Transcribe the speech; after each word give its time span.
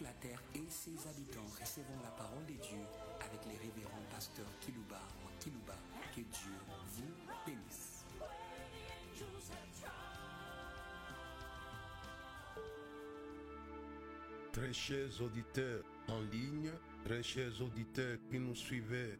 la 0.00 0.12
terre 0.20 0.42
et 0.54 0.64
ses 0.68 1.08
habitants 1.08 1.46
recevront 1.60 2.00
la 2.02 2.10
parole 2.10 2.44
de 2.46 2.52
Dieu 2.52 2.78
avec 3.20 3.40
les 3.46 3.56
révérends 3.58 4.04
pasteurs 4.10 4.46
Kilouba 4.60 5.00
ou 5.24 5.28
Kilouba. 5.40 5.74
Que 6.14 6.20
Dieu 6.20 6.52
vous 6.66 7.02
bénisse. 7.46 8.04
Très 14.52 14.72
chers 14.72 15.22
auditeurs 15.22 15.84
en 16.08 16.20
ligne, 16.20 16.70
très 17.04 17.22
chers 17.22 17.62
auditeurs 17.62 18.18
qui 18.30 18.38
nous 18.38 18.54
suivez 18.54 19.18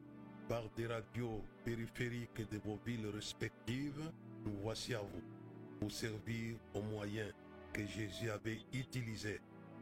par 0.48 0.62
des 0.76 0.86
radios 0.86 1.44
périphériques 1.64 2.48
de 2.50 2.58
vos 2.58 2.78
villes 2.84 3.08
respectives, 3.14 4.10
nous 4.44 4.56
voici 4.62 4.94
à 4.94 5.00
vous 5.00 5.22
pour 5.78 5.92
servir 5.92 6.56
aux 6.74 6.82
moyens 6.82 7.32
que 7.72 7.86
Jésus 7.86 8.30
avait 8.30 8.58
utilisés 8.72 9.40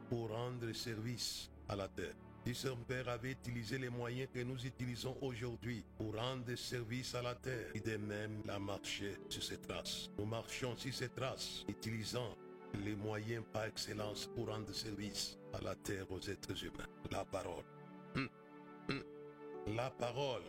pour 0.08 0.30
rendre 0.30 0.72
service 0.72 1.50
à 1.68 1.76
la 1.76 1.88
terre. 1.88 2.14
Si 2.46 2.54
son 2.54 2.76
Père 2.76 3.08
avait 3.08 3.32
utilisé 3.32 3.76
les 3.76 3.88
moyens 3.88 4.28
que 4.32 4.38
nous 4.38 4.64
utilisons 4.64 5.16
aujourd'hui 5.20 5.84
pour 5.98 6.14
rendre 6.14 6.54
service 6.54 7.14
à 7.16 7.22
la 7.22 7.34
terre, 7.34 7.72
il 7.74 7.82
de 7.82 7.96
même 7.96 8.40
la 8.46 8.60
marché 8.60 9.16
sur 9.28 9.42
ses 9.42 9.60
traces. 9.60 10.08
Nous 10.16 10.26
marchons 10.26 10.76
sur 10.76 10.94
ses 10.94 11.08
traces, 11.08 11.64
utilisant 11.68 12.36
les 12.84 12.94
moyens 12.94 13.42
par 13.52 13.64
excellence 13.64 14.30
pour 14.34 14.46
rendre 14.48 14.72
service 14.72 15.36
à 15.54 15.60
la 15.60 15.74
terre, 15.74 16.10
aux 16.10 16.20
êtres 16.20 16.64
humains. 16.64 16.86
La 17.10 17.24
parole. 17.24 17.64
Hum, 18.14 18.28
hum. 18.90 19.02
La 19.74 19.90
parole, 19.90 20.42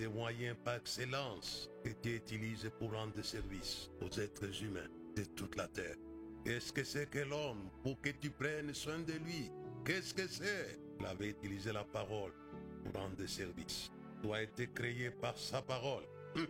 les 0.00 0.08
moyens 0.08 0.56
par 0.64 0.74
excellence 0.74 1.70
que 1.84 1.90
Dieu 2.02 2.16
utilise 2.16 2.68
pour 2.78 2.92
rendre 2.92 3.22
service 3.22 3.88
aux 4.02 4.20
êtres 4.20 4.62
humains 4.64 4.88
de 5.16 5.22
toute 5.24 5.54
la 5.54 5.68
terre. 5.68 5.94
Qu'est-ce 6.46 6.72
que 6.72 6.84
c'est 6.84 7.10
que 7.10 7.18
l'homme? 7.18 7.68
Pour 7.82 8.00
que 8.00 8.10
tu 8.10 8.30
prennes 8.30 8.72
soin 8.72 9.00
de 9.00 9.14
lui 9.14 9.50
Qu'est-ce 9.84 10.14
que 10.14 10.28
c'est? 10.28 10.78
Il 11.00 11.04
avait 11.04 11.30
utilisé 11.30 11.72
la 11.72 11.82
parole 11.82 12.30
pour 12.84 13.02
rendre 13.02 13.26
service. 13.26 13.90
Tu 14.22 14.32
as 14.32 14.44
été 14.44 14.68
créé 14.68 15.10
par 15.10 15.36
sa 15.36 15.60
parole. 15.60 16.04
Hum. 16.36 16.46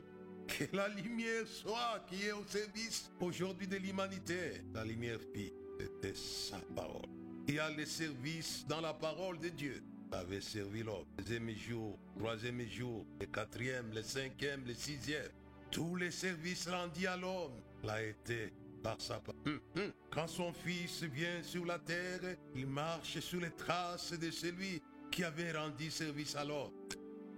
Que 0.47 0.77
la 0.77 0.89
lumière 0.89 1.47
soit 1.47 2.05
qui 2.09 2.27
est 2.27 2.33
au 2.33 2.45
service 2.47 3.11
aujourd'hui 3.21 3.67
de 3.67 3.77
l'humanité. 3.77 4.61
La 4.75 4.85
lumière 4.85 5.19
fit, 5.33 5.55
c'était 5.81 6.15
sa 6.15 6.59
parole. 6.75 7.09
Il 7.49 7.55
y 7.55 7.59
a 7.59 7.71
le 7.71 7.87
service 7.87 8.67
dans 8.69 8.83
la 8.83 8.93
parole 8.93 9.39
de 9.39 9.49
Dieu. 9.49 9.83
Il 10.13 10.15
avait 10.15 10.43
servi 10.43 10.83
l'homme. 10.83 11.07
Deuxième 11.17 11.49
jour, 11.57 11.99
troisième 12.19 12.61
jour, 12.69 13.07
le 13.19 13.27
quatrième, 13.27 13.91
le 13.95 14.03
cinquième, 14.03 14.63
le 14.67 14.75
sixième. 14.75 15.31
Tous 15.71 15.97
les 15.97 16.11
services 16.11 16.69
rendus 16.69 17.07
à 17.07 17.17
l'homme 17.17 17.63
l'a 17.83 18.03
été 18.03 18.53
par 18.87 19.01
sa 19.01 19.19
parole. 19.19 19.41
Hum, 19.47 19.61
hum. 19.77 19.93
Quand 20.11 20.29
son 20.29 20.53
fils 20.53 21.03
vient 21.03 21.43
sur 21.43 21.65
la 21.67 21.79
terre, 21.79 22.37
il 22.55 22.67
marche 22.69 23.19
sur 23.19 23.41
les 23.41 23.51
traces 23.51 24.13
de 24.13 24.31
celui 24.31 24.81
qui 25.11 25.25
avait 25.25 25.53
rendu 25.53 25.91
service 25.91 26.37
à 26.37 26.45
l'homme. 26.45 26.71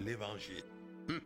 L'évangile. 0.00 0.64
Hum. 1.08 1.20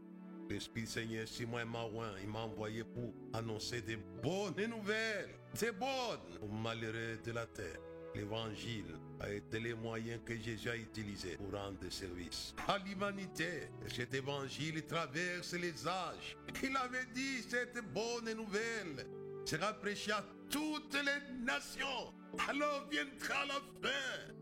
L'Esprit 0.49 0.87
Seigneur, 0.87 1.27
si 1.27 1.45
moi 1.45 1.65
Marouin, 1.65 2.13
il 2.23 2.29
m'a 2.29 2.41
envoyé 2.41 2.85
pour 2.85 3.13
annoncer 3.33 3.83
des 3.83 3.97
bonnes 3.97 4.65
nouvelles. 4.69 5.41
C'est 5.55 5.77
bonnes 5.77 6.39
aux 6.41 6.49
malheureux 6.49 7.19
de 7.25 7.33
la 7.33 7.47
terre. 7.47 7.81
L'évangile 8.15 8.95
a 9.21 9.31
été 9.31 9.59
les 9.59 9.75
moyens 9.75 10.21
que 10.25 10.37
Jésus 10.39 10.69
a 10.69 10.77
utilisés 10.77 11.37
pour 11.37 11.59
rendre 11.59 11.91
service 11.91 12.55
à 12.69 12.79
l'humanité. 12.79 13.71
Cet 13.89 14.13
évangile 14.15 14.87
traverse 14.87 15.55
les 15.55 15.89
âges. 15.89 16.37
Il 16.63 16.77
avait 16.77 17.07
dit 17.15 17.43
cette 17.49 17.81
bonne 17.93 18.33
nouvelle 18.37 19.07
sera 19.45 19.73
prêchée 19.75 20.13
à 20.13 20.25
toutes 20.51 20.95
les 20.95 21.45
nations. 21.45 22.15
Alors 22.49 22.87
viendra 22.91 23.47
la 23.47 23.55
fin. 23.83 24.33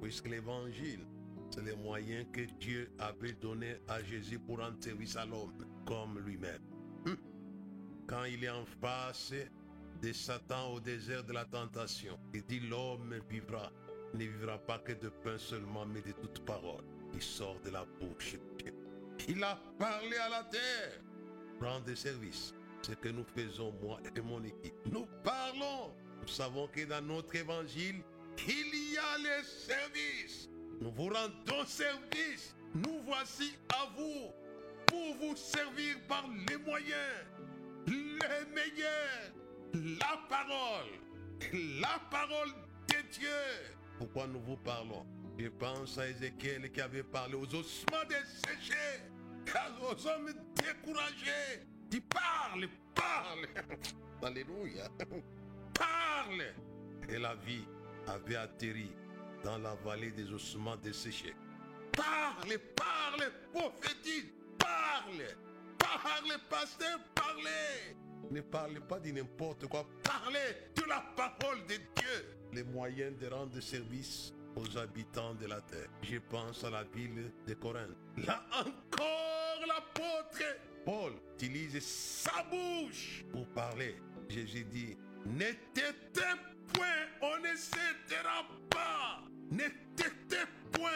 Puisque 0.00 0.28
l'évangile, 0.28 1.06
c'est 1.50 1.62
les 1.62 1.76
moyens 1.76 2.26
que 2.32 2.42
Dieu 2.58 2.90
avait 2.98 3.32
donnés 3.32 3.76
à 3.88 4.02
Jésus 4.02 4.38
pour 4.38 4.58
rendre 4.58 4.82
service 4.82 5.16
à 5.16 5.26
l'homme 5.26 5.52
comme 5.86 6.18
lui-même. 6.20 6.62
Hum. 7.06 7.16
Quand 8.06 8.24
il 8.24 8.44
est 8.44 8.50
en 8.50 8.64
face 8.80 9.32
de 10.02 10.12
Satan 10.12 10.72
au 10.74 10.80
désert 10.80 11.24
de 11.24 11.32
la 11.32 11.44
tentation, 11.44 12.18
il 12.32 12.44
dit 12.44 12.60
l'homme 12.60 13.14
vivra, 13.28 13.70
ne 14.14 14.24
vivra 14.24 14.58
pas 14.58 14.78
que 14.78 14.92
de 14.92 15.08
pain 15.08 15.38
seulement, 15.38 15.84
mais 15.86 16.00
de 16.00 16.12
toute 16.12 16.44
parole 16.44 16.84
qui 17.12 17.20
sort 17.20 17.60
de 17.64 17.70
la 17.70 17.84
bouche 17.84 18.34
de 18.34 18.62
Dieu. 18.62 18.74
Il 19.28 19.42
a 19.42 19.58
parlé 19.78 20.16
à 20.16 20.28
la 20.28 20.44
terre. 20.44 21.00
Rendre 21.60 21.94
service, 21.94 22.54
ce 22.82 22.92
que 22.92 23.08
nous 23.08 23.24
faisons, 23.34 23.72
moi 23.82 24.00
et 24.16 24.20
mon 24.20 24.42
équipe. 24.44 24.74
Nous 24.90 25.06
parlons. 25.22 25.92
Nous 26.22 26.28
savons 26.28 26.68
que 26.68 26.84
dans 26.84 27.00
notre 27.02 27.34
évangile, 27.36 28.02
il 28.46 28.92
y 28.92 28.96
a 28.98 29.18
les 29.18 29.44
services. 29.44 30.48
Nous 30.80 30.90
vous 30.92 31.08
rendons 31.08 31.64
service. 31.66 32.54
Nous 32.74 33.00
voici 33.04 33.52
à 33.74 33.88
vous 33.96 34.30
pour 34.86 35.14
vous 35.16 35.36
servir 35.36 35.96
par 36.08 36.24
les 36.48 36.56
moyens, 36.56 37.26
les 37.86 38.46
meilleurs, 38.54 39.32
la 39.74 40.20
parole, 40.28 40.90
la 41.80 42.00
parole 42.10 42.50
de 42.88 43.08
Dieu. 43.12 43.28
Pourquoi 43.98 44.26
nous 44.26 44.40
vous 44.40 44.56
parlons? 44.56 45.04
Je 45.38 45.48
pense 45.48 45.98
à 45.98 46.08
Ézéchiel 46.08 46.70
qui 46.70 46.80
avait 46.80 47.02
parlé 47.02 47.34
aux 47.34 47.54
ossements 47.54 48.04
desséchés, 48.08 49.00
aux 49.82 50.06
hommes 50.06 50.32
découragés. 50.54 51.66
Tu 51.90 52.00
parles, 52.00 52.68
parle. 52.94 53.46
Alléluia. 54.22 54.88
Parle. 55.74 56.44
Et 57.08 57.18
la 57.18 57.34
vie 57.34 57.64
avait 58.06 58.36
atterri 58.36 58.92
dans 59.42 59.58
la 59.58 59.74
vallée 59.74 60.12
des 60.12 60.32
ossements 60.32 60.76
desséchés. 60.76 61.34
Parle, 61.92 62.58
parle, 62.76 63.32
prophétise, 63.52 64.32
parle. 64.58 65.24
Parle, 65.78 66.38
pasteur, 66.48 67.00
parlez. 67.14 67.96
Ne 68.30 68.40
parlez 68.42 68.80
pas 68.80 69.00
de 69.00 69.10
n'importe 69.10 69.66
quoi. 69.66 69.84
Parlez 70.04 70.70
de 70.76 70.88
la 70.88 71.00
parole 71.16 71.66
de 71.66 71.74
Dieu. 71.74 72.36
Les 72.52 72.62
moyens 72.62 73.18
de 73.18 73.26
rendre 73.26 73.58
service 73.60 74.32
aux 74.54 74.78
habitants 74.78 75.34
de 75.34 75.46
la 75.46 75.60
terre. 75.62 75.88
Je 76.02 76.18
pense 76.18 76.62
à 76.62 76.70
la 76.70 76.84
ville 76.84 77.32
de 77.46 77.54
Corinthe. 77.54 77.96
Là 78.18 78.44
encore, 78.52 79.66
l'apôtre 79.66 80.44
Paul 80.84 81.12
utilise 81.34 81.80
sa 81.80 82.42
bouche 82.44 83.24
pour 83.32 83.46
parler. 83.48 83.96
Jésus 84.28 84.64
dit, 84.64 84.96
ne 85.26 85.52
t'étais 85.74 86.36
point, 86.72 86.86
on 87.20 87.38
ne 87.38 87.54
s'aidera 87.56 88.46
pas. 88.70 89.22
Ne 89.50 89.64
t'étais 89.96 90.46
point. 90.72 90.90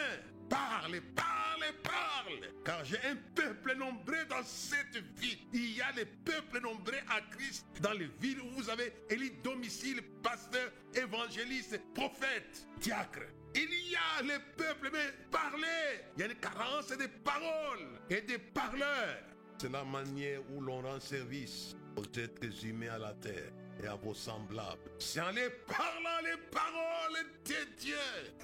Parle, 0.49 1.01
parle, 1.15 1.73
parle. 1.83 2.53
Car 2.63 2.85
j'ai 2.85 2.97
un 2.99 3.15
peuple 3.33 3.75
nombreux 3.75 4.25
dans 4.29 4.43
cette 4.43 4.97
vie. 5.17 5.39
Il 5.53 5.75
y 5.75 5.81
a 5.81 5.91
les 5.93 6.05
peuples 6.05 6.61
nombreux 6.61 6.93
à 7.09 7.21
Christ 7.35 7.65
dans 7.81 7.93
les 7.93 8.09
villes 8.21 8.41
où 8.41 8.49
vous 8.51 8.69
avez 8.69 8.93
élu 9.09 9.31
domicile, 9.43 10.01
pasteur, 10.21 10.71
évangéliste, 10.93 11.81
prophète, 11.93 12.67
diacre. 12.79 13.25
Il 13.55 13.73
y 13.89 13.95
a 13.95 14.21
les 14.21 14.39
peuples, 14.55 14.89
mais 14.93 15.13
parlez. 15.31 16.03
Il 16.15 16.21
y 16.21 16.23
a 16.23 16.27
une 16.27 16.35
carence 16.35 16.89
de 16.89 17.07
paroles 17.23 17.99
et 18.09 18.21
de 18.21 18.37
parleurs. 18.37 19.34
C'est 19.57 19.71
la 19.71 19.83
manière 19.83 20.41
où 20.53 20.61
l'on 20.61 20.81
rend 20.81 20.99
service 20.99 21.75
aux 21.95 22.19
êtres 22.19 22.65
humains 22.65 22.93
à 22.93 22.97
la 22.97 23.13
terre 23.13 23.51
et 23.81 23.87
à 23.87 23.95
vos 23.95 24.13
semblables. 24.13 24.91
C'est 24.99 25.21
en 25.21 25.31
les 25.31 25.49
parlant 25.65 26.21
les 26.23 26.37
paroles 26.51 27.25
de 27.45 27.79
Dieu. 27.79 27.95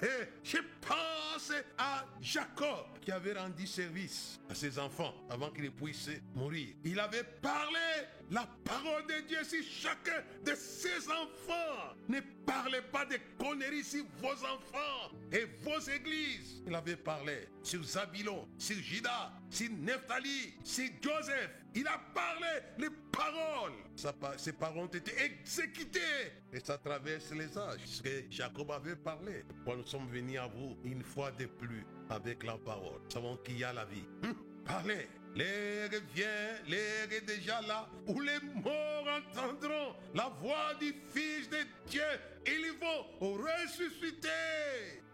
Et 0.02 0.28
je 0.42 0.58
pense 0.80 1.52
à 1.78 2.04
Jacob 2.20 2.91
qui 3.02 3.10
avait 3.10 3.34
rendu 3.34 3.66
service 3.66 4.40
à 4.48 4.54
ses 4.54 4.78
enfants 4.78 5.12
avant 5.28 5.50
qu'ils 5.50 5.70
puissent 5.72 6.10
mourir. 6.34 6.68
Il 6.84 6.98
avait 7.00 7.24
parlé 7.42 7.78
la 8.30 8.48
parole 8.64 9.06
de 9.06 9.26
Dieu 9.26 9.42
sur 9.44 9.62
chacun 9.64 10.22
de 10.44 10.54
ses 10.54 11.08
enfants. 11.08 11.94
Ne 12.08 12.20
parlez 12.46 12.80
pas 12.92 13.04
de 13.04 13.16
conneries 13.38 13.84
sur 13.84 14.04
vos 14.20 14.32
enfants 14.32 15.10
et 15.32 15.46
vos 15.62 15.78
églises. 15.80 16.62
Il 16.66 16.74
avait 16.74 16.96
parlé 16.96 17.48
sur 17.62 17.82
Zabilon, 17.82 18.48
sur 18.56 18.76
Judas, 18.76 19.32
sur 19.50 19.70
Nephtali, 19.70 20.54
sur 20.64 20.88
Joseph. 21.02 21.50
Il 21.74 21.86
a 21.86 21.98
parlé 22.14 22.48
les 22.78 22.90
paroles. 23.10 23.72
Ses 24.36 24.52
paroles 24.52 24.84
ont 24.84 24.86
été 24.86 25.12
exécutées. 25.22 26.32
Et 26.52 26.60
ça 26.60 26.78
traverse 26.78 27.32
les 27.32 27.56
âges. 27.58 27.80
Ce 27.86 28.02
que 28.02 28.24
Jacob 28.30 28.70
avait 28.70 28.96
parlé. 28.96 29.44
Quand 29.64 29.76
nous 29.76 29.86
sommes 29.86 30.08
venus 30.08 30.38
à 30.38 30.46
vous 30.46 30.76
une 30.84 31.02
fois 31.02 31.30
de 31.32 31.46
plus? 31.46 31.84
Avec 32.12 32.44
la 32.44 32.56
parole. 32.58 33.00
Nous 33.04 33.10
savons 33.10 33.36
qu'il 33.38 33.58
y 33.58 33.64
a 33.64 33.72
la 33.72 33.84
vie. 33.84 34.04
Hum, 34.24 34.34
Parlez. 34.64 35.08
L'heure 35.34 35.88
vient, 36.14 36.26
l'heure 36.68 37.10
est 37.10 37.26
déjà 37.26 37.62
là, 37.62 37.88
où 38.06 38.20
les 38.20 38.38
morts 38.62 39.06
entendront 39.08 39.94
la 40.14 40.28
voix 40.42 40.74
du 40.78 40.94
Fils 41.10 41.48
de 41.48 41.56
Dieu. 41.88 42.02
Ils 42.46 42.72
vont 42.78 43.32
ressusciter. 43.38 44.28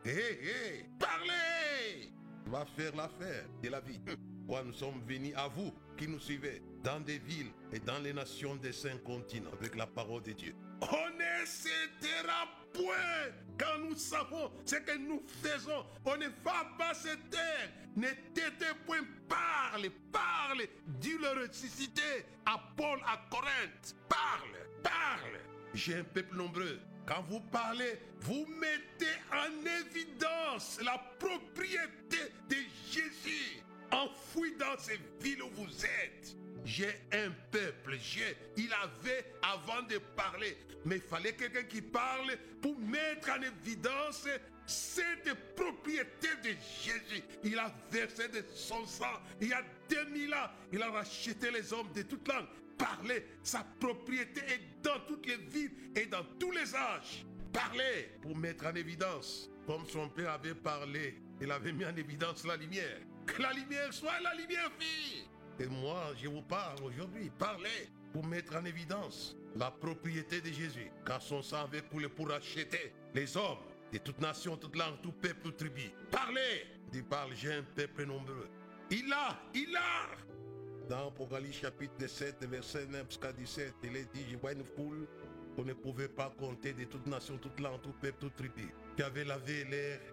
Hé, 0.04 0.10
hé, 0.10 0.86
parlez. 0.98 2.10
Va 2.46 2.64
faire 2.76 2.96
l'affaire 2.96 3.44
de 3.62 3.68
la 3.68 3.78
vie. 3.80 4.00
Quoi, 4.48 4.64
nous 4.64 4.72
sommes 4.72 5.00
venus 5.06 5.34
à 5.36 5.46
vous 5.46 5.72
qui 5.98 6.06
nous 6.08 6.20
suivez 6.20 6.62
dans 6.82 7.00
des 7.00 7.18
villes 7.18 7.50
et 7.72 7.80
dans 7.80 7.98
les 7.98 8.12
nations 8.12 8.54
des 8.56 8.72
cinq 8.72 9.02
continents 9.02 9.50
avec 9.60 9.74
la 9.74 9.86
parole 9.86 10.22
de 10.22 10.32
Dieu. 10.32 10.54
On 10.80 11.20
est 11.20 11.44
cédera 11.44 12.46
point, 12.72 13.32
car 13.58 13.78
nous 13.80 13.96
savons 13.96 14.50
ce 14.64 14.76
que 14.76 14.96
nous 14.96 15.22
faisons. 15.42 15.84
On 16.04 16.16
ne 16.16 16.26
va 16.44 16.64
pas 16.78 16.94
se 16.94 17.08
taire. 17.30 17.70
Ne 17.96 18.08
t'étez 18.32 18.72
point, 18.86 19.00
parle, 19.28 19.90
parle, 20.12 20.62
dis 20.86 21.18
le 21.18 21.42
ressuscité 21.42 22.24
à 22.46 22.60
Paul 22.76 23.00
à 23.04 23.20
Corinthe. 23.28 23.96
Parle, 24.08 24.56
parle. 24.82 25.40
J'ai 25.74 25.96
un 25.96 26.04
peuple 26.04 26.36
nombreux. 26.36 26.78
Quand 27.06 27.24
vous 27.28 27.40
parlez, 27.40 27.98
vous 28.20 28.46
mettez 28.60 29.16
en 29.32 29.50
évidence 29.86 30.78
la 30.84 30.98
propriété 31.18 32.18
de 32.48 32.56
Jésus 32.88 33.62
enfoui 33.92 34.54
dans 34.58 34.78
ces 34.78 34.98
villes 35.20 35.42
où 35.42 35.50
vous 35.50 35.84
êtes. 35.84 36.36
J'ai 36.64 36.94
un 37.12 37.30
peuple, 37.50 37.96
j'ai, 38.00 38.36
il 38.56 38.70
avait 38.72 39.24
avant 39.42 39.82
de 39.82 39.98
parler, 40.16 40.56
mais 40.84 40.96
il 40.96 41.02
fallait 41.02 41.32
quelqu'un 41.34 41.62
qui 41.62 41.80
parle 41.80 42.36
pour 42.60 42.78
mettre 42.78 43.30
en 43.30 43.40
évidence 43.42 44.28
cette 44.66 45.34
propriété 45.54 46.28
de 46.42 46.50
Jésus. 46.82 47.22
Il 47.42 47.58
a 47.58 47.72
versé 47.90 48.28
de 48.28 48.44
son 48.54 48.84
sang 48.86 49.06
il 49.40 49.48
y 49.48 49.52
a 49.52 49.62
2000 49.88 50.34
ans. 50.34 50.50
Il 50.72 50.82
a 50.82 50.90
racheté 50.90 51.50
les 51.50 51.72
hommes 51.72 51.90
de 51.94 52.02
toute 52.02 52.28
langue. 52.28 52.46
Parlez, 52.76 53.24
sa 53.42 53.64
propriété 53.80 54.40
est 54.40 54.82
dans 54.82 55.00
toutes 55.06 55.26
les 55.26 55.36
villes 55.36 55.72
et 55.96 56.06
dans 56.06 56.24
tous 56.38 56.50
les 56.52 56.74
âges. 56.74 57.24
Parlez 57.52 58.10
pour 58.20 58.36
mettre 58.36 58.66
en 58.66 58.74
évidence, 58.74 59.50
comme 59.66 59.86
son 59.86 60.08
père 60.10 60.32
avait 60.32 60.54
parlé, 60.54 61.18
il 61.40 61.50
avait 61.50 61.72
mis 61.72 61.84
en 61.84 61.96
évidence 61.96 62.44
la 62.44 62.56
lumière. 62.56 63.00
Que 63.28 63.42
la 63.42 63.52
lumière 63.52 63.92
soit 63.92 64.20
la 64.22 64.34
lumière, 64.34 64.70
fille. 64.78 65.28
Et 65.60 65.66
moi, 65.66 66.12
je 66.20 66.28
vous 66.28 66.42
parle 66.42 66.82
aujourd'hui. 66.82 67.30
Parlez 67.38 67.88
pour 68.12 68.24
mettre 68.26 68.56
en 68.56 68.64
évidence 68.64 69.36
la 69.56 69.70
propriété 69.70 70.40
de 70.40 70.46
Jésus, 70.50 70.90
car 71.04 71.20
son 71.20 71.42
sang 71.42 71.64
avait 71.64 71.82
coulé 71.82 72.08
pour 72.08 72.30
acheter 72.32 72.92
les 73.14 73.36
hommes 73.36 73.58
de 73.92 73.98
toute 73.98 74.20
nation, 74.20 74.56
toute 74.56 74.76
langue, 74.76 75.00
tout 75.02 75.12
peuple, 75.12 75.40
toute 75.42 75.56
tribu. 75.56 75.90
Parlez 76.10 76.66
Il 76.92 77.04
parle, 77.04 77.34
j'ai 77.34 77.52
un 77.52 77.62
peuple 77.62 78.06
nombreux. 78.06 78.48
Il 78.90 79.12
a, 79.12 79.38
il 79.54 79.76
a 79.76 80.88
Dans 80.88 81.08
Apocalypse 81.08 81.58
chapitre 81.58 82.06
7, 82.06 82.44
verset 82.46 82.86
9 82.86 83.06
jusqu'à 83.08 83.32
17, 83.32 83.74
il 83.84 83.96
est 83.96 84.12
dit, 84.14 84.24
je 84.30 84.36
vois 84.36 84.52
une 84.52 84.64
foule 84.64 85.06
qu'on 85.54 85.64
ne 85.64 85.74
pouvait 85.74 86.08
pas 86.08 86.32
compter 86.38 86.72
de 86.72 86.84
toute 86.84 87.06
nation, 87.06 87.36
toute 87.36 87.60
langue, 87.60 87.82
tout 87.82 87.92
peuple, 88.00 88.18
toute 88.20 88.36
tribu, 88.36 88.72
qui 88.96 89.02
avait 89.02 89.24
lavé 89.24 89.66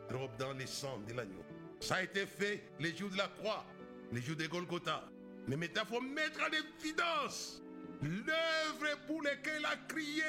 leurs 0.10 0.20
robes 0.20 0.38
dans 0.38 0.54
les 0.54 0.68
sang 0.68 1.00
de 1.08 1.14
l'agneau. 1.14 1.44
Ça 1.86 1.98
a 1.98 2.02
été 2.02 2.26
fait 2.26 2.64
les 2.80 2.98
jours 2.98 3.12
de 3.12 3.18
la 3.18 3.28
croix, 3.28 3.64
les 4.12 4.20
jours 4.20 4.36
de 4.36 4.48
Golgotha. 4.48 5.08
Mais 5.48 5.56
maintenant, 5.56 5.84
il 5.88 5.94
faut 5.94 6.02
mettre 6.02 6.40
en 6.42 6.82
évidence 6.82 7.62
l'œuvre 8.02 8.98
pour 9.06 9.22
laquelle 9.22 9.60
il 9.60 9.66
a 9.68 9.76
crié 9.88 10.24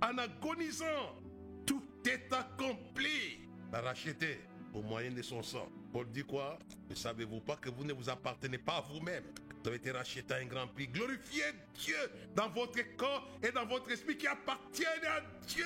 en 0.00 0.16
agonisant. 0.18 1.18
Tout 1.66 1.82
est 2.06 2.32
accompli. 2.32 3.40
La 3.72 3.80
racheté 3.80 4.38
au 4.72 4.82
moyen 4.82 5.10
de 5.10 5.20
son 5.20 5.42
sang. 5.42 5.68
Paul 5.92 6.08
dit 6.12 6.22
quoi? 6.22 6.60
Ne 6.88 6.94
savez-vous 6.94 7.40
pas 7.40 7.56
que 7.56 7.70
vous 7.70 7.82
ne 7.82 7.92
vous 7.92 8.08
appartenez 8.08 8.58
pas 8.58 8.76
à 8.76 8.80
vous-même? 8.82 9.24
Vous 9.64 9.68
avez 9.68 9.78
été 9.78 9.90
racheté 9.90 10.32
à 10.32 10.36
un 10.36 10.44
grand 10.44 10.68
prix. 10.68 10.86
Glorifiez 10.86 11.54
Dieu 11.74 11.96
dans 12.36 12.50
votre 12.50 12.78
corps 12.96 13.28
et 13.42 13.50
dans 13.50 13.66
votre 13.66 13.90
esprit 13.90 14.16
qui 14.16 14.28
appartiennent 14.28 15.06
à 15.08 15.22
Dieu. 15.44 15.64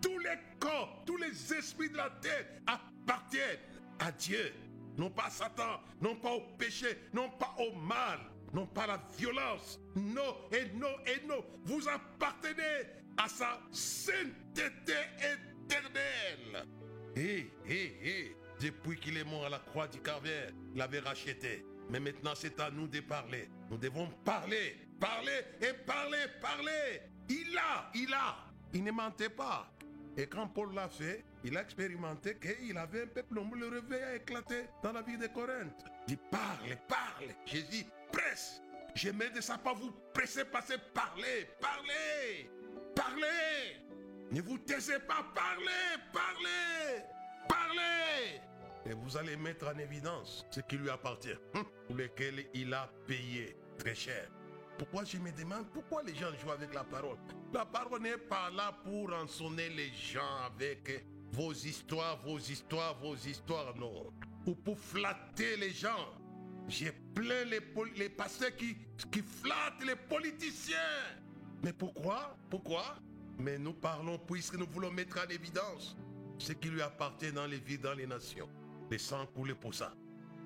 Tous 0.00 0.18
les 0.18 0.38
corps, 0.58 1.02
tous 1.04 1.18
les 1.18 1.52
esprits 1.52 1.90
de 1.90 1.96
la 1.98 2.08
terre 2.22 2.46
appartiennent 2.66 3.58
à 3.98 4.12
Dieu. 4.12 4.52
Non 4.96 5.10
pas 5.10 5.26
à 5.26 5.30
Satan, 5.30 5.80
non 6.00 6.16
pas 6.16 6.32
au 6.32 6.40
péché, 6.56 6.98
non 7.12 7.28
pas 7.30 7.54
au 7.58 7.74
mal, 7.76 8.18
non 8.54 8.66
pas 8.66 8.84
à 8.84 8.86
la 8.86 9.02
violence. 9.18 9.78
Non 9.94 10.36
et 10.50 10.70
non 10.74 10.94
et 11.06 11.26
non. 11.26 11.44
Vous 11.64 11.86
appartenez 11.88 12.86
à 13.18 13.28
sa 13.28 13.60
sainteté 13.70 14.94
éternelle. 15.18 16.66
Et, 17.14 17.50
et, 17.66 18.08
et, 18.08 18.36
depuis 18.60 18.98
qu'il 18.98 19.16
est 19.16 19.24
mort 19.24 19.46
à 19.46 19.50
la 19.50 19.58
croix 19.58 19.88
du 19.88 20.00
Calvaire, 20.00 20.50
il 20.74 20.80
avait 20.80 21.00
racheté. 21.00 21.64
Mais 21.90 22.00
maintenant, 22.00 22.32
c'est 22.34 22.58
à 22.60 22.70
nous 22.70 22.88
de 22.88 23.00
parler. 23.00 23.48
Nous 23.70 23.78
devons 23.78 24.08
parler, 24.24 24.76
parler 24.98 25.40
et 25.60 25.72
parler, 25.84 26.26
parler. 26.40 27.02
Il 27.28 27.56
a, 27.56 27.90
il 27.94 28.12
a. 28.12 28.36
Il 28.72 28.84
ne 28.84 28.90
mentait 28.90 29.28
pas. 29.30 29.70
Et 30.16 30.26
quand 30.26 30.48
Paul 30.48 30.74
l'a 30.74 30.88
fait, 30.88 31.24
il 31.44 31.56
a 31.56 31.62
expérimenté 31.62 32.36
qu'il 32.36 32.76
avait 32.78 33.02
un 33.02 33.06
peuple 33.06 33.34
nombreux. 33.34 33.58
Le 33.58 33.68
réveil 33.68 34.02
a 34.02 34.16
éclaté 34.16 34.64
dans 34.82 34.92
la 34.92 35.02
vie 35.02 35.18
de 35.18 35.26
Corinthe. 35.26 35.84
Il 36.08 36.16
dit, 36.16 36.22
parle, 36.30 36.76
parle. 36.88 37.28
Jésus, 37.44 37.84
presse. 38.10 38.62
Je 38.94 39.10
mets 39.10 39.28
de 39.28 39.42
ça 39.42 39.58
pas 39.58 39.74
vous 39.74 39.92
presser, 40.14 40.44
passer, 40.46 40.76
parler, 40.94 41.46
parler, 41.60 42.50
parler. 42.94 43.76
Ne 44.32 44.40
vous 44.40 44.56
taisez 44.58 44.98
pas, 45.00 45.24
parlez, 45.34 46.00
parlez, 46.12 47.02
parlez. 47.46 48.40
Et 48.86 48.94
vous 48.94 49.16
allez 49.18 49.36
mettre 49.36 49.68
en 49.68 49.78
évidence 49.78 50.46
ce 50.50 50.60
qui 50.60 50.78
lui 50.78 50.88
appartient, 50.88 51.36
pour 51.86 51.96
lequel 51.96 52.46
il 52.54 52.72
a 52.72 52.90
payé 53.06 53.54
très 53.78 53.94
cher. 53.94 54.28
Pourquoi 54.78 55.04
je 55.04 55.16
me 55.18 55.32
demande 55.32 55.66
pourquoi 55.72 56.02
les 56.02 56.14
gens 56.14 56.32
jouent 56.40 56.50
avec 56.50 56.74
la 56.74 56.84
parole? 56.84 57.16
La 57.52 57.64
parole 57.64 58.02
n'est 58.02 58.18
pas 58.18 58.50
là 58.50 58.72
pour 58.84 59.12
ensonner 59.12 59.70
les 59.70 59.90
gens 59.92 60.36
avec 60.44 61.04
vos 61.32 61.52
histoires, 61.52 62.18
vos 62.22 62.38
histoires, 62.38 62.98
vos 63.00 63.16
histoires, 63.16 63.74
non. 63.76 64.12
Ou 64.46 64.54
pour 64.54 64.78
flatter 64.78 65.56
les 65.56 65.70
gens. 65.70 66.14
J'ai 66.68 66.92
plein 67.14 67.44
les, 67.44 67.60
les 67.96 68.08
pasteurs 68.08 68.54
qui, 68.56 68.76
qui 69.10 69.22
flattent 69.22 69.84
les 69.84 69.96
politiciens. 69.96 70.76
Mais 71.62 71.72
pourquoi? 71.72 72.36
Pourquoi? 72.50 72.96
Mais 73.38 73.58
nous 73.58 73.72
parlons 73.74 74.18
puisque 74.18 74.56
nous 74.56 74.66
voulons 74.66 74.90
mettre 74.90 75.18
en 75.24 75.28
évidence 75.30 75.96
ce 76.38 76.52
qui 76.52 76.68
lui 76.68 76.82
appartient 76.82 77.32
dans 77.32 77.46
les 77.46 77.58
vies, 77.58 77.78
dans 77.78 77.94
les 77.94 78.06
nations. 78.06 78.48
Les 78.90 78.98
sangs 78.98 79.26
coulés 79.26 79.54
pour 79.54 79.74
ça. 79.74 79.94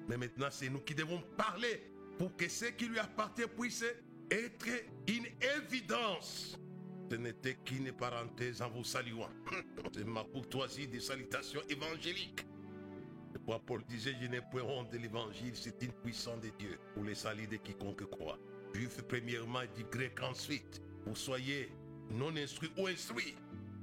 Mais 0.09 0.17
maintenant, 0.17 0.49
c'est 0.51 0.69
nous 0.69 0.81
qui 0.81 0.95
devons 0.95 1.23
parler 1.37 1.93
pour 2.19 2.37
que 2.37 2.49
ce 2.49 2.67
qui 2.67 2.87
lui 2.87 2.99
appartient 2.99 3.47
puisse 3.59 3.85
être 4.31 4.67
une 5.09 5.27
évidence. 5.59 6.57
Ce 7.11 7.17
n'était 7.17 7.57
qu'une 7.57 7.93
parenthèse 7.93 8.63
en 8.63 8.71
vous 8.71 8.85
saluant. 8.85 9.31
C'est 9.93 10.07
ma 10.07 10.23
courtoisie 10.25 10.87
des 10.87 11.01
salutations 11.01 11.61
évangéliques. 11.69 12.47
C'est 13.33 13.39
pourquoi 13.39 13.61
Paul 13.65 13.85
disait, 13.89 14.15
je 14.21 14.27
n'ai 14.27 14.41
point 14.41 14.63
honte 14.63 14.91
de 14.91 14.99
l'évangile, 14.99 15.53
c'est 15.55 15.81
une 15.83 15.93
puissance 15.93 16.41
de 16.41 16.51
Dieu 16.59 16.79
pour 16.95 17.05
les 17.05 17.15
salut 17.15 17.47
de 17.47 17.57
quiconque 17.57 18.05
croit. 18.11 18.39
Juif 18.75 19.03
premièrement 19.09 19.63
du 19.77 19.85
grec 19.85 20.21
ensuite. 20.23 20.83
Vous 21.07 21.15
soyez 21.15 21.73
non 22.11 22.35
instruits 22.37 22.73
ou 22.77 22.87
instruits. 22.89 23.35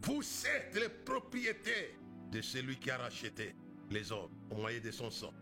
Vous 0.03 0.21
êtes 0.45 0.75
les 0.75 0.89
propriétés 0.89 1.97
de 2.31 2.41
celui 2.41 2.77
qui 2.77 2.91
a 2.91 2.97
racheté 2.97 3.55
les 3.89 4.11
hommes 4.11 4.31
au 4.51 4.55
moyen 4.55 4.79
de 4.79 4.91
son 4.91 5.09
sang. 5.09 5.33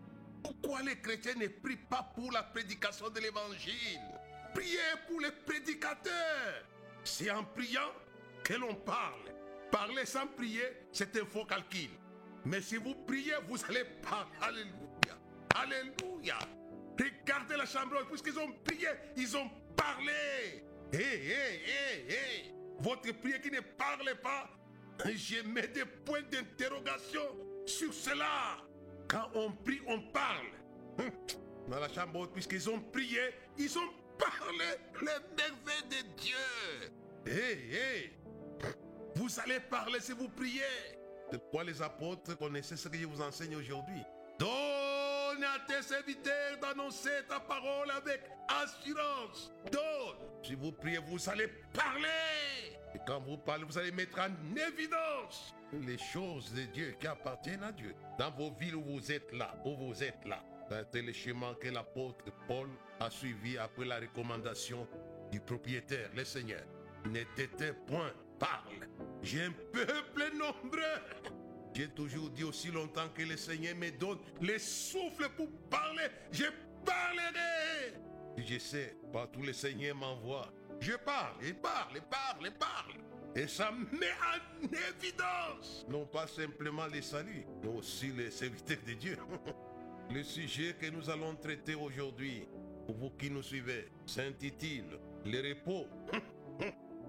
Pourquoi 0.42 0.82
les 0.82 0.96
chrétiens 0.96 1.34
ne 1.34 1.48
prient 1.48 1.76
pas 1.90 2.12
pour 2.14 2.30
la 2.30 2.42
prédication 2.44 3.10
de 3.10 3.20
l'évangile? 3.20 4.15
Priez 4.56 4.78
pour 5.06 5.20
les 5.20 5.32
prédicateurs. 5.44 6.64
C'est 7.04 7.30
en 7.30 7.44
priant 7.44 7.92
que 8.42 8.54
l'on 8.54 8.74
parle. 8.74 9.30
Parler 9.70 10.06
sans 10.06 10.26
prier, 10.28 10.64
c'est 10.92 11.14
un 11.20 11.26
faux 11.26 11.44
calcul. 11.44 11.90
Mais 12.46 12.62
si 12.62 12.76
vous 12.76 12.94
priez, 13.06 13.34
vous 13.46 13.62
allez 13.68 13.84
parler. 14.02 14.30
Alléluia. 14.40 15.18
Alléluia. 15.54 16.38
Regardez 16.98 17.56
la 17.58 17.66
chambre 17.66 18.06
puisqu'ils 18.08 18.38
ont 18.38 18.50
prié, 18.64 18.88
ils 19.14 19.36
ont 19.36 19.50
parlé. 19.76 20.64
Hé, 20.90 20.98
hé, 20.98 21.60
hé, 21.66 22.12
hé. 22.12 22.54
Votre 22.80 23.12
prière 23.12 23.42
qui 23.42 23.50
ne 23.50 23.60
parle 23.60 24.14
pas, 24.22 24.48
je 25.04 25.46
mets 25.46 25.68
des 25.68 25.84
points 25.84 26.22
d'interrogation 26.30 27.20
sur 27.66 27.92
cela. 27.92 28.56
Quand 29.06 29.28
on 29.34 29.52
prie, 29.52 29.82
on 29.86 30.00
parle. 30.00 30.46
Hum. 30.98 31.10
Dans 31.68 31.80
la 31.80 31.92
chambre 31.92 32.26
puisqu'ils 32.28 32.70
ont 32.70 32.80
prié, 32.80 33.20
ils 33.58 33.76
ont 33.76 33.90
parlé 34.18 34.64
les 35.00 35.06
merveilles 35.06 35.88
de 35.90 36.20
Dieu. 36.20 36.92
Hé, 37.26 37.74
hé. 37.74 38.12
Vous 39.16 39.40
allez 39.40 39.60
parler 39.60 40.00
si 40.00 40.12
vous 40.12 40.28
priez. 40.28 40.62
C'est 41.30 41.38
pourquoi 41.38 41.64
les 41.64 41.80
apôtres 41.82 42.36
connaissaient 42.38 42.76
ce 42.76 42.88
que 42.88 42.96
je 42.96 43.06
vous 43.06 43.20
enseigne 43.20 43.56
aujourd'hui. 43.56 44.02
Donne 44.38 45.42
à 45.42 45.58
tes 45.66 45.82
serviteurs 45.82 46.58
d'annoncer 46.60 47.24
ta 47.28 47.40
parole 47.40 47.90
avec 47.90 48.22
assurance. 48.48 49.52
Donne. 49.72 50.16
Si 50.42 50.54
vous 50.54 50.72
priez, 50.72 50.98
vous 50.98 51.28
allez 51.28 51.48
parler. 51.72 52.76
Et 52.94 52.98
quand 53.06 53.20
vous 53.20 53.38
parlez, 53.38 53.64
vous 53.64 53.76
allez 53.78 53.90
mettre 53.90 54.20
en 54.20 54.30
évidence 54.56 55.54
les 55.72 55.98
choses 55.98 56.52
de 56.52 56.62
Dieu 56.62 56.94
qui 57.00 57.06
appartiennent 57.06 57.64
à 57.64 57.72
Dieu. 57.72 57.94
Dans 58.18 58.30
vos 58.30 58.52
villes 58.52 58.76
où 58.76 58.84
vous 58.84 59.10
êtes 59.12 59.32
là, 59.32 59.54
où 59.64 59.76
vous 59.76 60.02
êtes 60.02 60.24
là. 60.24 60.42
C'était 60.70 61.02
le 61.02 61.12
chemin 61.12 61.54
que 61.54 61.68
l'apôtre 61.68 62.24
Paul 62.46 62.68
a 63.00 63.10
suivi 63.10 63.58
après 63.58 63.84
la 63.84 63.98
recommandation 63.98 64.86
du 65.30 65.40
propriétaire, 65.40 66.10
le 66.14 66.24
Seigneur. 66.24 66.62
N'était 67.06 67.72
point, 67.86 68.12
parle. 68.38 68.88
J'ai 69.22 69.44
un 69.44 69.52
peuple 69.72 70.32
nombreux. 70.34 71.32
J'ai 71.74 71.88
toujours 71.88 72.30
dit 72.30 72.44
aussi 72.44 72.70
longtemps 72.70 73.08
que 73.14 73.22
le 73.22 73.36
Seigneur 73.36 73.76
me 73.76 73.90
donne 73.90 74.18
les 74.40 74.58
souffles 74.58 75.28
pour 75.36 75.50
parler. 75.70 76.08
Je 76.32 76.44
parlerai. 76.84 77.94
Je 78.38 78.58
sais, 78.58 78.96
pas 79.12 79.26
tous 79.26 79.42
les 79.42 79.52
Seigneurs 79.52 79.96
m'envoient. 79.96 80.50
Je 80.80 80.92
parle, 80.92 81.36
et 81.44 81.52
parle, 81.52 81.96
et 81.96 82.00
parle, 82.00 82.46
et 82.46 82.50
parle. 82.50 82.92
Et 83.34 83.46
ça 83.46 83.70
met 83.70 84.06
en 84.12 84.66
évidence 84.66 85.84
non 85.88 86.06
pas 86.06 86.26
simplement 86.26 86.86
les 86.86 87.02
saluts, 87.02 87.46
mais 87.62 87.68
aussi 87.68 88.08
les 88.08 88.30
serviteurs 88.30 88.78
de 88.86 88.94
Dieu. 88.94 89.18
Le 90.10 90.22
sujet 90.22 90.74
que 90.80 90.86
nous 90.86 91.10
allons 91.10 91.34
traiter 91.34 91.74
aujourd'hui, 91.74 92.46
vous 92.88 93.10
qui 93.10 93.30
nous 93.30 93.42
suivez, 93.42 93.90
s'intitule 94.06 94.98
Le 95.24 95.54
repos 95.54 95.86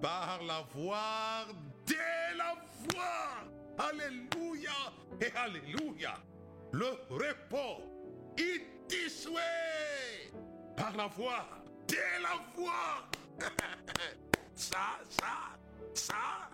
par 0.01 0.41
la 0.43 0.61
voie 0.73 1.45
de 1.85 2.37
la 2.37 2.55
voix. 2.89 3.89
Alléluia 3.89 4.71
et 5.21 5.31
Alléluia. 5.35 6.15
Le 6.71 6.87
repos, 7.09 7.83
it 8.37 8.63
is 8.91 9.27
par 10.75 10.95
la 10.95 11.07
voie 11.07 11.47
de 11.87 11.95
la 12.21 12.43
voix. 12.55 13.07
ça, 14.55 14.99
ça, 15.09 15.57
ça, 15.93 16.49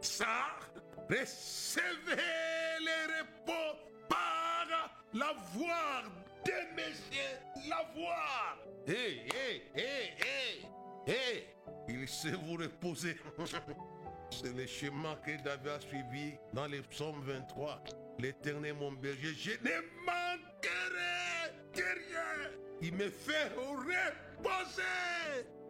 ça, 0.00 0.26
recevez 1.08 2.16
le 2.80 3.20
repos 3.20 3.78
par 4.08 4.92
la 5.14 5.32
voix 5.54 6.02
de 6.44 6.76
messieurs, 6.76 7.38
la 7.68 7.84
voix. 7.94 8.58
Hé, 8.86 9.26
hé, 9.26 9.62
hé, 9.76 10.12
hé, 11.06 11.12
hé, 11.12 11.48
il 11.88 12.08
sait 12.08 12.32
vous 12.32 12.56
reposer. 12.56 13.16
C'est 14.30 14.56
le 14.56 14.66
chemin 14.66 15.14
que 15.16 15.42
David 15.42 15.68
a 15.68 15.80
suivi 15.80 16.32
dans 16.54 16.66
les 16.66 16.80
psaumes 16.82 17.22
23. 17.22 17.82
L'éternel 18.18 18.74
mon 18.74 18.92
berger, 18.92 19.34
je 19.34 19.50
ne 19.50 19.80
manquerai 20.06 21.52
rien. 21.74 22.50
Il 22.80 22.94
me 22.94 23.10
fait 23.10 23.48
reposer 23.54 24.82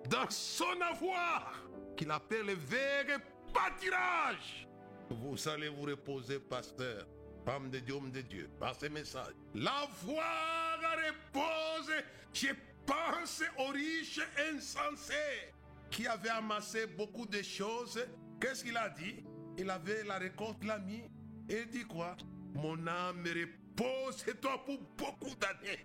dans 0.09 0.31
son 0.31 0.81
avoir 0.81 1.55
qu'il 1.97 2.11
appelle 2.11 2.47
le 2.47 2.55
vrai 2.55 3.19
pâturage. 3.53 4.69
Vous 5.11 5.49
allez 5.49 5.69
vous 5.69 5.83
reposer, 5.83 6.39
pasteur, 6.39 7.07
femme 7.45 7.71
de 7.71 7.79
Dieu, 7.79 7.99
de 8.13 8.21
Dieu, 8.21 8.51
par 8.59 8.75
ce 8.75 8.87
message. 8.87 9.35
L'avoir 9.55 10.79
reposé, 10.81 11.95
je 12.33 12.49
pense 12.87 13.43
aux 13.59 13.73
riches 13.73 14.21
insensés 14.53 15.53
qui 15.91 16.07
avaient 16.07 16.31
amassé 16.31 16.87
beaucoup 16.87 17.27
de 17.27 17.43
choses. 17.43 18.05
Qu'est-ce 18.41 18.65
qu'il 18.65 18.77
a 18.77 18.89
dit? 18.89 19.25
Il 19.59 19.69
avait 19.71 20.05
la 20.05 20.19
récolte, 20.19 20.65
l'a 20.65 20.79
mis, 20.79 21.05
et 21.49 21.61
il 21.61 21.69
dit 21.69 21.85
quoi? 21.85 22.17
Mon 22.55 22.87
âme 22.87 23.25
repose 23.25 24.25
et 24.27 24.35
toi 24.35 24.63
pour 24.65 24.79
beaucoup 24.97 25.35
d'années. 25.37 25.85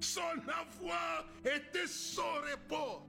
Son 0.00 0.20
avoir 0.48 1.26
était 1.44 1.86
son 1.86 2.22
repos. 2.22 3.08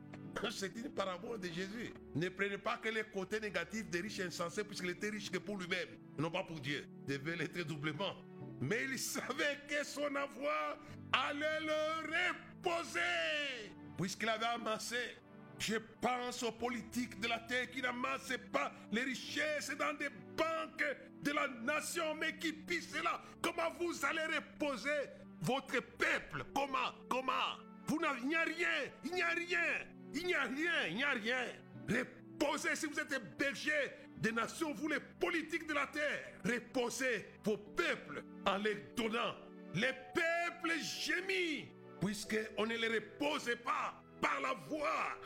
C'est 0.52 0.76
une 0.76 0.90
parabole 0.90 1.40
de 1.40 1.48
Jésus. 1.48 1.94
Ne 2.16 2.30
prenez 2.30 2.58
pas 2.58 2.78
que 2.78 2.90
les 2.90 3.04
côtés 3.04 3.40
négatifs 3.40 3.90
des 3.90 4.02
riches 4.02 4.20
insensés, 4.20 4.64
puisqu'il 4.64 4.92
était 4.92 5.10
riche 5.10 5.32
que 5.32 5.38
pour 5.38 5.58
lui-même, 5.58 5.88
non 6.18 6.32
pas 6.32 6.44
pour 6.44 6.60
Dieu. 6.60 6.86
Devait 7.08 7.36
l'être 7.36 7.62
doublement. 7.64 8.16
Mais 8.60 8.86
il 8.86 9.00
savait 9.00 9.60
que 9.68 9.84
son 9.84 10.16
avoir 10.16 10.78
allait 11.14 11.60
le 11.62 12.08
reposer, 12.08 13.72
puisqu'il 13.98 14.30
avait 14.30 14.46
amassé. 14.46 15.18
Je 15.60 15.76
pense 16.02 16.44
aux 16.44 16.52
politiques 16.52 17.20
de 17.20 17.28
la 17.28 17.40
terre 17.40 17.70
qui 17.72 17.82
n'amassent 17.82 18.38
pas 18.52 18.72
les 18.92 19.04
richesses 19.04 19.76
dans 19.78 19.94
des 19.98 20.10
banques 20.36 20.96
de 21.24 21.32
la 21.32 21.48
nation, 21.48 22.14
mais 22.16 22.38
qui 22.38 22.54
pissent 22.54 23.02
là. 23.04 23.22
Comment 23.42 23.74
vous 23.80 24.06
allez 24.06 24.36
reposer 24.36 25.10
votre 25.42 25.80
peuple? 25.80 26.46
Comment? 26.54 26.94
Comment? 27.10 27.58
Vous 27.88 28.00
n'avez, 28.00 28.20
il 28.22 28.36
rien, 28.36 28.92
il 29.06 29.14
n'y 29.14 29.22
a 29.22 29.30
rien. 29.30 29.97
Il 30.14 30.26
n'y 30.26 30.34
a 30.34 30.44
rien, 30.44 30.88
il 30.90 30.96
n'y 30.96 31.04
a 31.04 31.12
rien. 31.12 31.46
Reposez 31.88 32.76
si 32.76 32.86
vous 32.86 33.00
êtes 33.00 33.38
berger 33.38 33.92
des 34.18 34.32
nations, 34.32 34.74
vous 34.74 34.88
les 34.88 35.00
politiques 35.20 35.68
de 35.68 35.74
la 35.74 35.88
terre. 35.88 36.34
Reposez 36.44 37.28
vos 37.44 37.58
peuples 37.58 38.24
en 38.46 38.58
les 38.58 38.76
donnant. 38.96 39.36
Les 39.74 39.94
peuples 40.14 40.80
gémissent, 40.80 41.68
puisqu'on 42.02 42.66
ne 42.66 42.76
les 42.78 42.88
repose 42.88 43.50
pas 43.64 44.02
par 44.22 44.40
la 44.42 44.54
voix. 44.68 45.18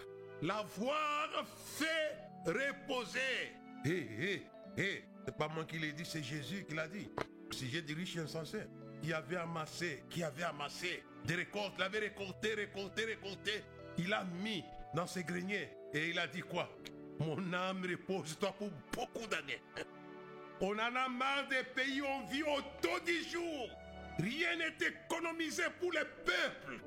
La 0.42 0.64
voix 0.64 1.30
fait 1.78 2.18
reposer. 2.46 3.54
Hé, 3.86 3.90
hé, 3.92 4.44
hé, 4.78 5.04
c'est 5.26 5.38
pas 5.38 5.48
moi 5.48 5.66
qui 5.66 5.78
l'ai 5.78 5.94
dit, 5.94 6.06
c'est 6.06 6.24
Jésus 6.24 6.66
qui 6.68 6.76
l'a 6.76 6.88
dit. 6.88 7.10
Si 7.52 7.70
j'ai 7.70 7.82
des 7.82 7.94
riches 7.94 8.18
insensés, 8.18 8.68
qui 9.02 9.14
avait 9.14 9.36
amassé, 9.36 10.04
qui 10.10 10.24
avait 10.24 10.44
amassé 10.44 11.04
des 11.26 11.36
récoltes, 11.36 11.74
il 11.78 11.84
avait 11.84 12.00
récolté, 12.00 12.54
récolté, 12.54 13.06
récolté. 13.06 13.64
Il 13.98 14.14
a 14.14 14.24
mis 14.44 14.64
dans 14.94 15.08
ses 15.08 15.24
greniers 15.24 15.70
et 15.94 16.10
il 16.10 16.20
a 16.20 16.28
dit 16.28 16.42
quoi? 16.42 16.70
Mon 17.20 17.54
âme 17.54 17.86
repose-toi 17.90 18.52
pour 18.54 18.70
beaucoup 18.94 19.28
d'années. 19.28 19.62
On 20.60 20.74
en 20.74 20.96
a 20.96 21.10
marre 21.10 21.48
des 21.50 21.64
pays 21.76 22.02
où 22.02 22.06
on 22.06 22.26
vit 22.28 22.44
au 22.44 22.62
taux 22.82 23.00
du 23.06 23.24
jour. 23.30 23.70
Rien 24.20 24.56
n'est 24.58 24.88
économisé 24.88 25.64
pour 25.80 25.92
les 25.92 26.06
peuples. 26.26 26.80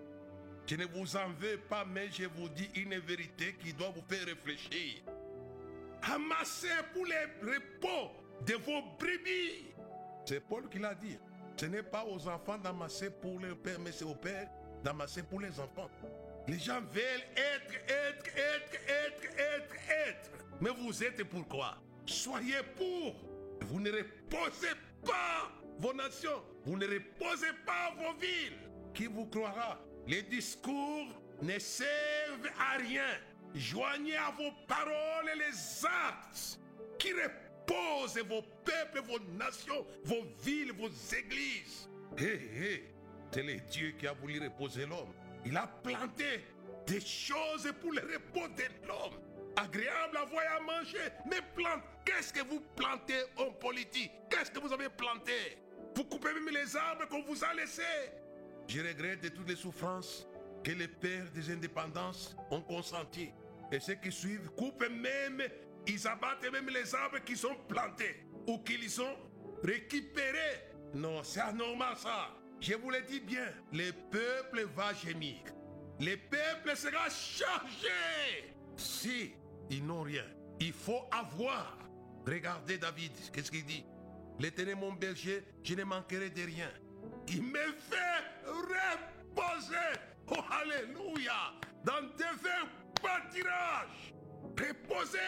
Je 0.66 0.76
ne 0.76 0.86
vous 0.86 1.16
en 1.16 1.28
veux 1.38 1.58
pas, 1.58 1.84
mais 1.84 2.08
je 2.10 2.24
vous 2.24 2.48
dis 2.48 2.70
une 2.76 2.98
vérité 2.98 3.54
qui 3.62 3.72
doit 3.72 3.90
vous 3.90 4.02
faire 4.08 4.24
réfléchir. 4.24 5.02
Amassez 6.02 6.68
pour 6.92 7.04
les 7.06 7.24
repos 7.42 8.12
de 8.46 8.54
vos 8.54 8.82
brebis. 8.98 9.74
C'est 10.24 10.40
Paul 10.40 10.68
qui 10.68 10.78
l'a 10.78 10.94
dit. 10.94 11.18
Ce 11.56 11.66
n'est 11.66 11.82
pas 11.82 12.04
aux 12.04 12.26
enfants 12.28 12.58
d'amasser 12.58 13.10
pour 13.10 13.38
le 13.38 13.54
père, 13.54 13.78
mais 13.78 13.92
c'est 13.92 14.04
au 14.04 14.14
père 14.14 14.48
d'amasser 14.82 15.22
pour 15.22 15.40
les 15.40 15.60
enfants. 15.60 15.90
Les 16.46 16.58
gens 16.58 16.80
veulent 16.80 17.24
être, 17.36 17.74
être, 17.88 18.26
être, 18.36 18.74
être, 18.88 19.24
être, 19.38 19.74
être. 20.08 20.30
Mais 20.60 20.70
vous 20.70 21.02
êtes 21.02 21.24
pourquoi 21.24 21.78
Soyez 22.06 22.62
pour. 22.76 23.14
Vous 23.62 23.80
ne 23.80 23.90
reposez 23.90 24.74
pas 25.04 25.50
vos 25.78 25.94
nations. 25.94 26.42
Vous 26.64 26.76
ne 26.76 26.86
reposez 26.86 27.52
pas 27.64 27.94
vos 27.96 28.12
villes. 28.18 28.58
Qui 28.92 29.06
vous 29.06 29.26
croira? 29.26 29.80
Les 30.06 30.22
discours 30.22 31.08
ne 31.40 31.58
servent 31.58 32.50
à 32.58 32.76
rien. 32.76 33.18
Joignez 33.54 34.16
à 34.16 34.30
vos 34.30 34.50
paroles 34.66 35.30
les 35.36 35.86
actes 35.86 36.60
qui 36.98 37.12
reposent 37.12 38.18
vos 38.28 38.42
peuples, 38.64 39.00
vos 39.06 39.20
nations, 39.38 39.86
vos 40.04 40.24
villes, 40.44 40.72
vos 40.72 40.88
églises. 40.88 41.88
Hé, 42.18 42.24
hé, 42.24 42.94
c'est 43.32 43.42
le 43.42 43.58
Dieu 43.60 43.94
qui 43.98 44.06
a 44.06 44.12
voulu 44.12 44.40
reposer 44.40 44.86
l'homme. 44.86 45.12
Il 45.44 45.56
a 45.56 45.66
planté 45.82 46.44
des 46.86 47.00
choses 47.00 47.72
pour 47.80 47.92
le 47.92 48.00
repos 48.00 48.48
de 48.48 48.86
l'homme. 48.86 49.20
Agréable 49.56 50.16
à 50.16 50.24
voir 50.24 50.44
à 50.56 50.60
manger. 50.60 50.98
Mais 51.30 51.40
plante, 51.54 51.82
qu'est-ce 52.04 52.32
que 52.32 52.44
vous 52.48 52.60
plantez 52.74 53.22
en 53.36 53.50
politique? 53.52 54.10
Qu'est-ce 54.30 54.50
que 54.50 54.58
vous 54.58 54.72
avez 54.72 54.88
planté? 54.88 55.58
Vous 55.94 56.04
coupez 56.04 56.32
même 56.32 56.48
les 56.48 56.76
arbres 56.76 57.06
qu'on 57.08 57.22
vous 57.22 57.44
a 57.44 57.54
laissés. 57.54 57.82
Je 58.66 58.80
regrette 58.80 59.22
de 59.22 59.28
toutes 59.28 59.48
les 59.48 59.56
souffrances 59.56 60.26
que 60.64 60.72
les 60.72 60.88
pères 60.88 61.30
des 61.32 61.52
indépendances 61.52 62.36
ont 62.50 62.62
consenti. 62.62 63.30
Et 63.70 63.78
ceux 63.78 63.94
qui 63.94 64.10
suivent 64.10 64.50
coupent 64.56 64.88
même, 64.88 65.42
ils 65.86 66.08
abattent 66.08 66.50
même 66.50 66.68
les 66.68 66.94
arbres 66.94 67.18
qui 67.24 67.36
sont 67.36 67.54
plantés 67.68 68.26
ou 68.46 68.58
qu'ils 68.58 69.00
ont 69.00 69.16
récupérés. 69.62 70.64
Non, 70.94 71.22
c'est 71.22 71.40
anormal 71.40 71.96
ça. 71.96 72.30
Je 72.66 72.72
vous 72.76 72.88
le 72.88 73.02
dis 73.02 73.20
bien, 73.20 73.44
le 73.74 73.90
peuple 74.10 74.66
va 74.74 74.94
gémir. 74.94 75.36
Le 76.00 76.16
peuple 76.16 76.74
sera 76.74 77.10
chargé 77.10 78.54
si 78.74 79.34
ils 79.68 79.84
n'ont 79.84 80.00
rien. 80.00 80.24
Il 80.60 80.72
faut 80.72 81.02
avoir. 81.10 81.78
Regardez 82.26 82.78
David, 82.78 83.12
qu'est-ce 83.34 83.50
qu'il 83.50 83.66
dit? 83.66 83.84
L'éternel 84.38 84.76
mon 84.76 84.94
berger, 84.94 85.44
je 85.62 85.74
ne 85.74 85.84
manquerai 85.84 86.30
de 86.30 86.40
rien. 86.40 86.70
Il 87.28 87.42
me 87.42 87.66
fait 87.90 88.24
reposer. 88.46 90.00
Oh, 90.28 90.40
Alléluia. 90.50 91.52
Dans 91.84 92.00
des 92.16 92.42
verts 92.42 92.70
pâtirages. 93.02 94.14
Reposer. 94.58 95.18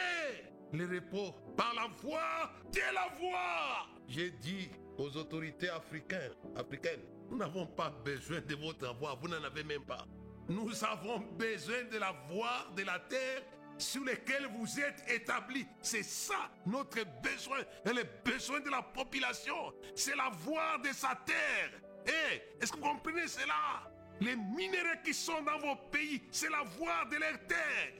Le 0.72 0.86
repos 0.86 1.34
par 1.54 1.74
la 1.74 1.88
voix 2.02 2.50
de 2.72 2.94
la 2.94 3.14
voix. 3.20 3.86
J'ai 4.08 4.30
dit 4.30 4.70
aux 4.96 5.14
autorités 5.18 5.68
africaines, 5.68 6.32
africaines, 6.56 7.02
nous 7.36 7.42
n'avons 7.42 7.66
pas 7.66 7.90
besoin 7.90 8.40
de 8.40 8.54
votre 8.54 8.94
voix, 8.94 9.14
vous 9.20 9.28
n'en 9.28 9.44
avez 9.44 9.62
même 9.62 9.84
pas. 9.84 10.06
Nous 10.48 10.82
avons 10.82 11.18
besoin 11.18 11.84
de 11.92 11.98
la 11.98 12.12
voix 12.30 12.66
de 12.74 12.82
la 12.82 12.98
terre 12.98 13.42
sur 13.76 14.02
laquelle 14.04 14.48
vous 14.56 14.80
êtes 14.80 15.04
établis. 15.06 15.66
C'est 15.82 16.02
ça 16.02 16.50
notre 16.64 17.04
besoin 17.22 17.58
et 17.84 17.92
le 17.92 18.04
besoin 18.24 18.60
de 18.60 18.70
la 18.70 18.80
population. 18.80 19.74
C'est 19.94 20.16
la 20.16 20.30
voix 20.30 20.78
de 20.82 20.88
sa 20.94 21.14
terre. 21.26 21.72
Et 22.06 22.62
est-ce 22.62 22.72
que 22.72 22.78
vous 22.78 22.84
comprenez 22.84 23.28
cela? 23.28 23.90
Les 24.22 24.34
minéraux 24.34 25.02
qui 25.04 25.12
sont 25.12 25.42
dans 25.42 25.58
vos 25.58 25.76
pays, 25.90 26.22
c'est 26.30 26.48
la 26.48 26.62
voix 26.62 27.04
de 27.10 27.16
leur 27.16 27.38
terre. 27.46 27.92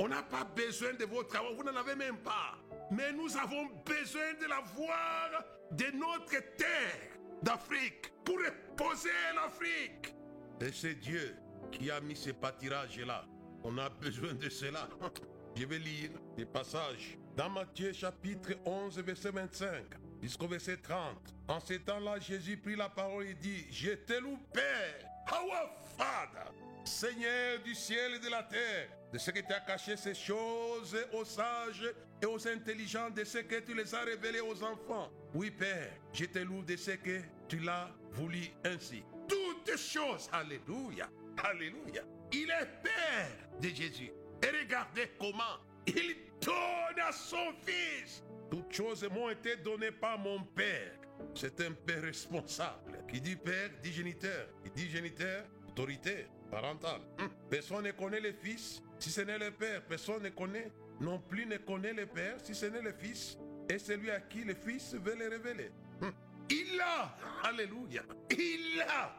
On 0.00 0.08
n'a 0.08 0.22
pas 0.22 0.44
besoin 0.44 0.92
de 0.92 1.06
votre 1.06 1.38
voix, 1.38 1.54
vous 1.56 1.64
n'en 1.64 1.76
avez 1.76 1.94
même 1.94 2.18
pas. 2.18 2.58
Mais 2.90 3.10
nous 3.12 3.34
avons 3.38 3.70
besoin 3.86 4.34
de 4.38 4.46
la 4.48 4.60
voix 4.60 5.30
de 5.70 5.86
notre 5.96 6.56
terre 6.58 7.11
d'Afrique 7.42 8.12
pour 8.24 8.36
reposer 8.36 9.10
l'Afrique. 9.34 10.14
Et 10.60 10.72
c'est 10.72 10.94
Dieu 10.94 11.36
qui 11.70 11.90
a 11.90 12.00
mis 12.00 12.16
ces 12.16 12.32
pâtirages-là. 12.32 13.24
On 13.64 13.76
a 13.78 13.88
besoin 13.88 14.34
de 14.34 14.48
cela. 14.48 14.88
Je 15.56 15.66
vais 15.66 15.78
lire 15.78 16.10
des 16.36 16.46
passages 16.46 17.18
dans 17.36 17.50
Matthieu 17.50 17.92
chapitre 17.92 18.52
11, 18.64 18.98
verset 19.00 19.30
25 19.30 19.84
jusqu'au 20.22 20.46
verset 20.46 20.76
30. 20.76 21.34
En 21.48 21.60
ces 21.60 21.80
temps-là, 21.80 22.18
Jésus 22.20 22.56
prit 22.56 22.76
la 22.76 22.88
parole 22.88 23.26
et 23.26 23.34
dit, 23.34 23.66
Je 23.70 23.90
te 23.90 24.14
loue, 24.14 24.38
Père, 24.52 25.08
our 25.32 25.82
Seigneur 26.84 27.60
du 27.64 27.74
ciel 27.74 28.14
et 28.14 28.18
de 28.18 28.28
la 28.28 28.42
terre, 28.42 28.88
de 29.12 29.18
ce 29.18 29.30
que 29.30 29.40
tu 29.40 29.52
as 29.52 29.60
caché 29.60 29.96
ces 29.96 30.14
choses 30.14 30.96
aux 31.12 31.24
sages 31.24 31.92
et 32.20 32.26
aux 32.26 32.48
intelligents, 32.48 33.10
de 33.10 33.24
ce 33.24 33.38
que 33.38 33.60
tu 33.60 33.74
les 33.74 33.94
as 33.94 34.04
révélées 34.04 34.40
aux 34.40 34.62
enfants. 34.62 35.10
Oui, 35.34 35.50
Père, 35.50 35.92
je 36.12 36.24
te 36.24 36.38
loue 36.38 36.62
de 36.62 36.76
ce 36.76 36.92
que 36.92 37.20
tu 37.46 37.58
l'as 37.58 37.90
voulu 38.12 38.48
ainsi. 38.64 39.02
Toutes 39.28 39.76
choses, 39.76 40.30
Alléluia, 40.32 41.10
Alléluia. 41.44 42.02
Il 42.32 42.50
est 42.50 42.68
Père 42.82 43.60
de 43.60 43.68
Jésus. 43.68 44.10
Et 44.42 44.62
regardez 44.62 45.10
comment 45.18 45.58
il 45.86 46.16
donne 46.40 47.00
à 47.06 47.12
son 47.12 47.52
Fils. 47.64 48.22
Toutes 48.50 48.72
choses 48.72 49.06
m'ont 49.10 49.28
été 49.28 49.56
données 49.56 49.92
par 49.92 50.18
mon 50.18 50.42
Père. 50.42 50.92
C'est 51.34 51.60
un 51.60 51.72
Père 51.72 52.02
responsable. 52.02 53.04
Qui 53.10 53.20
dit 53.20 53.36
Père, 53.36 53.70
dit 53.82 53.92
géniteur. 53.92 54.48
Qui 54.64 54.70
dit 54.70 54.90
géniteur, 54.90 55.44
autorité 55.68 56.26
parentale. 56.50 57.02
Hum. 57.18 57.28
Personne 57.50 57.84
ne 57.84 57.92
connaît 57.92 58.20
le 58.20 58.32
Fils 58.32 58.82
si 59.02 59.10
ce 59.10 59.22
n'est 59.22 59.38
le 59.38 59.50
Père. 59.50 59.82
Personne 59.82 60.22
ne 60.22 60.28
connaît, 60.28 60.70
non 61.00 61.18
plus 61.18 61.44
ne 61.44 61.56
connaît 61.56 61.92
le 61.92 62.06
Père 62.06 62.36
si 62.42 62.54
ce 62.54 62.66
n'est 62.66 62.80
le 62.80 62.92
Fils. 62.92 63.36
Et 63.68 63.78
celui 63.78 64.10
à 64.10 64.20
qui 64.20 64.44
le 64.44 64.54
Fils 64.54 64.94
veut 64.94 65.16
le 65.16 65.28
révéler. 65.28 65.70
Hum. 66.00 66.12
Il 66.48 66.80
a, 66.80 67.16
Alléluia, 67.48 68.02
il 68.30 68.80
a, 68.82 69.14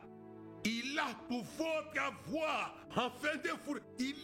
il 0.64 0.98
a 0.98 1.14
pour 1.28 1.44
votre 1.44 2.00
avoir, 2.00 2.78
afin 2.92 3.36
de 3.38 3.50
vous, 3.66 3.78
il, 4.00 4.16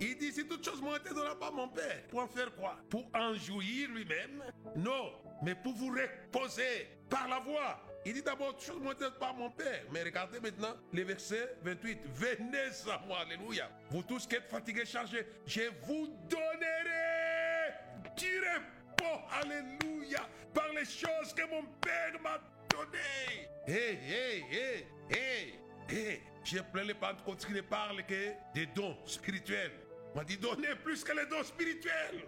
il 0.00 0.18
dit, 0.18 0.32
si 0.32 0.46
toutes 0.46 0.64
choses 0.64 0.82
m'ont 0.82 0.96
été 0.96 1.10
données 1.10 1.38
par 1.38 1.52
mon 1.52 1.68
Père, 1.68 2.06
pour 2.08 2.20
en 2.20 2.26
faire 2.26 2.54
quoi? 2.54 2.76
Pour 2.90 3.08
en 3.14 3.34
jouir 3.34 3.88
lui-même? 3.90 4.42
Non, 4.76 5.12
mais 5.42 5.54
pour 5.54 5.72
vous 5.74 5.88
reposer 5.88 6.88
par 7.08 7.28
la 7.28 7.38
voix. 7.38 7.80
Il 8.06 8.12
dit 8.12 8.22
d'abord, 8.22 8.54
toutes 8.54 8.66
choses 8.66 8.82
m'ont 8.82 8.92
été 8.92 9.04
données 9.04 9.16
par 9.18 9.34
mon 9.34 9.50
Père. 9.50 9.84
Mais 9.90 10.02
regardez 10.02 10.38
maintenant 10.38 10.74
le 10.92 11.02
verset 11.04 11.56
28. 11.62 12.00
Venez 12.14 12.90
à 12.92 12.98
moi, 13.06 13.20
Alléluia. 13.20 13.70
Vous 13.90 14.02
tous 14.02 14.26
qui 14.26 14.36
êtes 14.36 14.48
fatigués, 14.50 14.84
chargés, 14.84 15.26
je 15.46 15.62
vous 15.82 16.08
donnerai 16.28 17.72
du 18.16 18.40
repos, 18.40 19.20
Alléluia, 19.40 20.28
par 20.52 20.68
les 20.74 20.84
choses 20.84 21.32
que 21.34 21.48
mon 21.48 21.64
Père 21.80 22.20
m'a 22.22 22.38
données. 22.68 23.48
Hé, 23.66 23.98
hé, 24.06 24.44
hé, 24.52 24.86
hé, 25.10 25.54
hé. 25.88 26.22
J'ai 26.44 26.60
plein 26.60 26.84
les 26.84 26.94
Pentecôtes 26.94 27.46
qui 27.46 27.52
ne 27.52 27.62
parlent 27.62 28.04
que 28.04 28.32
des 28.54 28.66
dons 28.66 28.98
spirituels. 29.06 29.72
On 30.12 30.18
m'a 30.18 30.24
dit 30.24 30.36
donnez 30.36 30.74
plus 30.82 31.02
que 31.02 31.12
les 31.12 31.24
dons 31.26 31.42
spirituels. 31.42 32.26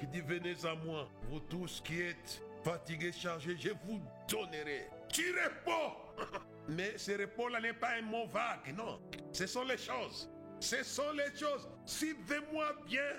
Il 0.00 0.08
dit 0.08 0.20
venez 0.20 0.54
à 0.64 0.74
moi, 0.76 1.08
vous 1.22 1.40
tous 1.40 1.80
qui 1.84 2.00
êtes 2.00 2.40
fatigués, 2.62 3.12
chargés, 3.12 3.56
je 3.58 3.70
vous 3.84 4.00
donnerai 4.28 4.88
du 5.16 5.32
repos. 5.32 5.96
Mais 6.68 6.98
ce 6.98 7.12
repos-là 7.12 7.60
n'est 7.60 7.72
pas 7.72 7.92
un 7.98 8.02
mot 8.02 8.26
vague, 8.26 8.74
non. 8.76 9.00
Ce 9.32 9.46
sont 9.46 9.64
les 9.64 9.78
choses. 9.78 10.28
Ce 10.60 10.82
sont 10.82 11.12
les 11.12 11.36
choses. 11.38 11.68
Suivez-moi 11.84 12.72
bien 12.86 13.12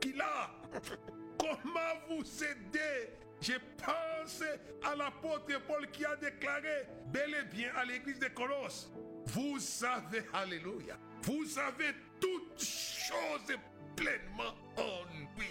qu'il 0.00 0.20
a. 0.20 0.50
Comment 1.38 1.98
vous 2.08 2.44
aider? 2.44 3.10
Je 3.40 3.54
pense 3.76 4.42
à 4.84 4.94
l'apôtre 4.94 5.60
Paul 5.66 5.90
qui 5.90 6.04
a 6.04 6.14
déclaré 6.14 6.86
bel 7.06 7.34
et 7.34 7.44
bien 7.52 7.72
à 7.76 7.84
l'église 7.84 8.20
de 8.20 8.28
Colosse. 8.28 8.92
Vous 9.26 9.58
savez, 9.58 10.22
alléluia, 10.32 10.96
vous 11.22 11.58
avez 11.58 11.92
toutes 12.20 12.60
choses 12.60 13.56
pleinement 13.96 14.54
en 14.76 15.04
lui. 15.36 15.48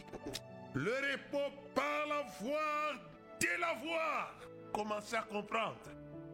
Le 0.74 0.94
repos 0.94 1.54
par 1.76 2.08
la 2.08 2.22
voix 2.40 2.94
de 3.42 3.60
la 3.60 3.74
voix. 3.74 4.32
Commencez 4.74 5.18
à 5.18 5.24
comprendre. 5.24 5.82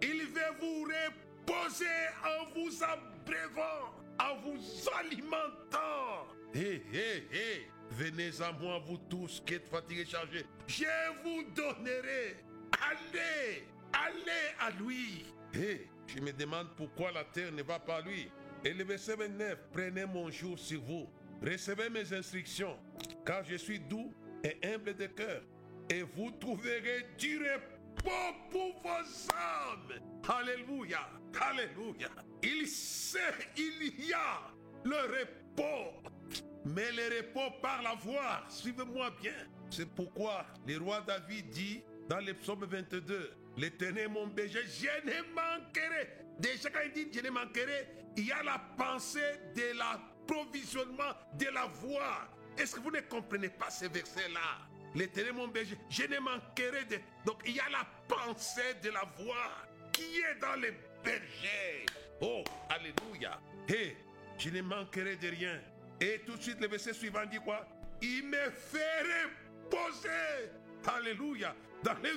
Il 0.02 0.28
veut 0.28 0.56
vous 0.60 0.84
reposer 0.84 1.86
en 2.24 2.46
vous 2.54 2.84
abreuvant, 2.84 3.94
en 4.20 4.36
vous 4.42 4.90
alimentant. 5.00 6.28
Hé, 6.54 6.84
hé, 6.94 7.28
hé, 7.32 7.68
venez 7.92 8.32
à 8.42 8.52
moi, 8.52 8.80
vous 8.86 8.98
tous 9.10 9.42
qui 9.46 9.56
êtes 9.56 9.68
fatigués, 9.68 10.06
chargés. 10.06 10.46
Je 10.68 10.86
vous 11.24 11.44
donnerai. 11.56 12.38
Allez, 12.80 13.64
allez 13.94 14.56
à 14.60 14.72
lui. 14.72 15.26
Hé, 15.54 15.88
je 16.08 16.20
me 16.20 16.32
demande 16.32 16.70
pourquoi 16.76 17.12
la 17.12 17.24
terre 17.24 17.52
ne 17.52 17.64
va 17.64 17.80
pas 17.80 17.98
à 17.98 18.02
lui. 18.02 18.30
Et 18.64 18.74
le 18.74 18.84
verset 18.84 19.16
29, 19.16 19.58
prenez 19.72 20.06
mon 20.06 20.30
jour 20.32 20.58
sur 20.58 20.82
vous. 20.82 21.08
Recevez 21.42 21.90
mes 21.90 22.12
instructions, 22.14 22.78
car 23.26 23.44
je 23.44 23.56
suis 23.56 23.80
doux 23.80 24.12
et 24.44 24.58
humble 24.66 24.96
de 24.96 25.06
cœur. 25.08 25.42
Et 25.90 26.02
vous 26.02 26.32
trouverez 26.32 27.06
du 27.18 27.38
repos 27.38 27.77
pour 28.04 28.82
vos 28.82 29.32
âmes. 29.34 30.00
Alléluia, 30.28 31.10
alléluia. 31.40 32.10
Il 32.44 32.68
sait, 32.68 33.20
il 33.56 34.06
y 34.06 34.14
a 34.14 34.42
le 34.84 34.96
repos. 34.96 36.02
Mais 36.66 36.92
le 36.92 37.18
repos 37.18 37.56
par 37.62 37.82
la 37.82 37.96
voix, 37.96 38.44
suivez-moi 38.50 39.12
bien. 39.22 39.48
C'est 39.70 39.90
pourquoi 39.90 40.46
le 40.66 40.78
roi 40.78 41.02
David 41.02 41.50
dit 41.50 41.82
dans 42.10 42.20
le 42.20 42.34
psaume 42.34 42.66
22, 42.66 43.32
L'éternel 43.58 44.10
mon 44.10 44.28
berger, 44.28 44.64
je 44.64 45.08
ne 45.08 45.34
manquerai. 45.34 46.10
Déjà 46.40 46.70
quand 46.70 46.80
il 46.86 46.94
dit 46.94 47.10
je 47.14 47.26
ne 47.26 47.32
manquerai, 47.32 47.88
il 48.16 48.28
y 48.28 48.32
a 48.32 48.44
la 48.44 48.62
pensée 48.78 49.40
de 49.56 49.78
l'approvisionnement 49.78 51.14
de 51.34 51.46
la 51.48 51.66
voix. 51.66 52.30
Est-ce 52.58 52.76
que 52.76 52.80
vous 52.80 52.92
ne 52.92 53.02
comprenez 53.02 53.50
pas 53.50 53.70
ce 53.70 53.86
verset-là 53.86 54.68
L'éternel 54.98 55.34
mon 55.34 55.48
berger, 55.48 55.78
je 55.90 56.04
ne 56.04 56.18
manquerai 56.18 56.86
de... 56.86 56.98
Donc 57.24 57.44
il 57.46 57.56
y 57.56 57.60
a 57.60 57.70
la 57.70 57.86
pensée 58.08 58.74
de 58.82 58.90
la 58.90 59.04
voix 59.20 59.52
qui 59.94 60.18
est 60.18 60.40
dans 60.42 60.56
les 60.56 60.74
bergers. 61.04 61.86
Oh, 62.20 62.44
alléluia. 62.68 63.40
Et 63.70 63.96
je 64.40 64.50
ne 64.50 64.64
manquerai 64.64 65.16
de 65.16 65.28
rien. 65.28 65.62
Et 66.02 66.22
tout 66.26 66.36
de 66.36 66.42
suite 66.42 66.60
le 66.60 66.68
verset 66.68 66.94
suivant 66.94 67.26
dit 67.28 67.38
quoi? 67.38 67.68
Il 68.02 68.28
me 68.28 68.50
fait 68.50 69.04
reposer. 69.04 70.50
Alléluia. 70.88 71.56
Dans 71.84 71.94
les 72.02 72.14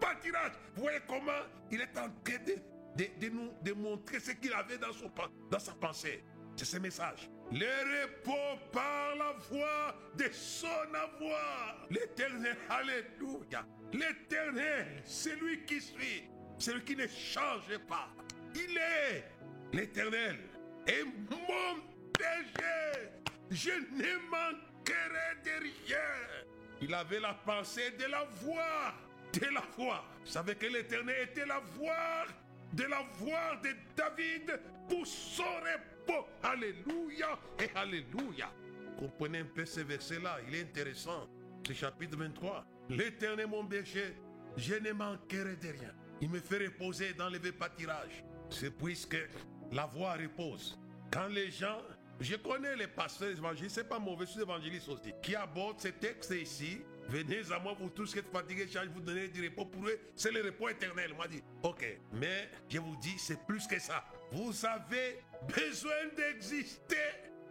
pâturage. 0.00 0.52
Vous 0.74 0.82
voyez 0.82 1.00
comment 1.06 1.42
il 1.70 1.82
est 1.82 1.98
en 1.98 2.08
train 2.24 2.38
de, 2.46 2.54
de, 2.96 3.20
de 3.20 3.28
nous 3.28 3.52
démontrer 3.60 4.20
ce 4.20 4.30
qu'il 4.32 4.54
avait 4.54 4.78
dans, 4.78 4.92
son, 4.92 5.12
dans 5.50 5.58
sa 5.58 5.72
pensée. 5.72 6.24
C'est 6.56 6.64
ce 6.64 6.78
message. 6.78 7.28
Le 7.52 8.02
repos 8.02 8.60
par 8.72 9.16
la 9.16 9.32
voix 9.50 9.94
de 10.16 10.28
son 10.32 10.66
avoir. 10.94 11.76
L'éternel, 11.90 12.56
alléluia. 12.68 13.66
L'éternel, 13.92 15.02
c'est 15.04 15.34
lui 15.40 15.64
qui 15.64 15.80
suit. 15.80 16.24
Celui 16.58 16.84
qui 16.84 16.96
ne 16.96 17.06
change 17.08 17.76
pas. 17.88 18.08
Il 18.54 18.78
est 18.78 19.24
l'éternel. 19.72 20.38
Et 20.86 21.02
mon 21.04 21.80
péché, 22.12 23.10
je 23.50 23.70
ne 23.70 24.18
manquerai 24.30 25.36
de 25.44 25.62
rien. 25.62 25.98
Il 26.82 26.94
avait 26.94 27.20
la 27.20 27.34
pensée 27.34 27.90
de 27.98 28.04
la 28.04 28.24
voix 28.42 28.94
de 29.32 29.46
la 29.54 29.62
voix. 29.76 30.04
Vous 30.24 30.30
savez 30.30 30.54
que 30.54 30.66
l'Éternel 30.66 31.28
était 31.30 31.46
la 31.46 31.60
voix 31.76 32.26
de 32.72 32.84
la 32.84 33.02
voix 33.18 33.56
de 33.62 33.70
David 33.96 34.60
pour 34.88 35.06
son 35.06 35.42
repos. 36.06 36.26
Alléluia 36.42 37.38
et 37.58 37.70
Alléluia. 37.76 38.52
Comprenez 38.98 39.38
un 39.38 39.44
peu 39.44 39.64
ce 39.64 39.80
verset-là, 39.80 40.38
il 40.48 40.54
est 40.54 40.62
intéressant. 40.62 41.28
C'est 41.66 41.74
chapitre 41.74 42.18
23. 42.18 42.66
L'Éternel 42.90 43.46
mon 43.46 43.64
berger, 43.64 44.16
je 44.56 44.74
ne 44.74 44.92
manquerai 44.92 45.56
de 45.56 45.68
rien. 45.68 45.94
Il 46.20 46.28
me 46.28 46.40
fait 46.40 46.66
reposer 46.66 47.14
dans 47.14 47.30
le 47.30 47.38
pâturage. 47.38 48.24
C'est 48.50 48.76
puisque 48.76 49.16
la 49.72 49.86
voix 49.86 50.14
repose. 50.14 50.78
Quand 51.10 51.28
les 51.28 51.50
gens, 51.50 51.80
je 52.18 52.36
connais 52.36 52.76
les 52.76 52.88
pasteurs 52.88 53.30
évangélistes, 53.30 53.76
c'est 53.76 53.88
pas 53.88 53.98
mauvais, 53.98 54.26
je 54.26 54.32
suis 54.32 54.42
évangéliste 54.42 54.88
aussi, 54.88 55.12
qui 55.22 55.34
abordent 55.34 55.80
ce 55.80 55.88
texte 55.88 56.32
ici 56.32 56.80
Venez 57.10 57.50
à 57.50 57.58
moi, 57.58 57.74
vous 57.76 57.90
tous 57.90 58.12
qui 58.12 58.20
êtes 58.20 58.30
fatigués, 58.30 58.68
je 58.72 58.78
vous 58.88 59.00
donner 59.00 59.26
du 59.26 59.42
repos 59.42 59.64
pour 59.64 59.88
eux. 59.88 59.98
C'est 60.14 60.30
le 60.30 60.42
repos 60.42 60.68
éternel. 60.68 61.12
Moi, 61.16 61.26
dit, 61.26 61.42
ok, 61.60 61.84
mais 62.12 62.48
je 62.68 62.78
vous 62.78 62.94
dis, 62.96 63.18
c'est 63.18 63.44
plus 63.46 63.66
que 63.66 63.80
ça. 63.80 64.04
Vous 64.32 64.64
avez 64.64 65.22
besoin 65.48 66.06
d'exister 66.16 66.96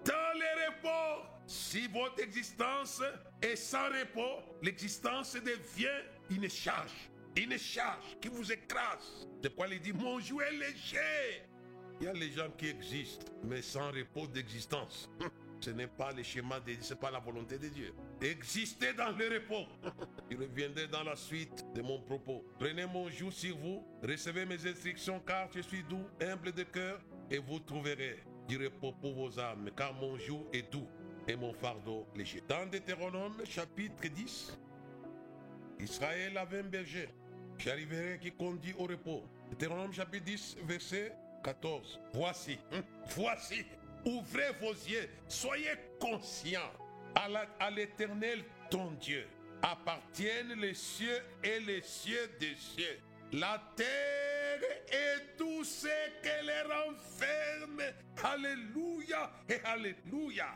dans 0.06 0.34
le 0.40 0.68
repos. 0.68 1.28
Si 1.46 1.88
votre 1.88 2.22
existence 2.22 3.02
est 3.42 3.56
sans 3.56 3.88
repos, 3.90 4.44
l'existence 4.62 5.34
devient 5.36 6.04
une 6.30 6.50
charge. 6.50 7.10
Une 7.36 7.58
charge 7.58 8.18
qui 8.22 8.28
vous 8.28 8.52
écrase. 8.52 9.28
C'est 9.42 9.50
pourquoi 9.50 9.74
il 9.74 9.82
dit, 9.82 9.94
mon 9.94 10.20
joug 10.20 10.42
est 10.42 10.52
léger. 10.52 11.44
Il 12.00 12.06
y 12.06 12.10
a 12.10 12.14
les 12.14 12.32
gens 12.32 12.50
qui 12.58 12.68
existent, 12.68 13.32
mais 13.44 13.62
sans 13.62 13.92
repos 13.92 14.28
d'existence. 14.28 15.10
Ce 15.60 15.72
n'est 15.72 15.88
pas 15.88 16.12
le 16.12 16.24
schéma 16.24 16.60
de 16.60 16.74
Dieu, 16.74 16.78
ce 16.82 16.94
n'est 16.94 17.00
pas 17.00 17.12
la 17.12 17.20
volonté 17.20 17.58
de 17.58 17.68
Dieu. 17.68 17.94
Existez 18.22 18.94
dans 18.94 19.12
le 19.12 19.28
repos. 19.28 19.68
Je 20.32 20.38
reviendrai 20.38 20.88
dans 20.88 21.04
la 21.04 21.16
suite 21.16 21.66
de 21.74 21.82
mon 21.82 22.00
propos. 22.02 22.46
Prenez 22.58 22.86
mon 22.86 23.10
joug 23.10 23.32
sur 23.32 23.58
vous, 23.58 23.86
recevez 24.02 24.46
mes 24.46 24.66
instructions, 24.66 25.20
car 25.26 25.50
je 25.54 25.62
suis 25.62 25.84
doux, 25.84 26.06
humble 26.22 26.52
de 26.54 26.64
cœur, 26.64 27.00
et 27.30 27.40
vous 27.40 27.60
trouverez 27.60 28.24
du 28.48 28.58
repos 28.58 28.94
pour 28.94 29.14
vos 29.14 29.40
âmes, 29.40 29.70
car 29.76 29.94
mon 29.94 30.18
joug 30.18 30.48
est 30.54 30.72
doux 30.72 30.88
et 31.28 31.36
mon 31.36 31.54
fardeau 31.54 32.08
léger. 32.16 32.42
Dans 32.48 32.66
Deutéronome 32.66 33.44
chapitre 33.46 34.08
10, 34.08 34.58
Israël 35.80 36.38
avait 36.38 36.60
un 36.60 36.64
berger. 36.64 37.10
J'arriverai 37.58 38.20
qui 38.20 38.32
conduit 38.32 38.74
au 38.78 38.86
repos. 38.86 39.24
Deutéronome 39.50 39.92
chapitre 39.92 40.26
10, 40.26 40.58
verset 40.64 41.14
14. 41.44 42.00
Voici, 42.14 42.58
hein, 42.72 42.82
voici, 43.10 43.66
ouvrez 44.06 44.52
vos 44.62 44.74
yeux, 44.74 45.10
soyez 45.28 45.76
conscients 46.00 46.72
à 47.16 47.70
l'éternel 47.70 48.44
ton 48.70 48.92
Dieu. 48.92 49.28
Appartiennent 49.62 50.54
les 50.60 50.74
cieux 50.74 51.22
et 51.44 51.60
les 51.60 51.82
cieux 51.82 52.32
des 52.40 52.56
cieux, 52.56 53.00
la 53.34 53.62
terre 53.76 54.62
et 54.92 55.38
tout 55.38 55.64
ce 55.64 55.88
qu'elle 56.24 56.52
renferme. 56.68 57.82
Alléluia 58.24 59.32
et 59.50 59.60
Alléluia. 59.66 60.48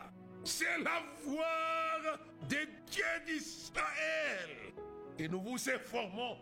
C'est 0.46 0.78
la 0.80 1.04
voix 1.24 2.18
de 2.50 2.58
Dieu 2.90 3.06
d'Israël. 3.26 4.74
Et 5.18 5.28
nous 5.28 5.42
vous 5.42 5.70
informons, 5.70 6.38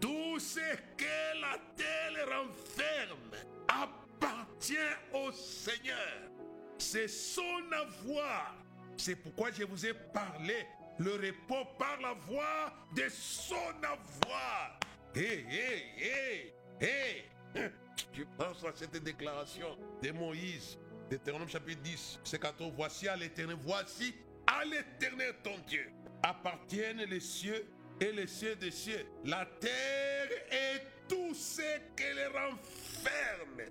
tout 0.00 0.38
ce 0.38 0.60
que 0.96 1.40
la 1.40 1.58
terre 1.76 2.26
renferme 2.26 3.36
appartient 3.68 4.76
au 5.12 5.30
Seigneur. 5.32 6.35
C'est 6.78 7.08
son 7.08 7.72
avoir. 7.72 8.54
C'est 8.96 9.16
pourquoi 9.16 9.50
je 9.52 9.64
vous 9.64 9.86
ai 9.86 9.94
parlé 9.94 10.66
le 10.98 11.12
repos 11.12 11.64
par 11.78 12.00
la 12.00 12.14
voix 12.14 12.72
de 12.94 13.08
son 13.10 13.54
avoir. 13.82 14.78
Hé, 15.14 15.44
hé, 15.50 15.84
hé, 15.98 16.54
hé. 16.80 17.24
Je 18.12 18.22
pense 18.36 18.64
à 18.64 18.72
cette 18.74 19.02
déclaration 19.02 19.78
de 20.02 20.10
Moïse, 20.10 20.78
Deutéronome 21.10 21.48
chapitre 21.48 21.80
10, 21.82 22.20
c'est 22.24 22.40
14. 22.40 22.72
Voici 22.76 23.08
à 23.08 23.16
l'éternel, 23.16 23.56
voici 23.62 24.14
à 24.46 24.64
l'éternel 24.64 25.34
ton 25.42 25.58
Dieu 25.66 25.90
appartiennent 26.22 27.04
les 27.04 27.20
cieux 27.20 27.66
et 28.00 28.12
les 28.12 28.26
cieux 28.26 28.56
des 28.56 28.70
cieux, 28.70 29.06
la 29.24 29.46
terre 29.60 30.28
et 30.50 30.80
tout 31.08 31.34
ce 31.34 31.62
qu'elle 31.94 32.26
renferme. 32.28 33.70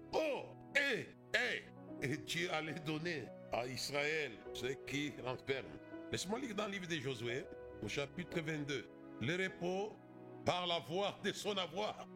Et, 2.05 2.17
Dieu 2.17 2.53
allait 2.53 2.79
donner 2.85 3.23
à 3.51 3.65
Israël 3.65 4.31
ce 4.53 4.67
qui 4.87 5.11
renferme. 5.23 5.65
Laisse-moi 6.11 6.39
lire 6.39 6.53
dans 6.53 6.67
le 6.67 6.73
livre 6.73 6.87
de 6.87 6.95
Josué, 6.97 7.43
au 7.81 7.87
chapitre 7.87 8.41
22, 8.41 8.87
le 9.21 9.43
repos 9.43 9.95
par 10.45 10.67
la 10.67 10.79
voix 10.79 11.17
de 11.23 11.31
son 11.31 11.57
avoir. 11.57 12.07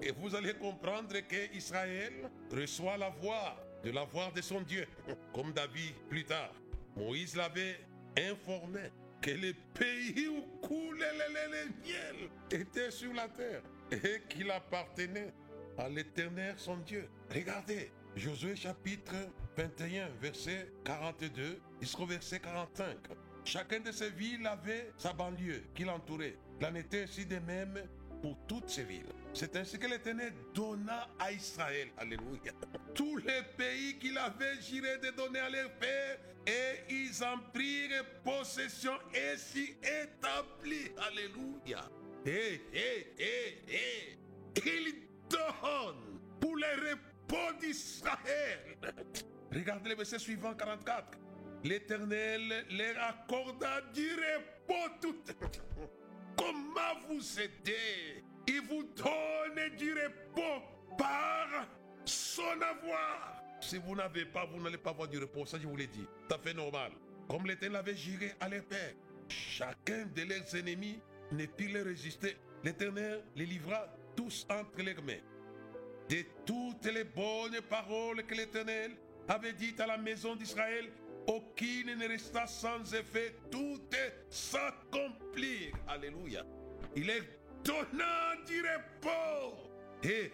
Et 0.00 0.12
vous 0.12 0.34
allez 0.34 0.54
comprendre 0.54 1.14
que 1.28 1.54
Israël 1.54 2.30
reçoit 2.50 2.96
la 2.96 3.10
voix 3.10 3.54
de 3.84 3.90
la 3.90 4.04
voix 4.04 4.30
de 4.34 4.40
son 4.40 4.62
Dieu, 4.62 4.86
comme 5.34 5.52
David 5.52 5.92
plus 6.08 6.24
tard. 6.24 6.54
Moïse 6.96 7.36
l'avait 7.36 7.80
informé 8.16 8.80
que 9.20 9.30
le 9.30 9.52
pays 9.74 10.26
où 10.28 10.42
coulait 10.66 11.12
le, 11.12 11.68
miel 11.84 12.30
était 12.50 12.90
sur 12.90 13.12
la 13.12 13.28
terre 13.28 13.62
et 13.90 14.22
qu'il 14.28 14.50
appartenait 14.50 15.34
à 15.76 15.90
l'éternel 15.90 16.54
son 16.56 16.78
Dieu. 16.78 17.08
Regardez, 17.30 17.90
Josué 18.16 18.54
chapitre 18.56 19.14
21, 19.56 20.08
verset 20.20 20.68
42 20.84 21.58
jusqu'au 21.80 22.04
verset 22.04 22.40
45. 22.40 22.96
Chacun 23.44 23.80
de 23.80 23.90
ces 23.90 24.10
villes 24.10 24.46
avait 24.46 24.92
sa 24.98 25.12
banlieue 25.12 25.64
qui 25.74 25.84
l'entourait. 25.84 26.36
Il 26.60 26.66
en 26.66 26.74
était 26.74 27.04
ainsi 27.04 27.24
de 27.24 27.38
même 27.38 27.82
pour 28.20 28.36
toutes 28.46 28.68
ces 28.68 28.84
villes. 28.84 29.12
C'est 29.32 29.56
ainsi 29.56 29.78
que 29.78 29.86
l'Éternel 29.86 30.32
donna 30.54 31.08
à 31.18 31.32
Israël, 31.32 31.88
alléluia, 31.96 32.52
tous 32.94 33.16
les 33.16 33.42
pays 33.56 33.98
qu'il 33.98 34.16
avait 34.18 34.60
juré 34.60 34.98
de 34.98 35.10
donner 35.16 35.40
à 35.40 35.48
leur 35.48 35.72
père, 35.72 36.18
et 36.46 36.92
ils 36.92 37.24
en 37.24 37.38
prirent 37.52 38.04
possession 38.22 38.92
et 39.14 39.36
s'y 39.38 39.74
établit, 39.82 40.92
alléluia. 40.98 41.90
Et, 42.26 42.60
et, 42.72 43.14
et, 43.18 43.74
et, 43.74 44.18
il 44.64 44.94
donne 45.28 46.20
pour 46.40 46.56
le 46.56 46.96
d'Israël. 47.60 48.76
Regardez 49.52 49.90
le 49.90 49.96
verset 49.96 50.18
suivant, 50.18 50.54
44. 50.54 51.18
L'Éternel 51.64 52.66
leur 52.70 53.04
accorda 53.04 53.80
du 53.94 54.08
repos 54.14 54.94
tout. 55.00 55.16
Comment 56.36 56.98
vous 57.08 57.40
aider? 57.40 58.24
Il 58.48 58.62
vous 58.62 58.82
donne 58.96 59.76
du 59.76 59.94
repos 59.94 60.62
par 60.98 61.68
son 62.04 62.60
avoir. 62.60 63.42
Si 63.60 63.78
vous 63.78 63.94
n'avez 63.94 64.24
pas, 64.24 64.44
vous 64.44 64.60
n'allez 64.60 64.78
pas 64.78 64.90
avoir 64.90 65.06
du 65.08 65.18
repos. 65.18 65.46
Ça, 65.46 65.58
je 65.58 65.66
vous 65.66 65.76
l'ai 65.76 65.86
dit. 65.86 66.06
À 66.30 66.38
fait 66.38 66.54
normal. 66.54 66.92
Comme 67.28 67.46
l'Éternel 67.46 67.76
avait 67.76 67.96
juré 67.96 68.32
à 68.40 68.48
leur 68.48 68.64
père. 68.64 68.94
Chacun 69.28 70.06
de 70.06 70.22
leurs 70.22 70.56
ennemis 70.56 71.00
ne 71.30 71.46
put 71.46 71.68
les 71.68 71.82
résister. 71.82 72.36
L'Éternel 72.64 73.22
les 73.36 73.46
livra 73.46 73.86
tous 74.16 74.46
entre 74.50 74.82
leurs 74.82 75.02
mains. 75.02 75.20
De 76.08 76.24
toutes 76.44 76.86
les 76.86 77.04
bonnes 77.04 77.60
paroles 77.68 78.24
que 78.24 78.34
l'Éternel 78.34 78.92
avait 79.28 79.52
dites 79.52 79.80
à 79.80 79.86
la 79.86 79.96
maison 79.96 80.34
d'Israël, 80.34 80.90
aucune 81.26 81.94
ne 81.94 82.08
resta 82.08 82.46
sans 82.46 82.92
effet, 82.94 83.36
tout 83.50 83.80
s'accomplir. 84.28 85.74
Alléluia. 85.88 86.44
Il 86.96 87.08
est 87.08 87.22
donnant 87.64 88.42
du 88.46 88.60
repos. 88.60 89.56
Et, 90.02 90.32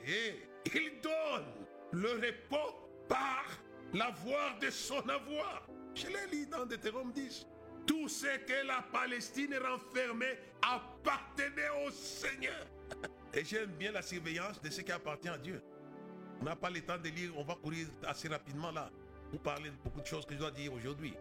il 0.75 1.01
donne 1.03 1.67
le 1.93 2.13
repos 2.13 2.91
par 3.09 3.45
la 3.93 4.11
voix 4.11 4.55
de 4.61 4.71
son 4.71 5.07
avoir. 5.09 5.69
Je 5.95 6.07
l'ai 6.07 6.27
lu 6.33 6.47
dans 6.47 6.65
Deutéronome 6.65 7.13
10. 7.13 7.47
Tout 7.87 8.09
ce 8.09 8.39
que 8.39 8.67
la 8.67 8.83
Palestine 8.93 9.55
renfermait 9.57 10.39
appartenait 10.63 11.87
au 11.87 11.91
Seigneur. 11.91 12.67
Et 13.39 13.45
j'aime 13.45 13.71
bien 13.79 13.93
la 13.93 14.03
surveillance 14.03 14.61
de 14.61 14.69
ce 14.69 14.81
qui 14.81 14.91
appartient 14.91 15.29
à 15.29 15.39
Dieu. 15.39 15.63
On 16.41 16.45
n'a 16.45 16.57
pas 16.57 16.71
le 16.71 16.81
temps 16.81 16.99
de 16.99 17.09
lire, 17.09 17.31
on 17.37 17.45
va 17.45 17.55
courir 17.55 17.87
assez 18.05 18.27
rapidement 18.27 18.73
là. 18.73 18.91
Vous 19.31 19.39
parlez 19.39 19.71
de 19.71 19.77
beaucoup 19.85 20.01
de 20.01 20.07
choses 20.07 20.27
que 20.27 20.35
je 20.35 20.41
dois 20.41 20.51
dire 20.51 20.73
aujourd'hui. 20.73 21.15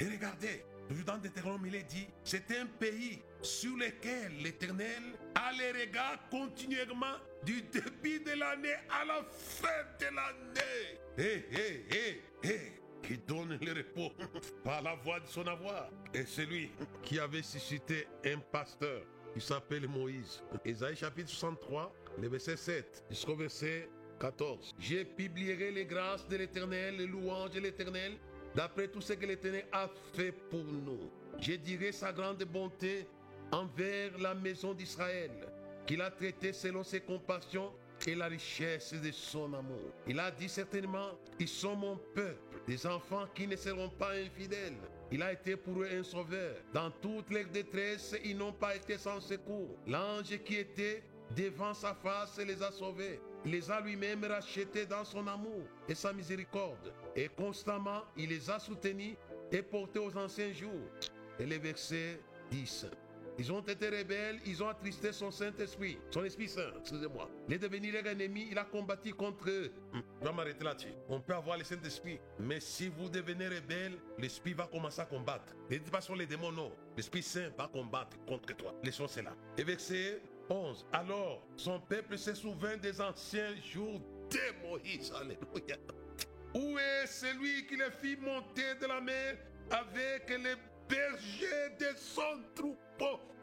Et 0.00 0.04
regardez, 0.06 0.64
toujours 0.88 1.04
dans 1.04 1.18
Deutéronome, 1.18 1.64
il 1.66 1.76
est 1.76 1.84
dit, 1.84 2.08
c'est 2.24 2.50
un 2.58 2.66
pays 2.66 3.22
sur 3.42 3.76
lequel 3.76 4.38
l'Éternel 4.42 5.02
a 5.36 5.52
les 5.52 5.82
regards 5.82 6.28
continuellement 6.30 7.14
du 7.44 7.62
début 7.62 8.18
de 8.18 8.32
l'année 8.32 8.74
à 8.90 9.04
la 9.04 9.22
fin 9.30 9.84
de 10.00 10.06
l'année. 10.06 10.98
Hé, 11.16 11.46
hé, 11.52 11.86
hé, 11.92 12.22
hé 12.42 12.72
qui 13.04 13.18
donne 13.18 13.56
le 13.62 13.72
repos 13.72 14.12
par 14.64 14.82
la 14.82 14.96
voix 14.96 15.20
de 15.20 15.28
son 15.28 15.46
avoir. 15.46 15.90
Et 16.12 16.24
celui 16.24 16.72
qui 17.04 17.20
avait 17.20 17.42
suscité 17.42 18.08
un 18.24 18.38
pasteur 18.38 19.02
qui 19.34 19.40
s'appelle 19.40 19.88
Moïse. 19.88 20.42
Ésaïe 20.64 20.96
chapitre 20.96 21.30
63, 21.30 21.94
le 22.20 22.28
verset 22.28 22.56
7 22.56 23.04
jusqu'au 23.10 23.36
verset 23.36 23.88
14. 24.20 24.74
Je 24.78 25.02
publierai 25.04 25.70
les 25.70 25.84
grâces 25.84 26.26
de 26.28 26.36
l'Éternel, 26.36 26.96
les 26.96 27.06
louanges 27.06 27.50
de 27.50 27.60
l'Éternel, 27.60 28.12
d'après 28.54 28.88
tout 28.88 29.00
ce 29.00 29.14
que 29.14 29.26
l'Éternel 29.26 29.64
a 29.72 29.88
fait 30.14 30.32
pour 30.32 30.64
nous. 30.64 31.10
Je 31.40 31.54
dirai 31.54 31.92
sa 31.92 32.12
grande 32.12 32.44
bonté 32.44 33.06
envers 33.50 34.16
la 34.18 34.34
maison 34.34 34.74
d'Israël, 34.74 35.30
qu'il 35.86 36.00
a 36.02 36.10
traité 36.10 36.52
selon 36.52 36.82
ses 36.82 37.00
compassions 37.00 37.72
et 38.06 38.14
la 38.14 38.26
richesse 38.26 38.94
de 38.94 39.10
son 39.10 39.52
amour. 39.54 39.92
Il 40.06 40.18
a 40.18 40.30
dit 40.30 40.48
certainement, 40.48 41.18
ils 41.38 41.48
sont 41.48 41.76
mon 41.76 41.96
peuple, 42.14 42.58
des 42.66 42.86
enfants 42.86 43.26
qui 43.34 43.46
ne 43.46 43.56
seront 43.56 43.88
pas 43.88 44.12
infidèles. 44.12 44.78
Il 45.12 45.22
a 45.22 45.30
été 45.30 45.56
pour 45.56 45.82
eux 45.82 45.88
un 45.92 46.02
sauveur. 46.02 46.56
Dans 46.72 46.90
toute 46.90 47.30
leur 47.30 47.44
détresse, 47.44 48.16
ils 48.24 48.36
n'ont 48.36 48.54
pas 48.54 48.74
été 48.74 48.96
sans 48.96 49.20
secours. 49.20 49.76
L'ange 49.86 50.38
qui 50.42 50.56
était 50.56 51.02
devant 51.36 51.74
sa 51.74 51.94
face 51.94 52.38
les 52.38 52.62
a 52.62 52.70
sauvés. 52.70 53.20
Il 53.44 53.50
les 53.50 53.70
a 53.70 53.82
lui-même 53.82 54.24
rachetés 54.24 54.86
dans 54.86 55.04
son 55.04 55.26
amour 55.26 55.66
et 55.86 55.94
sa 55.94 56.14
miséricorde. 56.14 56.94
Et 57.14 57.28
constamment, 57.28 58.04
il 58.16 58.30
les 58.30 58.48
a 58.48 58.58
soutenus 58.58 59.16
et 59.50 59.60
portés 59.60 59.98
aux 59.98 60.16
anciens 60.16 60.52
jours. 60.52 60.88
Et 61.38 61.44
le 61.44 61.58
verset 61.58 62.18
10. 62.50 62.86
Ils 63.38 63.50
ont 63.50 63.60
été 63.60 63.88
rebelles, 63.88 64.40
ils 64.44 64.62
ont 64.62 64.68
attristé 64.68 65.12
son 65.12 65.30
Saint-Esprit, 65.30 65.98
son 66.10 66.24
Esprit 66.24 66.48
Saint, 66.48 66.70
excusez-moi. 66.78 67.28
Les 67.48 67.58
devenir 67.58 67.94
leur 67.94 68.06
ennemi, 68.06 68.48
il 68.50 68.58
a 68.58 68.64
combattu 68.64 69.14
contre 69.14 69.48
eux. 69.48 69.72
Hum, 69.94 70.02
je 70.20 70.28
vais 70.28 70.34
m'arrêter 70.34 70.64
là-dessus. 70.64 70.92
On 71.08 71.20
peut 71.20 71.34
avoir 71.34 71.56
le 71.56 71.64
Saint-Esprit, 71.64 72.20
mais 72.38 72.60
si 72.60 72.88
vous 72.88 73.08
devenez 73.08 73.48
rebelle, 73.48 73.98
l'Esprit 74.18 74.52
va 74.52 74.66
commencer 74.66 75.00
à 75.00 75.06
combattre. 75.06 75.54
Ne 75.70 75.78
dites 75.78 75.90
pas 75.90 76.00
sur 76.00 76.14
les 76.14 76.26
démons, 76.26 76.52
non. 76.52 76.72
L'Esprit 76.96 77.22
Saint 77.22 77.50
va 77.56 77.68
combattre 77.68 78.16
contre 78.26 78.54
toi. 78.54 78.74
Laissons 78.84 79.08
cela. 79.08 79.34
Et 79.56 79.64
verset 79.64 80.20
11. 80.50 80.86
Alors, 80.92 81.42
son 81.56 81.80
peuple 81.80 82.18
se 82.18 82.34
souvint 82.34 82.76
des 82.76 83.00
anciens 83.00 83.54
jours 83.72 84.00
de 84.30 84.68
Moïse. 84.68 85.12
Alléluia. 85.18 85.76
Où 86.54 86.78
est 86.78 87.06
celui 87.06 87.66
qui 87.66 87.76
les 87.76 87.90
fit 87.90 88.16
monter 88.16 88.74
de 88.80 88.86
la 88.86 89.00
mer 89.00 89.38
avec 89.70 90.28
les 90.28 90.54
bergers 90.88 91.76
de 91.78 91.96
son 91.96 92.42
troupeau? 92.54 92.76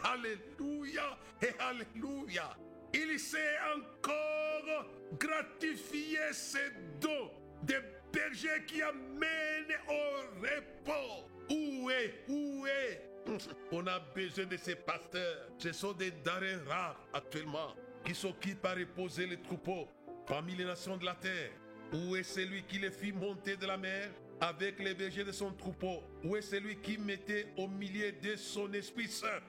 Alléluia 0.03 1.17
et 1.41 1.53
Alléluia. 1.59 2.57
Il 2.93 3.19
s'est 3.19 3.57
encore 3.75 4.85
gratifié 5.19 6.19
ses 6.31 6.71
dons 6.99 7.31
des 7.63 7.79
bergers 8.11 8.65
qui 8.65 8.81
amènent 8.81 9.77
au 9.87 10.41
repos. 10.41 11.29
Où 11.49 11.89
est 11.89 12.23
Où 12.27 12.65
est? 12.65 13.09
On 13.71 13.85
a 13.87 13.99
besoin 13.99 14.45
de 14.45 14.57
ces 14.57 14.75
pasteurs. 14.75 15.49
Ce 15.57 15.71
sont 15.71 15.93
des 15.93 16.11
darins 16.11 16.63
rares 16.67 16.99
actuellement 17.13 17.75
qui 18.05 18.15
s'occupent 18.15 18.65
à 18.65 18.73
reposer 18.73 19.27
les 19.27 19.41
troupeaux 19.41 19.87
parmi 20.25 20.55
les 20.55 20.65
nations 20.65 20.97
de 20.97 21.05
la 21.05 21.15
terre. 21.15 21.51
Où 21.93 22.15
est 22.15 22.23
celui 22.23 22.63
qui 22.63 22.79
les 22.79 22.91
fit 22.91 23.11
monter 23.11 23.55
de 23.55 23.65
la 23.65 23.77
mer? 23.77 24.09
Avec 24.41 24.79
les 24.79 24.93
bergers 24.93 25.23
de 25.23 25.31
son 25.31 25.51
troupeau 25.51 26.03
Où 26.23 26.35
est 26.35 26.41
celui 26.41 26.77
qui 26.77 26.97
mettait 26.97 27.47
au 27.57 27.67
milieu 27.67 28.11
de 28.11 28.35
son 28.35 28.71
Esprit 28.73 29.07
Saint 29.07 29.41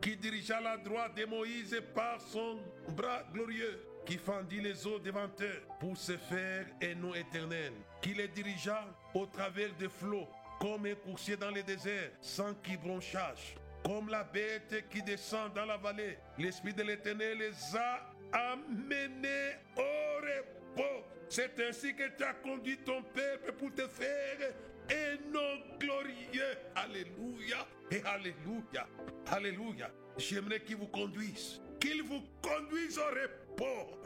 Qui 0.00 0.16
dirigea 0.16 0.60
la 0.60 0.76
droite 0.76 1.16
de 1.16 1.24
Moïse 1.24 1.80
par 1.94 2.20
son 2.20 2.58
bras 2.94 3.22
glorieux 3.32 3.86
qui 4.06 4.18
fendit 4.18 4.60
les 4.60 4.86
eaux 4.86 4.98
devant 4.98 5.28
eux 5.40 5.62
pour 5.78 5.96
se 5.96 6.16
faire 6.16 6.66
un 6.82 6.94
nom 6.94 7.14
éternel, 7.14 7.72
qui 8.02 8.14
les 8.14 8.28
dirigea 8.28 8.84
au 9.14 9.26
travers 9.26 9.72
des 9.78 9.88
flots, 9.88 10.28
comme 10.60 10.86
un 10.86 10.94
coursier 10.94 11.36
dans 11.36 11.50
le 11.50 11.62
désert, 11.62 12.10
sans 12.20 12.54
qui 12.54 12.76
bronchage, 12.76 13.56
comme 13.84 14.08
la 14.08 14.24
bête 14.24 14.88
qui 14.90 15.02
descend 15.02 15.52
dans 15.54 15.64
la 15.64 15.76
vallée. 15.76 16.18
L'Esprit 16.38 16.74
de 16.74 16.82
l'Éternel 16.82 17.38
les 17.38 17.76
a 17.76 18.12
amenés 18.32 19.56
au 19.76 20.16
repos. 20.20 21.04
C'est 21.30 21.60
ainsi 21.60 21.94
que 21.94 22.08
tu 22.18 22.24
as 22.24 22.34
conduit 22.34 22.78
ton 22.78 23.04
peuple 23.04 23.52
pour 23.52 23.72
te 23.72 23.86
faire 23.86 24.52
un 24.90 25.30
nom 25.32 25.62
glorieux. 25.78 26.58
Alléluia 26.74 27.68
et 27.88 28.02
Alléluia. 28.04 28.88
Alléluia. 29.30 29.92
J'aimerais 30.18 30.60
qu'il 30.60 30.76
vous 30.76 30.88
conduise. 30.88 31.60
Qu'il 31.78 32.02
vous 32.02 32.20
conduise 32.42 32.98
au 32.98 33.04
repos. 33.04 34.02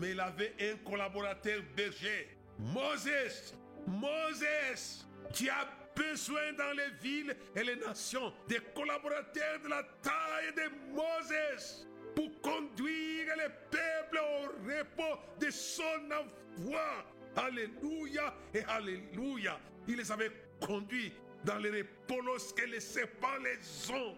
Mais 0.00 0.12
il 0.12 0.20
avait 0.20 0.54
un 0.58 0.76
collaborateur 0.78 1.60
berger. 1.76 2.38
Moses. 2.58 3.54
Moses. 3.86 5.06
Tu 5.34 5.50
as 5.50 5.68
besoin 5.94 6.54
dans 6.56 6.72
les 6.72 6.90
villes 7.02 7.36
et 7.54 7.64
les 7.64 7.76
nations 7.76 8.32
des 8.48 8.60
collaborateurs 8.74 9.60
de 9.62 9.68
la 9.68 9.82
taille 10.00 10.54
de 10.56 10.94
Moses 10.94 11.86
pour 12.14 12.30
conduire 12.40 13.05
les 13.36 13.52
peuples 13.70 14.18
au 14.18 14.46
repos 14.64 15.20
de 15.40 15.50
son 15.50 15.82
envoi. 16.10 17.04
Alléluia 17.36 18.34
et 18.54 18.62
Alléluia. 18.64 19.58
Il 19.86 19.96
les 19.96 20.10
avait 20.10 20.32
conduits 20.60 21.12
dans 21.44 21.58
les 21.58 21.82
repos 21.82 22.20
lorsque 22.22 22.66
les 22.66 22.80
serpents 22.80 23.38
les 23.42 23.92
ont 23.92 24.16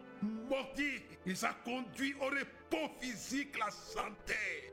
mordis. 0.48 1.02
Il 1.26 1.32
les 1.32 1.44
a 1.44 1.54
conduits 1.64 2.14
au 2.20 2.26
repos 2.26 2.94
physique, 3.00 3.58
la 3.58 3.70
santé. 3.70 4.72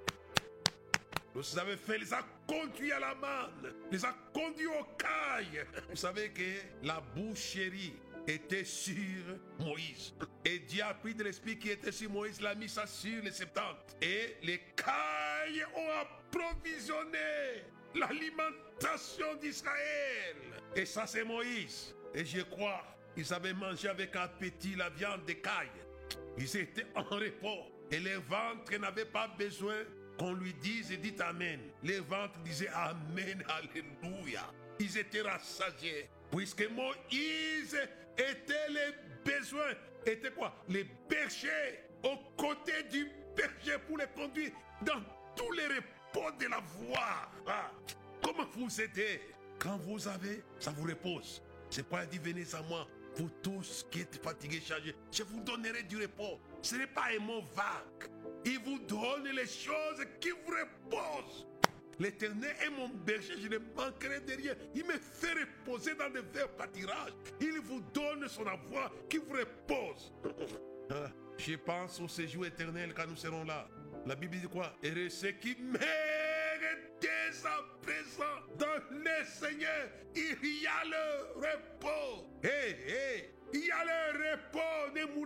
Vous 1.34 1.60
avez 1.60 1.76
fait, 1.76 1.98
les 1.98 2.14
a 2.14 2.22
conduits 2.48 2.94
à 2.94 3.00
la 3.00 3.14
manne, 3.16 3.74
les 3.92 4.06
a 4.06 4.16
conduits 4.34 4.68
au 4.68 4.84
caille. 4.98 5.66
Vous 5.90 5.98
savez 5.98 6.30
que 6.30 6.86
la 6.86 7.02
boucherie 7.14 7.94
était 8.28 8.64
sur 8.64 9.24
Moïse. 9.60 10.14
Et 10.44 10.60
Dieu 10.60 10.84
a 10.84 10.94
pris 10.94 11.14
de 11.14 11.24
l'esprit 11.24 11.58
qui 11.58 11.70
était 11.70 11.92
sur 11.92 12.10
Moïse, 12.10 12.42
l'a 12.42 12.56
mis 12.56 12.70
ça 12.70 12.88
sur 12.88 13.24
les 13.24 13.32
septante. 13.32 13.96
Et 14.02 14.36
les 14.44 14.60
cailles 14.76 15.66
ont 15.76 15.90
approvisionné 16.02 17.64
l'alimentation 17.94 19.36
d'Israël. 19.42 20.36
Et 20.76 20.86
ça, 20.86 21.08
c'est 21.08 21.24
Moïse. 21.24 21.96
Et 22.14 22.26
je 22.26 22.42
crois, 22.42 22.84
ils 23.16 23.34
avaient 23.34 23.54
mangé 23.54 23.88
avec 23.88 24.16
appétit 24.16 24.76
la 24.76 24.90
viande 24.90 25.26
des 25.26 25.40
cailles. 25.40 25.70
Ils 26.38 26.58
étaient 26.58 26.88
en 26.96 27.04
repos. 27.04 27.72
Et 27.92 28.00
les 28.00 28.16
ventres 28.16 28.78
n'avaient 28.80 29.06
pas 29.06 29.28
besoin 29.28 29.84
qu'on 30.18 30.34
lui 30.34 30.54
dise 30.54 30.92
et 30.92 30.98
dit 30.98 31.16
Amen. 31.20 31.60
Les 31.84 32.00
ventres 32.00 32.38
disaient 32.40 32.70
Amen, 32.74 33.44
Alléluia. 33.50 34.52
Ils 34.80 34.98
étaient 34.98 35.22
rassasiés. 35.22 36.10
Puisque 36.32 36.68
Moïse 36.70 37.78
était 38.18 38.70
les 38.70 39.32
besoins, 39.32 39.74
était 40.06 40.32
quoi? 40.32 40.56
Les 40.70 40.86
bergers 41.10 41.84
aux 42.04 42.18
côtés 42.38 42.84
du 42.92 43.10
berger 43.36 43.78
pour 43.88 43.98
les 43.98 44.08
conduire 44.16 44.52
dans 44.82 45.02
tous 45.36 45.52
les 45.52 45.68
repos 45.68 46.32
de 46.40 46.48
la 46.48 46.60
voie. 46.60 47.30
Ah. 47.48 47.72
Comment 48.24 48.48
vous 48.56 48.82
aidez 48.82 49.22
Quand 49.60 49.78
vous 49.78 50.08
avez, 50.08 50.44
ça 50.60 50.72
vous 50.72 50.88
repose. 50.88 51.42
C'est 51.70 51.88
pas 51.88 52.06
dit 52.06 52.20
venez 52.20 52.46
à 52.54 52.62
moi, 52.64 52.88
vous 53.16 53.30
tous 53.42 53.86
qui 53.92 54.02
êtes 54.02 54.24
fatigués, 54.24 54.62
chargés, 54.62 54.96
je 55.12 55.24
vous 55.24 55.42
donnerai 55.42 55.84
du 55.84 56.02
repos. 56.02 56.40
Ce 56.62 56.76
n'est 56.76 56.88
pas 56.88 57.08
un 57.16 57.20
mot 57.20 57.42
vague. 57.56 58.10
Il 58.46 58.60
vous 58.60 58.80
donne 58.80 59.28
les 59.36 59.48
choses 59.48 60.06
qui 60.20 60.30
vous 60.30 60.52
reposent. 60.52 61.48
L'éternel 62.00 62.56
est 62.66 62.70
mon 62.70 62.90
berger, 62.90 63.36
je 63.42 63.48
ne 63.48 63.58
manquerai 63.76 64.20
de 64.20 64.34
rien. 64.34 64.54
Il 64.74 64.86
me 64.86 64.98
fait 64.98 65.34
reposer 65.34 65.96
dans 65.96 66.10
de 66.10 66.20
verts 66.34 66.50
pâtirages. 66.50 67.14
Il 67.40 67.60
vous 67.62 67.82
donne 67.94 68.28
son 68.28 68.46
avoir 68.46 68.92
qui 69.10 69.18
vous 69.18 69.34
repose. 69.34 70.14
Ah, 70.90 71.10
je 71.38 71.56
pense 71.56 72.00
au 72.00 72.08
séjour 72.08 72.46
éternel 72.46 72.94
quand 72.94 73.08
nous 73.08 73.16
serons 73.16 73.44
là. 73.44 73.68
La 74.06 74.16
Bible 74.16 74.38
dit 74.38 74.48
quoi? 74.48 74.76
Et 74.84 75.10
ceux 75.10 75.32
qui 75.32 75.56
meurent 75.60 75.80
dès 77.02 77.48
à 77.48 77.64
présent 77.82 78.40
dans 78.58 78.80
le 78.92 79.26
Seigneur, 79.26 79.90
il 80.16 80.62
y 80.62 80.68
a 80.68 80.84
le 80.86 81.40
repos. 81.40 82.28
Hé, 82.44 82.76
hé, 82.88 83.34
il 83.54 83.66
y 83.66 83.72
a 83.72 83.84
le 83.84 83.95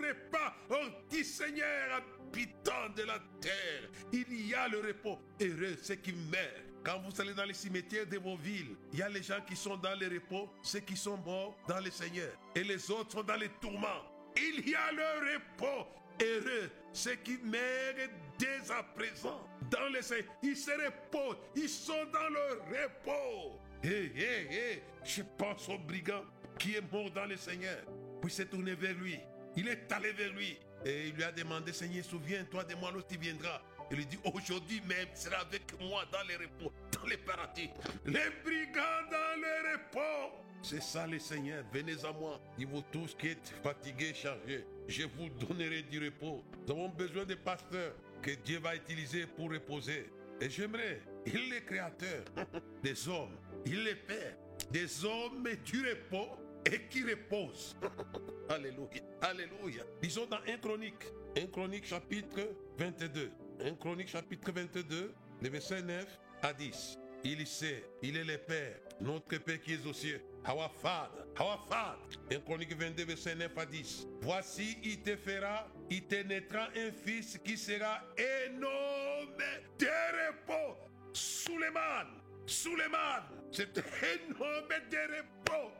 mourrez 0.09 0.29
pas. 0.31 0.55
Oh, 0.69 0.87
dit 1.09 1.23
Seigneur, 1.23 2.01
habitant 2.31 2.89
de 2.95 3.03
la 3.03 3.19
terre, 3.41 3.89
il 4.11 4.47
y 4.47 4.53
a 4.53 4.67
le 4.67 4.79
repos. 4.79 5.19
Heureux 5.41 5.77
ceux 5.81 5.95
qui 5.95 6.13
meurent. 6.13 6.65
Quand 6.83 6.99
vous 6.99 7.21
allez 7.21 7.33
dans 7.33 7.43
les 7.43 7.53
cimetières 7.53 8.07
de 8.07 8.17
vos 8.17 8.37
villes, 8.37 8.75
il 8.93 8.99
y 8.99 9.01
a 9.01 9.09
les 9.09 9.21
gens 9.21 9.41
qui 9.45 9.55
sont 9.55 9.75
dans 9.77 9.99
le 9.99 10.07
repos, 10.07 10.49
ceux 10.63 10.79
qui 10.79 10.95
sont 10.95 11.17
morts 11.17 11.57
dans 11.67 11.79
le 11.79 11.91
Seigneur. 11.91 12.31
Et 12.55 12.63
les 12.63 12.89
autres 12.89 13.11
sont 13.11 13.23
dans 13.23 13.35
les 13.35 13.49
tourments. 13.61 14.03
Il 14.37 14.67
y 14.67 14.75
a 14.75 14.91
le 14.91 15.33
repos. 15.33 15.87
Heureux 16.21 16.69
ceux 16.91 17.15
qui 17.15 17.37
meurent 17.43 18.09
dès 18.37 18.71
à 18.71 18.83
présent 18.83 19.47
dans 19.69 19.89
le 19.93 20.01
Seigneur. 20.01 20.25
Ils 20.41 20.57
se 20.57 20.71
reposent. 20.71 21.37
Ils 21.55 21.69
sont 21.69 22.05
dans 22.11 22.29
le 22.29 22.61
repos. 22.71 23.59
Hé, 23.83 24.11
hé, 24.15 24.47
hé. 24.51 24.83
Je 25.03 25.21
pense 25.37 25.69
au 25.69 25.77
brigand 25.77 26.23
qui 26.57 26.75
est 26.75 26.91
mort 26.91 27.09
dans 27.11 27.25
le 27.25 27.37
Seigneur. 27.37 27.83
Puis 28.21 28.31
s'est 28.31 28.45
tourné 28.45 28.75
vers 28.75 28.93
lui. 28.95 29.19
Il 29.59 29.67
est 29.67 29.91
allé 29.91 30.13
vers 30.13 30.31
lui. 30.31 30.57
Et 30.85 31.09
il 31.09 31.15
lui 31.15 31.23
a 31.23 31.33
demandé, 31.33 31.73
Seigneur, 31.73 32.05
souviens-toi 32.05 32.63
de 32.63 32.75
moi 32.75 32.91
lorsque 32.93 33.09
tu 33.09 33.17
viendras. 33.17 33.61
Il 33.91 33.97
lui 33.97 34.05
dit, 34.05 34.17
aujourd'hui 34.23 34.81
même, 34.87 35.07
tu 35.13 35.21
seras 35.21 35.41
avec 35.41 35.77
moi 35.81 36.05
dans 36.13 36.25
les 36.29 36.37
repos, 36.37 36.71
dans 36.93 37.05
les 37.05 37.17
paradis. 37.17 37.69
Les 38.05 38.29
brigands 38.41 39.09
dans 39.11 39.41
les 39.41 39.73
repos. 39.73 40.37
C'est 40.61 40.81
ça 40.81 41.05
le 41.05 41.19
Seigneur, 41.19 41.65
venez 41.73 42.05
à 42.05 42.13
moi. 42.13 42.39
Il 42.57 42.67
vous 42.67 42.83
tous 42.89 43.13
qui 43.15 43.29
êtes 43.29 43.53
fatigués, 43.61 44.13
chargés. 44.13 44.65
Je 44.87 45.03
vous 45.03 45.27
donnerai 45.29 45.81
du 45.83 46.05
repos. 46.05 46.41
Nous 46.65 46.73
avons 46.73 46.89
besoin 46.89 47.25
de 47.25 47.35
pasteurs 47.35 47.93
que 48.21 48.31
Dieu 48.31 48.59
va 48.59 48.77
utiliser 48.77 49.25
pour 49.25 49.51
reposer. 49.51 50.09
Et 50.39 50.49
j'aimerais, 50.49 51.01
il 51.25 51.53
est 51.53 51.65
créateur 51.65 52.23
des 52.83 53.09
hommes, 53.09 53.35
il 53.65 53.85
est 53.89 53.95
père 53.95 54.35
des 54.71 55.03
hommes 55.03 55.47
du 55.65 55.89
repos 55.89 56.37
et 56.65 56.81
qui 56.89 57.03
reposent. 57.03 57.75
Alléluia. 58.49 59.01
Alléluia. 59.21 59.83
Disons 60.01 60.25
dans 60.25 60.39
1 60.47 60.57
Chronique, 60.57 61.05
1 61.37 61.47
Chronique 61.47 61.85
chapitre 61.85 62.49
22. 62.77 63.31
1 63.63 63.75
Chronique 63.75 64.07
chapitre 64.07 64.51
22, 64.51 65.13
le 65.41 65.49
verset 65.49 65.81
9 65.81 66.19
à 66.41 66.53
10. 66.53 66.97
Il 67.23 67.45
sait, 67.45 67.83
il 68.01 68.15
est 68.15 68.23
le 68.23 68.37
Père, 68.37 68.77
notre 69.01 69.37
Père 69.37 69.59
qui 69.59 69.73
est 69.73 69.85
aux 69.85 69.93
cieux. 69.93 70.21
Our 70.47 70.71
Father, 70.81 71.25
our 71.39 71.67
Father. 71.67 71.99
1 72.31 72.39
Chronique 72.39 72.73
22, 72.75 73.03
verset 73.03 73.35
9 73.35 73.57
à 73.57 73.65
10. 73.65 74.07
Voici, 74.21 74.77
il 74.83 75.01
te 75.01 75.17
fera, 75.17 75.67
il 75.89 76.03
te 76.03 76.15
naîtra 76.23 76.69
un 76.75 76.91
fils 76.91 77.37
qui 77.43 77.57
sera 77.57 78.01
un 78.17 78.63
homme 78.63 79.35
de 79.77 79.85
repos. 79.85 80.77
Suleiman, 81.11 82.07
Suleiman, 82.45 83.23
c'est 83.51 83.77
un 83.77 84.31
homme 84.39 84.69
de 84.89 85.17
repos, 85.17 85.71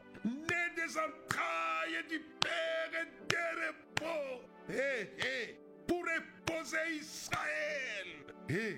des 0.89 0.97
entrailles 0.97 2.04
du 2.10 2.19
Père 2.39 3.06
de 3.30 3.38
repos. 3.67 4.41
Hé, 4.69 5.10
hé, 5.19 5.60
pour 5.88 6.04
reposer 6.04 6.78
Israël. 6.99 8.08
Hé. 8.49 8.78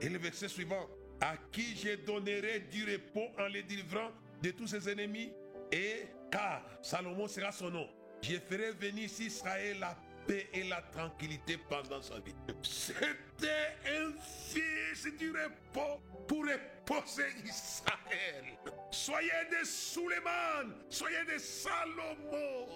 Et 0.00 0.08
le 0.08 0.18
verset 0.18 0.48
suivant. 0.48 0.88
À 1.20 1.36
qui 1.52 1.76
je 1.76 1.94
donnerai 2.04 2.60
du 2.60 2.84
repos 2.90 3.28
en 3.38 3.46
les 3.46 3.62
délivrant 3.62 4.10
de 4.42 4.50
tous 4.50 4.66
ses 4.66 4.88
ennemis? 4.88 5.32
Et 5.70 6.06
car 6.30 6.64
Salomon 6.82 7.28
sera 7.28 7.52
son 7.52 7.70
nom. 7.70 7.88
Je 8.22 8.38
ferai 8.38 8.72
venir 8.72 9.08
Israël 9.20 9.78
la 9.78 9.96
paix 10.26 10.48
et 10.52 10.64
la 10.64 10.82
tranquillité 10.82 11.58
pendant 11.68 12.00
sa 12.02 12.18
vie. 12.20 12.34
C'était 12.62 13.76
un 13.88 14.12
fils 14.20 15.08
du 15.18 15.30
repos 15.30 16.00
pour 16.26 16.44
reposer 16.44 17.28
Israël. 17.44 18.44
Soyez 18.90 19.30
des 19.50 19.64
Suleiman, 19.64 20.74
soyez 20.88 21.24
des 21.26 21.38
Salomon 21.38 22.66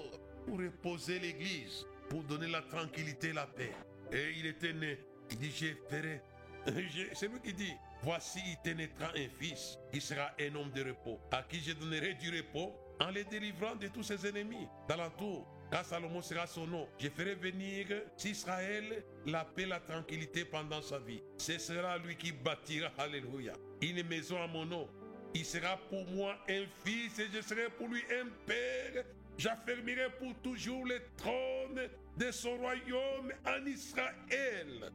pour 0.47 0.59
reposer 0.59 1.19
l'église, 1.19 1.87
pour 2.09 2.23
donner 2.23 2.49
la 2.49 2.63
tranquillité 2.63 3.29
et 3.29 3.33
la 3.33 3.47
paix. 3.47 3.73
Et 4.13 4.33
il 4.37 4.47
était 4.47 4.73
né. 4.73 4.99
Il 5.31 5.39
dit, 5.39 5.51
je 5.51 5.75
ferai. 5.89 6.23
C'est 7.15 7.29
lui 7.29 7.41
qui 7.41 7.53
dit, 7.53 7.75
Voici, 8.03 8.41
il 8.47 8.57
te 8.63 8.71
naîtra 8.77 9.09
un 9.17 9.29
fils, 9.39 9.79
qui 9.93 10.01
sera 10.01 10.31
un 10.39 10.55
homme 10.55 10.71
de 10.71 10.85
repos, 10.85 11.19
à 11.33 11.43
qui 11.43 11.61
je 11.61 11.73
donnerai 11.73 12.15
du 12.15 12.31
repos 12.37 12.73
en 13.01 13.11
les 13.11 13.25
délivrant 13.25 13.75
de 13.75 13.89
tous 13.89 14.03
ses 14.03 14.27
ennemis. 14.27 14.69
D'alentour, 14.89 15.47
car 15.71 15.85
Salomon 15.85 16.23
sera 16.23 16.47
son 16.47 16.67
nom. 16.67 16.89
Je 16.99 17.09
ferai 17.09 17.35
venir 17.35 17.87
s'Israël 18.17 19.05
la 19.27 19.45
paix, 19.45 19.67
la 19.67 19.81
tranquillité 19.81 20.45
pendant 20.45 20.83
sa 20.83 20.99
vie. 20.99 21.23
Ce 21.39 21.59
sera 21.59 21.99
lui 21.99 22.17
qui 22.17 22.33
bâtira, 22.33 22.91
alléluia, 22.99 23.53
une 23.81 24.03
maison 24.07 24.41
à 24.43 24.47
mon 24.47 24.65
nom. 24.65 24.89
Il 25.35 25.45
sera 25.45 25.77
pour 25.91 26.07
moi 26.07 26.37
un 26.49 26.65
fils 26.85 27.19
et 27.19 27.29
je 27.33 27.41
serai 27.43 27.69
pour 27.69 27.89
lui 27.89 28.03
un 28.11 28.29
père. 28.47 29.05
J'affermirai 29.37 30.09
pour 30.19 30.35
toujours 30.37 30.87
le 30.87 31.01
trône 31.17 31.89
de 32.17 32.31
son 32.31 32.57
royaume 32.57 33.33
en 33.45 33.67
Israël. 33.67 34.93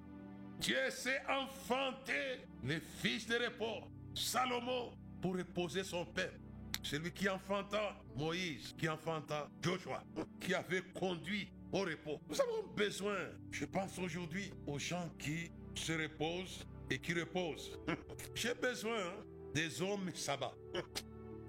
Dieu 0.60 0.90
s'est 0.90 1.22
enfanté 1.30 2.40
le 2.64 2.80
fils 3.02 3.28
de 3.28 3.36
repos, 3.36 3.88
Salomon, 4.16 4.94
pour 5.22 5.36
reposer 5.36 5.84
son 5.84 6.06
peuple. 6.06 6.40
Celui 6.84 7.12
qui 7.12 7.30
enfanta 7.30 7.96
Moïse, 8.15 8.74
qui 8.78 8.89
enfanta 8.89 9.50
Joshua, 9.62 10.04
qui 10.39 10.54
avait 10.54 10.84
conduit 10.94 11.48
au 11.72 11.80
repos. 11.80 12.20
Nous 12.30 12.41
avons 12.41 12.67
besoin, 12.76 13.17
je 13.52 13.65
pense 13.65 13.98
aujourd'hui, 14.00 14.52
aux 14.65 14.80
gens 14.80 15.10
qui 15.20 15.52
se 15.76 15.94
reposent 15.94 16.65
et 16.89 17.00
qui 17.00 17.13
reposent. 17.13 17.78
J'ai 18.36 18.54
besoin 18.54 19.13
des 19.54 19.82
hommes 19.82 20.12
sabbat. 20.13 20.54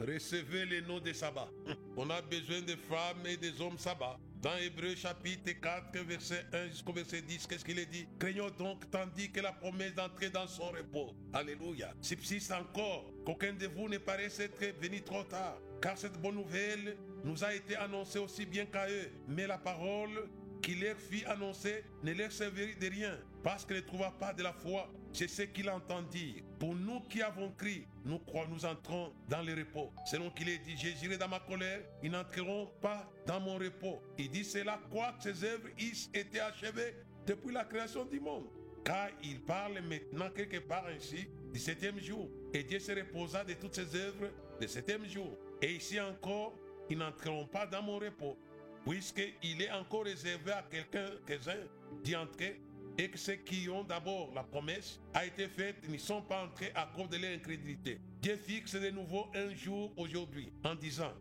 Recevez 0.00 0.66
les 0.66 0.82
noms 0.82 1.00
des 1.00 1.14
sabbats. 1.14 1.50
On 1.96 2.10
a 2.10 2.20
besoin 2.22 2.60
de 2.60 2.74
femmes 2.76 3.26
et 3.26 3.36
des 3.36 3.60
hommes 3.60 3.78
sabbat. 3.78 4.18
Dans 4.42 4.56
Hébreu 4.56 4.96
chapitre 4.96 5.52
4, 5.52 5.96
verset 6.00 6.44
1 6.52 6.70
jusqu'au 6.70 6.92
verset 6.92 7.22
10, 7.22 7.46
qu'est-ce 7.46 7.64
qu'il 7.64 7.78
est 7.78 7.86
dit? 7.86 8.08
Craignons 8.18 8.50
donc 8.50 8.90
tandis 8.90 9.30
que 9.30 9.40
la 9.40 9.52
promesse 9.52 9.94
d'entrer 9.94 10.30
dans 10.30 10.48
son 10.48 10.64
repos. 10.64 11.14
Alléluia. 11.32 11.94
Subsiste 12.00 12.50
encore 12.50 13.08
qu'aucun 13.24 13.52
de 13.52 13.68
vous 13.68 13.88
ne 13.88 13.98
paraisse 13.98 14.40
être 14.40 14.58
venu 14.80 15.00
trop 15.00 15.22
tard. 15.22 15.58
Car 15.80 15.96
cette 15.96 16.20
bonne 16.20 16.34
nouvelle 16.34 16.96
nous 17.22 17.44
a 17.44 17.54
été 17.54 17.76
annoncée 17.76 18.18
aussi 18.18 18.44
bien 18.44 18.66
qu'à 18.66 18.88
eux. 18.90 19.12
Mais 19.28 19.46
la 19.46 19.58
parole 19.58 20.28
qui 20.60 20.74
leur 20.74 20.96
fit 20.96 21.24
annoncer 21.26 21.84
ne 22.02 22.12
leur 22.12 22.32
servit 22.32 22.74
de 22.74 22.90
rien, 22.90 23.16
parce 23.44 23.64
qu'elle 23.64 23.76
ne 23.76 23.82
trouva 23.82 24.10
pas 24.10 24.32
de 24.32 24.42
la 24.42 24.52
foi. 24.52 24.90
C'est 25.12 25.28
ce 25.28 25.42
qu'il 25.42 25.70
entendit. 25.70 26.42
Pour 26.62 26.76
nous 26.76 27.00
qui 27.10 27.20
avons 27.20 27.50
crié, 27.50 27.88
nous 28.04 28.20
croyons, 28.20 28.50
nous 28.50 28.64
entrons 28.64 29.12
dans 29.28 29.42
le 29.42 29.52
repos. 29.52 29.90
Selon 30.06 30.30
qu'il 30.30 30.48
est 30.48 30.58
dit, 30.58 30.76
j'irai 30.76 31.18
dans 31.18 31.26
ma 31.26 31.40
colère, 31.40 31.80
ils 32.04 32.10
n'entreront 32.12 32.68
pas 32.80 33.04
dans 33.26 33.40
mon 33.40 33.54
repos. 33.54 34.00
Il 34.16 34.30
dit 34.30 34.44
cela, 34.44 34.78
quoi 34.88 35.12
que 35.18 35.24
ses 35.24 35.42
œuvres 35.42 35.66
aient 35.76 36.20
été 36.20 36.38
achevées 36.38 36.94
depuis 37.26 37.52
la 37.52 37.64
création 37.64 38.04
du 38.04 38.20
monde. 38.20 38.44
Car 38.84 39.08
il 39.24 39.40
parle 39.40 39.80
maintenant 39.80 40.30
quelque 40.30 40.58
part 40.58 40.86
ainsi 40.86 41.26
du 41.52 41.58
septième 41.58 41.98
jour. 41.98 42.30
Et 42.54 42.62
Dieu 42.62 42.78
se 42.78 42.92
reposa 42.92 43.42
de 43.42 43.54
toutes 43.54 43.74
ses 43.74 43.96
œuvres 43.96 44.30
le 44.60 44.66
septième 44.68 45.04
jour. 45.04 45.36
Et 45.60 45.72
ici 45.72 46.00
encore, 46.00 46.56
ils 46.88 46.96
n'entreront 46.96 47.48
pas 47.48 47.66
dans 47.66 47.82
mon 47.82 47.98
repos 47.98 48.38
puisqu'il 48.84 49.62
est 49.62 49.70
encore 49.70 50.04
réservé 50.04 50.52
à 50.52 50.64
quelqu'un, 50.70 51.06
quelqu'un 51.26 51.56
d'y 52.02 52.16
entrer, 52.16 52.60
et 52.98 53.10
que 53.10 53.18
ceux 53.18 53.36
qui 53.36 53.68
ont 53.68 53.84
d'abord 53.84 54.32
la 54.34 54.42
promesse 54.42 55.00
a 55.14 55.24
été 55.26 55.48
faite 55.48 55.88
n'y 55.88 55.98
sont 55.98 56.22
pas 56.22 56.44
entrés 56.44 56.72
à 56.74 56.90
cause 56.94 57.08
de 57.08 57.16
leur 57.16 57.32
incrédulité. 57.32 58.00
Dieu 58.20 58.36
fixe 58.36 58.74
de 58.74 58.90
nouveau 58.90 59.26
un 59.34 59.54
jour 59.54 59.92
aujourd'hui 59.96 60.52
en 60.64 60.74
disant, 60.74 61.12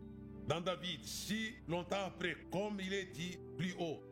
dans 0.46 0.60
David, 0.60 1.04
si 1.04 1.54
longtemps 1.68 2.04
après, 2.06 2.36
comme 2.50 2.80
il 2.80 2.92
est 2.92 3.12
dit 3.12 3.38
plus 3.56 3.74
haut, 3.78 4.02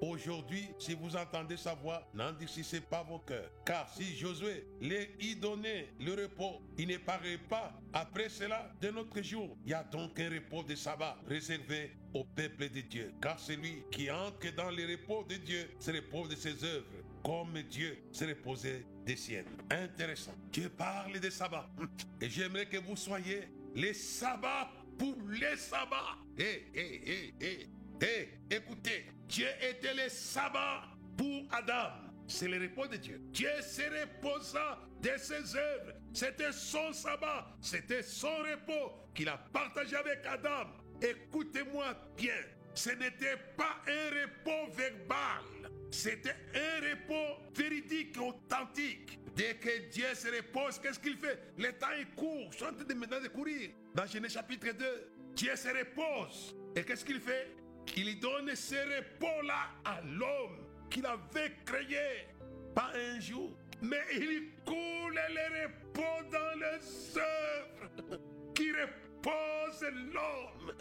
Aujourd'hui, 0.00 0.68
si 0.78 0.94
vous 0.94 1.16
entendez 1.16 1.56
sa 1.56 1.74
voix, 1.74 2.06
n'endurcissez 2.12 2.80
pas 2.82 3.02
vos 3.02 3.18
cœurs. 3.20 3.50
Car 3.64 3.88
si 3.94 4.14
Josué 4.16 4.66
les 4.80 5.10
y 5.20 5.36
donnait 5.36 5.88
le 5.98 6.12
repos, 6.12 6.60
il 6.76 6.88
ne 6.88 6.98
paraît 6.98 7.38
pas 7.38 7.72
après 7.94 8.28
cela 8.28 8.70
de 8.80 8.90
notre 8.90 9.22
jour. 9.22 9.56
Il 9.64 9.70
y 9.70 9.74
a 9.74 9.82
donc 9.84 10.20
un 10.20 10.28
repos 10.28 10.62
de 10.62 10.74
sabbat 10.74 11.16
réservé 11.26 11.92
au 12.12 12.24
peuple 12.24 12.68
de 12.68 12.80
Dieu. 12.82 13.14
Car 13.22 13.40
celui 13.40 13.84
qui 13.90 14.10
entre 14.10 14.54
dans 14.54 14.70
le 14.70 14.84
repos 14.86 15.24
de 15.24 15.36
Dieu 15.36 15.70
se 15.78 15.90
repose 15.90 16.28
de 16.28 16.36
ses 16.36 16.62
œuvres, 16.62 16.84
comme 17.26 17.60
Dieu 17.62 17.98
se 18.12 18.24
reposait 18.24 18.86
des 19.04 19.16
siennes. 19.16 19.48
Intéressant. 19.68 20.32
Dieu 20.52 20.68
parle 20.68 21.18
de 21.18 21.28
sabbat. 21.28 21.68
Et 22.20 22.30
j'aimerais 22.30 22.66
que 22.66 22.76
vous 22.76 22.94
soyez 22.94 23.48
les 23.74 23.94
sabbats 23.94 24.70
pour 24.96 25.16
les 25.28 25.56
sabbats. 25.56 26.18
Hé, 26.38 26.68
hé, 26.72 27.02
hé, 27.04 27.34
hé. 27.40 27.68
Et 28.00 28.54
écoutez, 28.54 29.06
Dieu 29.26 29.48
était 29.60 29.94
le 29.94 30.08
sabbat 30.08 30.84
pour 31.16 31.42
Adam. 31.50 31.90
C'est 32.28 32.46
le 32.46 32.62
repos 32.62 32.86
de 32.86 32.96
Dieu. 32.96 33.20
Dieu 33.32 33.50
se 33.60 33.82
reposa 33.82 34.78
de 35.02 35.10
ses 35.16 35.56
œuvres. 35.56 35.94
C'était 36.12 36.52
son 36.52 36.92
sabbat. 36.92 37.48
C'était 37.60 38.02
son 38.04 38.36
repos 38.36 38.92
qu'il 39.16 39.28
a 39.28 39.38
partagé 39.52 39.96
avec 39.96 40.24
Adam. 40.26 40.70
Écoutez-moi 41.02 41.86
bien. 42.16 42.36
Ce 42.74 42.90
n'était 42.90 43.36
pas 43.56 43.78
un 43.88 44.10
repos 44.10 44.72
verbal. 44.76 45.66
C'était 45.90 46.34
un 46.54 46.90
repos 46.90 47.42
véridique, 47.54 48.18
authentique. 48.20 49.18
Dès 49.34 49.54
que 49.54 49.88
Dieu 49.90 50.14
se 50.14 50.28
repose, 50.28 50.78
qu'est-ce 50.78 50.98
qu'il 50.98 51.16
fait? 51.16 51.52
Le 51.58 51.72
temps 51.72 51.90
est 51.90 52.14
court. 52.14 52.48
Je 52.52 52.56
suis 52.56 52.64
en 52.64 52.72
train 52.72 52.84
de 52.84 53.22
de 53.22 53.28
courir. 53.28 53.70
Dans 53.94 54.06
Genèse 54.06 54.32
chapitre 54.32 54.72
2, 54.72 55.10
Dieu 55.34 55.54
se 55.54 55.68
repose. 55.68 56.56
Et 56.74 56.82
qu'est-ce 56.82 57.04
qu'il 57.04 57.20
fait? 57.20 57.54
Il 57.96 58.18
donne 58.18 58.54
ce 58.54 58.74
repos-là 58.74 59.70
à 59.84 60.00
l'homme 60.02 60.66
qu'il 60.90 61.06
avait 61.06 61.54
créé. 61.64 62.28
Pas 62.74 62.92
un 62.94 63.20
jour, 63.20 63.56
mais 63.82 64.02
il 64.12 64.50
coule 64.64 65.20
les 65.34 65.64
repos 65.64 66.28
dans 66.30 66.58
les 66.58 67.18
œuvres 67.18 68.20
qui 68.54 68.70
reposent 68.72 69.92
l'homme. 70.12 70.72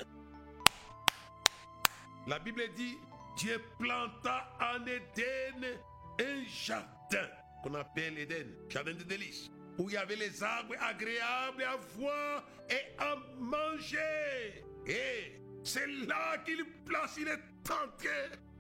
La 2.28 2.39
Bible 2.39 2.63
dit, 2.76 2.98
Dieu 3.36 3.62
planta 3.78 4.50
en 4.60 4.86
Éden 4.86 5.78
un 6.19 6.43
jardin 6.48 7.30
qu'on 7.63 7.74
appelle 7.74 8.17
Éden, 8.17 8.48
jardin 8.69 8.93
de 8.93 9.04
délices, 9.04 9.50
où 9.78 9.89
il 9.89 9.93
y 9.93 9.98
avait 9.98 10.15
les 10.15 10.43
arbres 10.43 10.76
agréables 10.80 11.63
à 11.63 11.76
voir 11.98 12.45
et 12.69 12.98
à 12.98 13.15
manger. 13.38 14.63
Et 14.88 15.41
c'est 15.63 15.88
là 15.88 16.38
qu'il 16.45 16.63
place, 16.86 17.15
il 17.17 17.28
est 17.28 17.39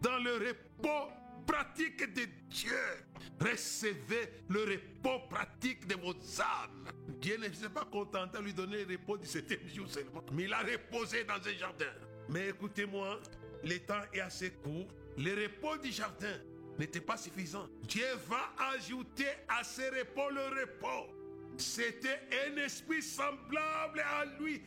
dans 0.01 0.17
le 0.17 0.33
repos 0.33 1.11
pratique 1.45 2.13
de 2.13 2.25
Dieu. 2.49 3.05
Recevez 3.39 4.29
le 4.49 4.61
repos 4.61 5.27
pratique 5.29 5.87
de 5.87 5.95
vos 5.95 6.15
âmes. 6.41 6.91
Dieu 7.19 7.37
ne 7.37 7.53
s'est 7.53 7.69
pas 7.69 7.85
contenté 7.85 8.37
de 8.37 8.43
lui 8.43 8.53
donner 8.53 8.85
le 8.85 8.95
repos 8.95 9.17
du 9.17 9.27
septième 9.27 9.67
jour 9.67 9.87
seulement, 9.87 10.23
mais 10.31 10.43
il 10.43 10.53
a 10.53 10.59
reposé 10.59 11.23
dans 11.23 11.35
un 11.35 11.57
jardin. 11.57 11.93
Mais 12.29 12.49
écoutez-moi, 12.49 13.19
le 13.63 13.79
temps 13.79 14.01
est 14.13 14.19
assez 14.19 14.51
court. 14.51 14.87
Le 15.17 15.33
repos 15.43 15.77
du 15.77 15.91
jardin 15.91 16.35
n'était 16.77 17.01
pas 17.01 17.17
suffisant. 17.17 17.67
Dieu 17.83 18.05
va 18.27 18.53
ajouter 18.73 19.27
à 19.47 19.63
ce 19.63 19.81
repos 19.81 20.29
le 20.29 20.61
repos. 20.61 21.11
C'était 21.57 22.19
un 22.47 22.57
esprit 22.57 23.01
semblable 23.01 23.99
à 24.01 24.25
lui. 24.39 24.61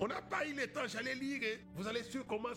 on 0.00 0.08
n'a 0.08 0.20
pas 0.20 0.46
eu 0.46 0.54
le 0.54 0.66
temps, 0.66 0.86
j'allais 0.86 1.14
lire. 1.14 1.40
Hein. 1.44 1.60
Vous 1.76 1.86
allez 1.86 2.02
suivre 2.02 2.26
comment 2.26 2.54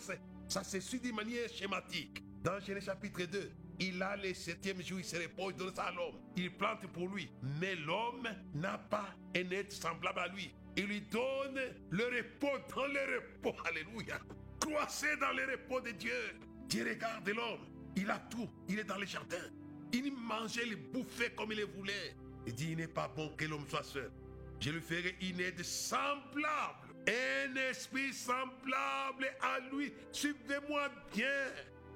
ça 0.48 0.64
se 0.64 0.80
suit 0.80 1.00
d'une 1.00 1.16
manière 1.16 1.48
schématique. 1.50 2.24
Dans 2.44 2.60
Genèse 2.60 2.86
chapitre 2.86 3.24
2, 3.26 3.52
il 3.80 4.02
a 4.02 4.16
le 4.16 4.34
septième 4.34 4.82
jour, 4.82 5.00
il 5.00 5.06
se 5.06 5.18
repose, 5.18 5.54
il 5.56 5.58
donne 5.58 5.76
ça 5.76 5.84
à 5.84 5.92
l'homme. 5.92 6.16
Il 6.36 6.52
plante 6.56 6.88
pour 6.88 7.08
lui. 7.08 7.30
Mais 7.60 7.76
l'homme 7.76 8.28
n'a 8.56 8.78
pas 8.78 9.10
un 9.36 9.52
être 9.52 9.72
semblable 9.72 10.20
à 10.20 10.28
lui. 10.28 10.52
Il 10.76 10.86
lui 10.86 11.02
donne 11.02 11.60
le 11.90 12.06
repos 12.06 12.58
dans 12.76 12.88
le 12.88 13.16
repos. 13.16 13.56
Alléluia. 13.66 14.20
Croissez 14.68 15.16
dans 15.18 15.32
le 15.32 15.46
repos 15.50 15.80
de 15.80 15.92
Dieu. 15.92 16.36
Dieu 16.68 16.86
regarde 16.88 17.30
l'homme. 17.30 17.66
Il 17.96 18.10
a 18.12 18.20
tout. 18.30 18.50
Il 18.68 18.80
est 18.80 18.84
dans 18.84 18.98
le 18.98 19.06
jardin. 19.06 19.38
Il 19.94 20.12
mangeait, 20.14 20.68
il 20.68 20.76
bouffait 20.76 21.32
comme 21.32 21.54
il 21.54 21.60
le 21.60 21.66
voulait. 21.66 22.16
Il 22.46 22.54
dit, 22.54 22.72
il 22.72 22.78
n'est 22.78 22.88
pas 22.88 23.08
bon 23.08 23.30
que 23.38 23.46
l'homme 23.46 23.66
soit 23.70 23.84
seul. 23.84 24.12
Je 24.60 24.72
lui 24.72 24.82
ferai 24.82 25.16
une 25.22 25.40
aide 25.40 25.64
semblable, 25.64 26.96
un 27.08 27.56
esprit 27.70 28.12
semblable 28.14 29.34
à 29.42 29.60
lui. 29.72 29.94
Suivez-moi 30.12 30.90
bien. 31.14 31.48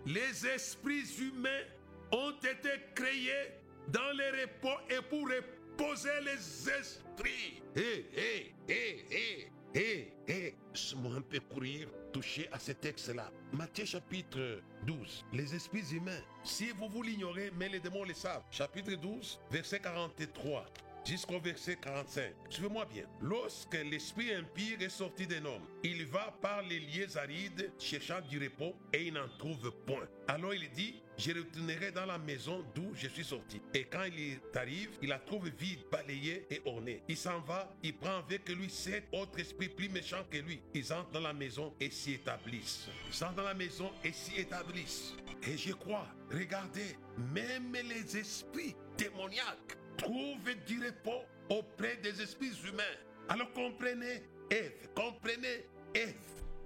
Les 0.05 0.47
esprits 0.47 1.05
humains 1.19 1.65
ont 2.11 2.31
été 2.37 2.69
créés 2.95 3.51
dans 3.89 4.15
le 4.15 4.41
repos 4.41 4.79
et 4.89 5.01
pour 5.09 5.27
reposer 5.27 6.21
les 6.23 6.69
esprits. 6.69 7.61
Hé, 7.75 8.05
hé, 8.15 8.55
hé, 8.69 9.05
hé, 9.11 9.51
hé, 9.75 10.13
hé. 10.27 10.55
Laisse-moi 10.73 11.15
un 11.17 11.21
peu 11.21 11.39
courir, 11.39 11.89
toucher 12.11 12.47
à 12.51 12.59
ce 12.59 12.71
texte-là. 12.73 13.31
Matthieu 13.53 13.85
chapitre 13.85 14.61
12. 14.85 15.25
Les 15.33 15.55
esprits 15.55 15.93
humains. 15.93 16.21
Si 16.43 16.71
vous 16.71 16.89
vous 16.89 17.03
l'ignorez, 17.03 17.51
mais 17.57 17.69
les 17.69 17.79
démons 17.79 18.03
le 18.03 18.13
savent. 18.13 18.43
Chapitre 18.51 18.93
12, 18.93 19.39
verset 19.49 19.79
43. 19.79 20.65
Jusqu'au 21.05 21.39
verset 21.39 21.77
45. 21.81 22.33
Suivez-moi 22.49 22.85
bien. 22.85 23.03
Lorsque 23.21 23.73
l'esprit 23.73 24.33
impire 24.33 24.81
est 24.81 24.89
sorti 24.89 25.27
d'un 25.27 25.45
homme, 25.45 25.65
il 25.83 26.05
va 26.05 26.35
par 26.41 26.61
les 26.63 26.79
lieux 26.79 27.17
arides 27.17 27.71
cherchant 27.79 28.21
du 28.29 28.39
repos 28.39 28.75
et 28.93 29.07
il 29.07 29.13
n'en 29.13 29.27
trouve 29.37 29.71
point. 29.85 30.07
Alors 30.27 30.53
il 30.53 30.69
dit, 30.71 31.01
je 31.17 31.31
retournerai 31.31 31.91
dans 31.91 32.05
la 32.05 32.17
maison 32.17 32.65
d'où 32.73 32.91
je 32.95 33.07
suis 33.07 33.23
sorti. 33.23 33.61
Et 33.73 33.83
quand 33.83 34.05
il 34.05 34.39
arrive, 34.55 34.89
il 35.01 35.09
la 35.09 35.19
trouve 35.19 35.49
vide, 35.49 35.81
balayée 35.91 36.45
et 36.49 36.61
ornée. 36.65 37.03
Il 37.07 37.17
s'en 37.17 37.39
va, 37.41 37.71
il 37.83 37.95
prend 37.95 38.17
avec 38.17 38.47
lui 38.49 38.69
sept 38.69 39.03
autres 39.11 39.39
esprits 39.39 39.69
plus 39.69 39.89
méchants 39.89 40.25
que 40.29 40.37
lui. 40.37 40.61
Ils 40.73 40.91
entrent 40.93 41.11
dans 41.11 41.21
la 41.21 41.33
maison 41.33 41.73
et 41.79 41.89
s'y 41.89 42.13
établissent. 42.13 42.87
Ils 43.09 43.23
entrent 43.23 43.35
dans 43.35 43.43
la 43.43 43.53
maison 43.53 43.91
et 44.03 44.11
s'y 44.11 44.39
établissent. 44.39 45.13
Et 45.47 45.57
je 45.57 45.73
crois, 45.73 46.07
regardez, 46.31 46.95
même 47.33 47.73
les 47.73 48.17
esprits 48.17 48.75
démoniaques 48.97 49.77
trouvent 49.97 50.55
du 50.65 50.83
repos 50.83 51.23
auprès 51.49 51.97
des 51.97 52.21
esprits 52.21 52.53
humains. 52.67 52.83
Alors 53.29 53.51
comprenez 53.53 54.23
Ève, 54.49 54.89
comprenez 54.95 55.65
Ève, 55.93 56.15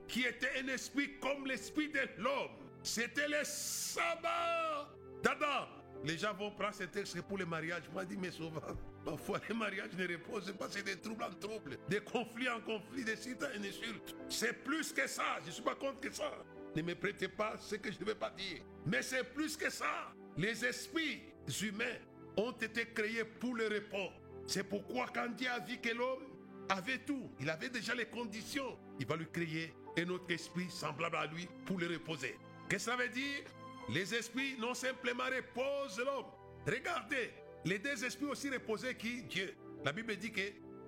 qui 0.08 0.24
était 0.24 0.52
un 0.64 0.68
esprit 0.68 1.20
comme 1.20 1.46
l'esprit 1.46 1.90
de 1.90 2.00
l'homme. 2.18 2.52
C'était 2.84 3.28
le 3.28 3.44
sabbat 3.44 4.88
d'Adam. 5.24 5.68
Les 6.04 6.18
gens 6.18 6.34
vont 6.34 6.52
prendre 6.52 6.76
ce 6.76 6.84
texte 6.84 7.20
pour 7.24 7.38
le 7.38 7.46
mariage. 7.46 7.84
Moi, 7.92 8.04
je 8.04 8.10
dis, 8.10 8.18
mais 8.18 8.30
souvent, 8.30 8.62
parfois, 9.04 9.40
les 9.50 9.56
mariages 9.56 9.94
ne 9.98 10.08
reposent 10.08 10.54
pas, 10.54 10.68
c'est 10.70 10.84
des 10.84 10.98
troubles 10.98 11.24
en 11.24 11.34
troubles, 11.34 11.80
des 11.90 12.00
conflits 12.00 12.50
en 12.50 12.62
conflits, 12.62 13.04
des 13.04 13.14
insultes 13.14 13.44
en 13.44 13.64
insultes. 13.64 14.16
C'est 14.30 14.64
plus 14.64 14.94
que 14.94 15.08
ça. 15.08 15.38
Je 15.42 15.48
ne 15.48 15.52
suis 15.52 15.64
pas 15.64 15.74
contre 15.74 16.02
que 16.02 16.12
ça. 16.12 16.32
Ne 16.76 16.82
me 16.84 16.94
prêtez 16.94 17.28
pas 17.28 17.56
ce 17.58 17.76
que 17.76 17.92
je 17.92 18.00
ne 18.00 18.06
veux 18.06 18.16
pas 18.16 18.30
dire. 18.32 18.62
Mais 18.86 19.02
c'est 19.02 19.24
plus 19.24 19.58
que 19.58 19.70
ça. 19.72 20.14
Les 20.38 20.64
esprits 20.64 21.24
humains 21.64 21.98
ont 22.38 22.52
été 22.52 22.86
créés 22.86 23.24
pour 23.24 23.56
le 23.56 23.68
repos. 23.68 24.12
C'est 24.48 24.64
pourquoi 24.64 25.08
quand 25.14 25.30
Dieu 25.36 25.50
a 25.50 25.60
vu 25.60 25.78
que 25.80 25.90
l'homme 25.90 26.24
avait 26.70 27.00
tout, 27.00 27.30
il 27.40 27.50
avait 27.50 27.70
déjà 27.70 27.94
les 27.96 28.06
conditions, 28.06 28.78
il 29.00 29.06
va 29.06 29.16
lui 29.16 29.28
créer 29.32 29.74
un 29.98 30.10
autre 30.10 30.32
esprit 30.32 30.70
semblable 30.70 31.16
à 31.16 31.26
lui 31.26 31.48
pour 31.66 31.80
le 31.80 31.88
reposer. 31.88 32.38
Qu'est-ce 32.70 32.86
que 32.86 32.92
ça 32.92 32.98
veut 32.98 33.10
dire? 33.10 33.44
Les 33.90 34.14
esprits 34.16 34.58
non 34.60 34.74
simplement 34.74 35.26
reposent 35.26 36.00
l'homme. 36.00 36.26
Regardez, 36.66 37.32
les 37.64 37.80
deux 37.80 38.04
esprits 38.04 38.26
aussi 38.26 38.50
reposaient 38.50 38.96
qui? 38.96 39.24
Dieu. 39.24 39.54
La 39.84 39.92
Bible 39.92 40.16
dit 40.16 40.32
que 40.32 40.42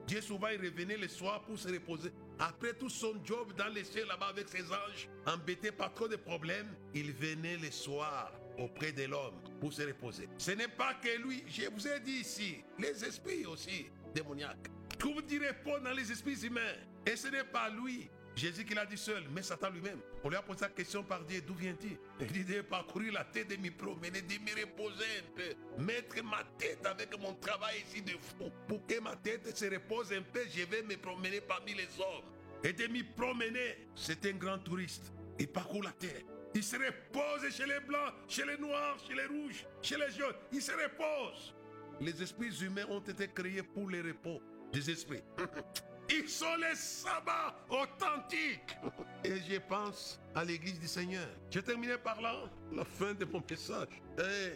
Dieu 0.08 0.22
souvent 0.22 0.48
il 0.48 0.60
revenait 0.62 0.98
le 0.98 1.08
soir 1.08 1.42
pour 1.44 1.60
se 1.60 1.68
reposer. 1.68 2.12
Après 2.40 2.74
tout 2.74 2.90
son 2.90 3.14
job 3.24 3.54
dans 3.58 3.68
les 3.68 3.84
cieux 3.84 4.06
là-bas 4.06 4.28
avec 4.28 4.48
ses 4.50 4.64
anges, 4.72 5.10
embêté 5.26 5.72
par 5.72 5.94
trop 5.94 6.08
de 6.08 6.16
problèmes, 6.16 6.74
il 6.94 7.12
venait 7.12 7.58
le 7.58 7.70
soir 7.72 8.32
auprès 8.58 8.92
de 8.92 9.06
l'homme 9.06 9.36
pour 9.60 9.74
se 9.74 9.84
reposer. 9.84 10.28
Ce 10.38 10.52
n'est 10.52 10.68
pas 10.68 10.96
que 10.96 11.22
lui, 11.22 11.44
je 11.48 11.70
vous 11.70 11.88
ai 11.88 12.00
dit 12.00 12.20
ici, 12.22 12.64
les 12.80 13.04
esprits 13.04 13.46
aussi 13.46 13.88
démoniaques 14.14 14.70
trouvent 14.98 15.26
du 15.26 15.40
repos 15.40 15.80
dans 15.80 15.92
les 15.92 16.12
esprits 16.12 16.46
humains. 16.46 16.76
Et 17.06 17.16
ce 17.16 17.28
n'est 17.28 17.44
pas 17.44 17.70
lui, 17.70 18.10
Jésus 18.36 18.66
qui 18.66 18.74
l'a 18.74 18.86
dit 18.86 18.98
seul, 18.98 19.24
mais 19.32 19.42
Satan 19.42 19.70
lui-même. 19.70 20.00
On 20.24 20.30
lui 20.30 20.36
a 20.36 20.42
posé 20.42 20.62
la 20.62 20.70
question 20.70 21.04
par 21.04 21.24
Dieu, 21.26 21.42
d'où 21.42 21.54
vient-il 21.54 21.98
Il 22.20 22.28
dit 22.28 22.44
de 22.44 22.62
parcourir 22.62 23.14
la 23.14 23.24
tête, 23.24 23.50
de 23.50 23.56
me 23.56 23.72
promener, 23.72 24.22
de 24.22 24.34
me 24.34 24.62
reposer 24.62 25.06
un 25.20 25.36
peu. 25.36 25.84
Mettre 25.84 26.24
ma 26.24 26.44
tête 26.58 26.86
avec 26.86 27.18
mon 27.20 27.34
travail 27.36 27.78
ici 27.88 28.02
de 28.02 28.12
fou. 28.12 28.52
Pour 28.68 28.86
que 28.86 29.00
ma 29.00 29.16
tête 29.16 29.56
se 29.56 29.66
repose 29.66 30.12
un 30.14 30.22
peu, 30.22 30.42
je 30.50 30.64
vais 30.66 30.84
me 30.84 30.98
promener 30.98 31.42
parmi 31.42 31.74
les 31.74 31.88
hommes. 32.00 32.26
Et 32.64 32.74
de 32.74 32.88
me 32.88 33.04
promener, 33.16 33.88
c'est 33.96 34.26
un 34.26 34.34
grand 34.34 34.60
touriste. 34.60 35.12
Il 35.40 35.48
parcourt 35.48 35.84
la 35.84 35.92
terre. 35.92 36.22
Il 36.54 36.64
se 36.64 36.76
repose 36.76 37.50
chez 37.52 37.66
les 37.66 37.80
blancs, 37.80 38.14
chez 38.28 38.46
les 38.46 38.58
noirs, 38.58 38.98
chez 39.06 39.14
les 39.14 39.26
rouges, 39.26 39.66
chez 39.82 39.98
les 39.98 40.12
jaunes. 40.12 40.36
Il 40.52 40.62
se 40.62 40.72
repose. 40.72 41.54
Les 42.00 42.22
esprits 42.22 42.64
humains 42.64 42.86
ont 42.90 43.00
été 43.00 43.28
créés 43.28 43.64
pour 43.64 43.90
le 43.90 44.02
repos 44.02 44.42
des 44.72 44.90
esprits. 44.90 45.24
Ils 46.10 46.30
sont 46.30 46.56
les 46.56 46.76
sabbats 46.76 47.54
authentiques. 47.70 48.78
Et 49.24 49.36
je 49.42 49.60
pense 49.60 50.20
à 50.34 50.44
l'église 50.44 50.80
du 50.80 50.88
Seigneur. 50.88 51.28
Je 51.50 51.60
terminé 51.60 51.98
par 51.98 52.22
la 52.22 52.86
fin 52.86 53.14
de 53.14 53.26
mon 53.26 53.44
message. 53.50 54.02
Eh, 54.18 54.54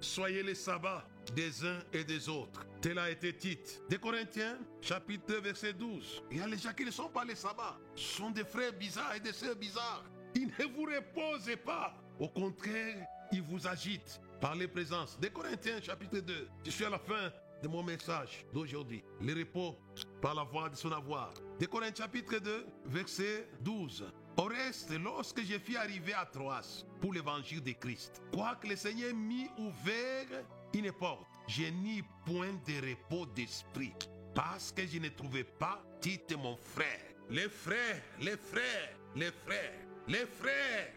soyez 0.00 0.42
les 0.42 0.54
sabbats 0.54 1.06
des 1.34 1.64
uns 1.64 1.78
et 1.92 2.04
des 2.04 2.28
autres. 2.28 2.66
Tel 2.80 2.98
a 2.98 3.10
été 3.10 3.34
Tite. 3.34 3.82
Des 3.88 3.98
Corinthiens, 3.98 4.58
chapitre 4.80 5.24
2, 5.28 5.40
verset 5.40 5.72
12. 5.72 6.22
Il 6.30 6.38
y 6.38 6.40
a 6.40 6.46
les 6.46 6.58
gens 6.58 6.72
qui 6.72 6.84
ne 6.84 6.90
sont 6.90 7.08
pas 7.08 7.24
les 7.24 7.34
sabbats. 7.34 7.78
Ce 7.94 8.16
sont 8.16 8.30
des 8.30 8.44
frères 8.44 8.72
bizarres 8.72 9.14
et 9.14 9.20
des 9.20 9.32
sœurs 9.32 9.56
bizarres. 9.56 10.04
Ils 10.34 10.46
ne 10.46 10.64
vous 10.64 10.84
reposent 10.84 11.56
pas. 11.64 11.94
Au 12.18 12.28
contraire, 12.28 13.06
ils 13.32 13.42
vous 13.42 13.66
agitent 13.66 14.20
par 14.40 14.54
les 14.54 14.68
présences. 14.68 15.18
Des 15.18 15.30
Corinthiens, 15.30 15.80
chapitre 15.80 16.18
2. 16.18 16.48
Je 16.64 16.70
suis 16.70 16.84
à 16.84 16.90
la 16.90 16.98
fin 16.98 17.32
de 17.62 17.68
mon 17.68 17.82
message 17.82 18.44
d'aujourd'hui. 18.52 19.02
Le 19.20 19.34
repos 19.34 19.78
par 20.20 20.34
la 20.34 20.44
voix 20.44 20.68
de 20.68 20.76
son 20.76 20.92
avoir. 20.92 21.32
Des 21.58 21.66
Corinthiens 21.66 22.04
chapitre 22.04 22.38
2, 22.38 22.66
verset 22.86 23.48
12. 23.60 24.12
Au 24.36 24.44
reste, 24.44 24.92
lorsque 24.98 25.42
je 25.42 25.58
fus 25.58 25.76
arrivé 25.76 26.14
à 26.14 26.24
Troas 26.24 26.84
pour 27.00 27.12
l'évangile 27.12 27.62
de 27.62 27.72
Christ, 27.72 28.22
quoique 28.32 28.68
le 28.68 28.76
Seigneur 28.76 29.14
m'y 29.14 29.48
ouvert 29.58 30.44
une 30.72 30.92
porte, 30.92 31.26
je 31.46 31.64
n'eus 31.64 32.04
point 32.24 32.52
de 32.66 32.90
repos 32.90 33.26
d'esprit, 33.26 33.92
parce 34.34 34.72
que 34.72 34.86
je 34.86 34.98
ne 34.98 35.08
trouvais 35.08 35.44
pas 35.44 35.82
Tite 36.00 36.34
mon 36.34 36.56
frère. 36.56 37.00
Les 37.28 37.48
frères, 37.48 38.02
les 38.20 38.36
frères, 38.38 38.96
les 39.14 39.30
frères, 39.30 39.89
les 40.10 40.26
frères, 40.26 40.92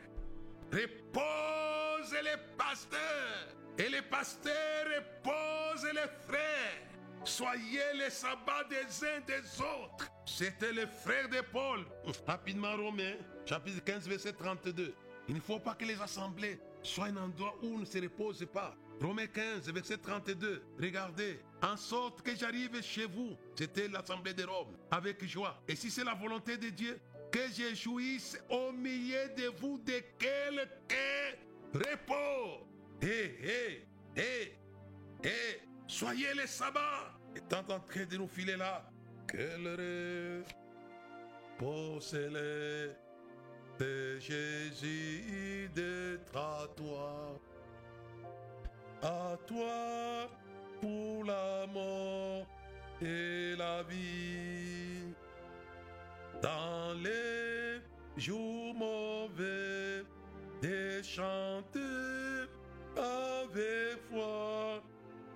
repose 0.72 2.14
les 2.24 2.38
pasteurs. 2.58 3.48
Et 3.78 3.90
les 3.90 4.02
pasteurs 4.02 4.86
reposent 4.86 5.92
les 5.94 6.10
frères. 6.28 6.82
Soyez 7.24 7.94
les 7.96 8.10
sabbats 8.10 8.64
des 8.70 9.06
uns 9.06 9.22
des 9.26 9.62
autres. 9.62 10.10
C'était 10.26 10.74
les 10.74 10.88
frères 10.88 11.30
de 11.30 11.42
Paul. 11.42 11.86
Rapidement, 12.28 12.76
Romains, 12.76 13.16
chapitre 13.46 13.84
15, 13.84 14.08
verset 14.08 14.34
32. 14.34 14.94
Il 15.30 15.36
ne 15.36 15.40
faut 15.40 15.60
pas 15.60 15.76
que 15.76 15.86
les 15.86 16.00
assemblées 16.02 16.60
soient 16.82 17.06
un 17.06 17.18
endroit 17.18 17.56
où 17.62 17.76
on 17.76 17.80
ne 17.80 17.86
se 17.86 17.98
repose 18.00 18.46
pas. 18.52 18.76
Romains 19.02 19.28
15, 19.28 19.72
verset 19.72 19.98
32. 19.98 20.64
Regardez, 20.82 21.40
en 21.62 21.78
sorte 21.78 22.22
que 22.22 22.36
j'arrive 22.36 22.82
chez 22.82 23.06
vous. 23.06 23.38
C'était 23.56 23.88
l'assemblée 23.88 24.34
de 24.34 24.44
Rome, 24.44 24.76
avec 24.92 25.24
joie. 25.26 25.62
Et 25.68 25.76
si 25.76 25.90
c'est 25.90 26.04
la 26.04 26.14
volonté 26.14 26.58
de 26.58 26.70
Dieu, 26.70 27.00
que 27.34 27.50
je 27.52 27.74
jouisse 27.74 28.40
au 28.48 28.72
milieu 28.72 29.28
de 29.36 29.48
vous 29.60 29.80
de 29.80 30.04
quelques 30.20 31.40
repos. 31.74 32.68
Hé, 33.02 33.36
hé, 33.44 33.88
hé, 34.16 34.56
hé, 35.24 35.62
soyez 35.88 36.34
les 36.36 36.46
sabbats. 36.46 37.12
Étant 37.36 37.66
en 37.70 37.80
train 37.80 38.06
de 38.06 38.18
nous 38.18 38.28
filer 38.28 38.56
là, 38.56 38.88
quel 39.28 39.68
repos 41.58 42.00
c'est 42.00 42.30
de 43.80 44.20
Jésus 44.20 45.72
d'être 45.74 46.38
à 46.38 46.68
toi. 46.78 47.42
À 49.02 49.36
toi 49.48 50.30
pour 50.80 51.26
la 51.26 51.66
mort 51.66 52.46
et 53.02 53.56
la 53.58 53.82
vie. 53.82 54.53
Dans 56.44 56.94
les 57.02 57.80
jours 58.18 58.76
mauvais, 58.76 60.04
des 60.62 61.02
chanter 61.02 61.80
avec 62.98 63.98
foi, 64.12 64.84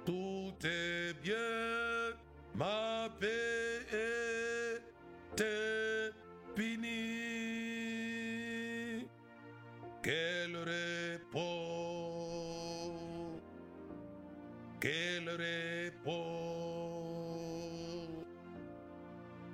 tout 0.05 0.53
est 0.65 1.13
bien, 1.23 2.13
ma 2.53 3.07
paix 3.21 3.85
est 3.93 4.81
finie. 6.57 6.97
Quel 10.03 10.57
repos, 10.57 11.41
quel 14.81 15.29
repos, 15.29 16.17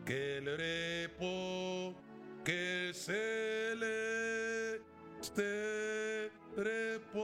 quel 0.03 0.49
repos, 0.49 0.82
céleste 3.05 4.81
repos. 6.55 7.23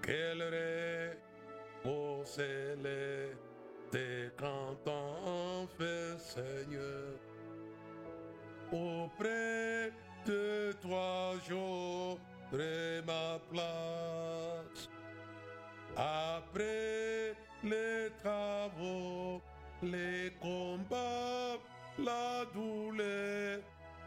Quel 0.00 0.42
repos 0.42 2.24
céleste 2.24 3.98
quand 4.38 4.78
on 4.86 5.66
fait 5.76 6.18
Seigneur. 6.18 7.18
Auprès 8.70 9.92
de 10.24 10.72
toi 10.80 11.34
j'aurai 11.48 13.02
ma 13.04 13.40
place. 13.50 14.88
Après 15.96 17.34
les 17.64 18.10
travaux, 18.22 19.42
les 19.82 20.31
douleur, 22.52 23.60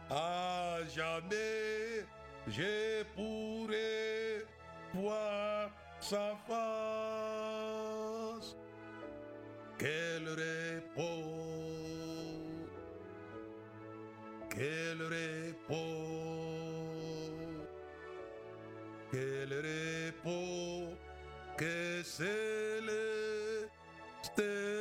à 0.10 0.78
jamais 0.94 2.06
je 2.48 3.04
pourrai 3.16 4.46
voir 4.94 5.72
sa 6.00 6.36
face. 6.48 7.76
Quel 9.78 10.30
repos, 10.30 11.04
quel 14.50 15.02
repos, 15.02 15.76
quel 19.12 19.54
repos, 19.54 20.96
que 21.58 22.04
céleste 22.04 22.96
repos. 24.38 24.75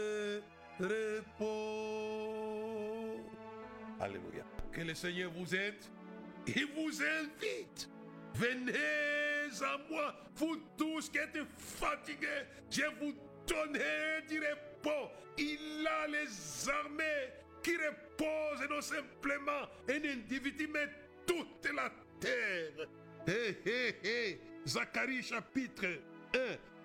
Le 4.85 4.95
Seigneur 4.95 5.31
vous 5.31 5.55
aide. 5.55 5.83
Il 6.47 6.67
vous 6.75 7.03
invite. 7.03 7.89
Venez 8.35 8.73
à 9.63 9.79
moi, 9.91 10.15
vous 10.37 10.57
tous 10.77 11.09
qui 11.09 11.19
êtes 11.19 11.39
fatigués. 11.57 12.45
Je 12.71 12.83
vous 13.01 13.15
donnerai 13.47 14.23
du 14.29 14.41
repos. 14.41 15.11
Il 15.39 15.87
a 15.87 16.07
les 16.07 16.69
armées 16.69 17.33
qui 17.63 17.77
reposent 17.77 18.69
non 18.69 18.81
simplement 18.81 19.69
un 19.89 20.05
individu, 20.05 20.69
mais 20.73 20.89
toute 21.27 21.73
la 21.75 21.91
terre. 22.21 22.89
Hé, 23.27 23.57
hé, 23.65 23.97
hé. 24.05 24.41
Zacharie 24.67 25.23
chapitre 25.23 25.87
1. 26.35 26.39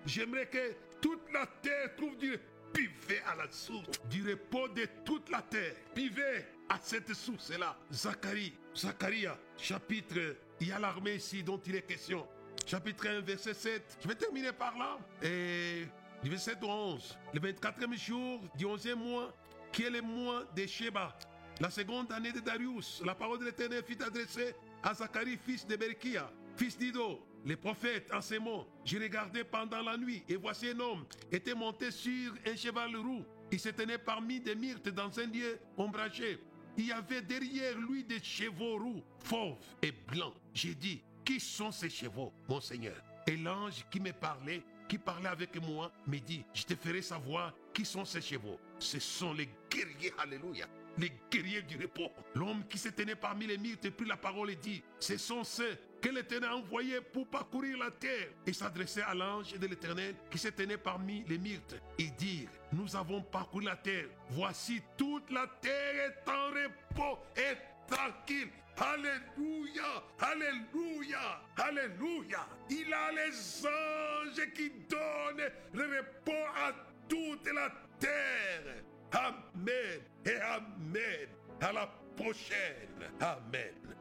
J'aimerais 0.06 0.46
que 0.46 0.74
toute 1.00 1.30
la 1.32 1.46
terre 1.62 1.94
trouve 1.96 2.16
du 2.16 2.38
Buvez 2.72 3.20
à 3.26 3.34
la 3.34 3.50
source 3.50 4.00
du 4.08 4.30
repos 4.30 4.68
de 4.68 4.86
toute 5.04 5.28
la 5.28 5.42
terre. 5.42 5.74
Buvez 5.94 6.44
à 6.70 6.78
cette 6.80 7.12
source-là. 7.12 7.76
Zacharie, 7.92 8.54
Zacharia, 8.74 9.36
chapitre, 9.56 10.36
il 10.60 10.68
y 10.68 10.72
a 10.72 10.78
l'armée 10.78 11.16
ici 11.16 11.42
dont 11.42 11.60
il 11.66 11.74
est 11.74 11.82
question. 11.82 12.26
Chapitre 12.64 13.08
1, 13.08 13.20
verset 13.20 13.54
7. 13.54 13.98
Je 14.00 14.08
vais 14.08 14.14
terminer 14.14 14.52
par 14.52 14.78
là. 14.78 14.98
Et 15.20 15.86
verset 16.22 16.56
11. 16.62 17.18
Le 17.34 17.40
24e 17.40 17.98
jour 17.98 18.40
du 18.56 18.64
11e 18.64 18.94
mois, 18.94 19.34
qui 19.72 19.82
est 19.82 19.90
le 19.90 20.00
mois 20.00 20.44
de 20.54 20.64
Sheba. 20.64 21.18
La 21.60 21.70
seconde 21.70 22.12
année 22.12 22.32
de 22.32 22.40
Darius. 22.40 23.02
La 23.04 23.14
parole 23.16 23.40
de 23.40 23.46
l'Éternel 23.46 23.82
fut 23.84 24.00
adressée 24.02 24.54
à 24.82 24.94
Zacharie, 24.94 25.38
fils 25.44 25.66
de 25.66 25.74
Berkia, 25.74 26.30
fils 26.56 26.78
d'Ido, 26.78 27.26
les 27.44 27.56
prophètes 27.56 28.10
en 28.12 28.20
ces 28.20 28.38
mots, 28.38 28.66
j'ai 28.84 28.98
regardé 28.98 29.44
pendant 29.44 29.80
la 29.80 29.96
nuit, 29.96 30.22
et 30.28 30.36
voici 30.36 30.68
un 30.68 30.78
homme 30.78 31.04
était 31.32 31.54
monté 31.54 31.90
sur 31.90 32.34
un 32.46 32.54
cheval 32.54 32.94
roux. 32.96 33.24
Il 33.50 33.58
se 33.58 33.70
tenait 33.70 33.98
parmi 33.98 34.40
des 34.40 34.54
myrtes 34.54 34.88
dans 34.90 35.18
un 35.18 35.26
lieu 35.26 35.58
ombragé. 35.76 36.38
Il 36.76 36.86
y 36.86 36.92
avait 36.92 37.22
derrière 37.22 37.78
lui 37.78 38.04
des 38.04 38.22
chevaux 38.22 38.78
roux, 38.78 39.02
fauves 39.18 39.58
et 39.82 39.92
blancs. 39.92 40.34
J'ai 40.54 40.74
dit, 40.74 41.02
qui 41.24 41.38
sont 41.40 41.72
ces 41.72 41.90
chevaux, 41.90 42.32
mon 42.48 42.60
Seigneur? 42.60 42.96
Et 43.26 43.36
l'ange 43.36 43.84
qui 43.90 44.00
me 44.00 44.12
parlait, 44.12 44.62
qui 44.88 44.98
parlait 44.98 45.28
avec 45.28 45.60
moi, 45.62 45.92
me 46.06 46.18
dit, 46.18 46.44
je 46.54 46.64
te 46.64 46.74
ferai 46.74 47.02
savoir 47.02 47.54
qui 47.72 47.84
sont 47.84 48.04
ces 48.04 48.20
chevaux. 48.20 48.58
Ce 48.78 48.98
sont 48.98 49.32
les 49.34 49.48
guerriers, 49.70 50.12
alléluia, 50.18 50.66
les 50.98 51.12
guerriers 51.30 51.62
du 51.62 51.76
repos. 51.76 52.10
L'homme 52.34 52.64
qui 52.68 52.78
se 52.78 52.88
tenait 52.88 53.14
parmi 53.14 53.46
les 53.46 53.58
myrtes 53.58 53.90
prit 53.90 54.08
la 54.08 54.16
parole 54.16 54.50
et 54.50 54.56
dit, 54.56 54.82
ce 54.98 55.16
sont 55.16 55.44
ceux 55.44 55.78
que 56.00 56.08
l'Éternel 56.08 56.50
a 56.50 56.56
envoyés 56.56 57.00
pour 57.00 57.26
parcourir 57.28 57.78
la 57.78 57.90
terre. 57.90 58.28
Et 58.46 58.52
s'adressait 58.52 59.02
à 59.02 59.14
l'ange 59.14 59.52
de 59.52 59.66
l'Éternel 59.66 60.14
qui 60.30 60.38
se 60.38 60.48
tenait 60.48 60.78
parmi 60.78 61.24
les 61.28 61.38
myrtes 61.38 61.76
et 61.98 62.08
dire, 62.10 62.48
nous 62.72 62.96
avons 62.96 63.22
parcouru 63.22 63.64
la 63.64 63.76
terre. 63.76 64.06
Voici 64.30 64.82
toute 64.96 65.30
la 65.30 65.46
terre 65.60 65.94
est 66.06 66.28
en 66.28 66.48
repos 66.48 67.18
et 67.36 67.56
tranquille. 67.86 68.48
Alléluia, 68.76 70.02
Alléluia, 70.18 71.42
Alléluia. 71.56 72.46
Il 72.70 72.92
a 72.94 73.12
les 73.12 73.66
anges 73.66 74.52
qui 74.54 74.70
donnent 74.88 75.50
le 75.74 75.98
repos 75.98 76.46
à 76.56 76.72
toute 77.08 77.52
la 77.52 77.70
terre. 77.98 78.84
Amen 79.12 80.00
et 80.24 80.36
Amen. 80.36 81.28
À 81.60 81.72
la 81.72 81.86
prochaine. 82.16 83.10
Amen. 83.20 83.99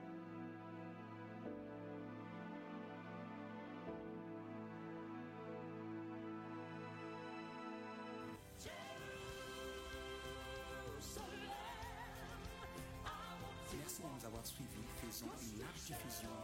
Merci 15.90 16.39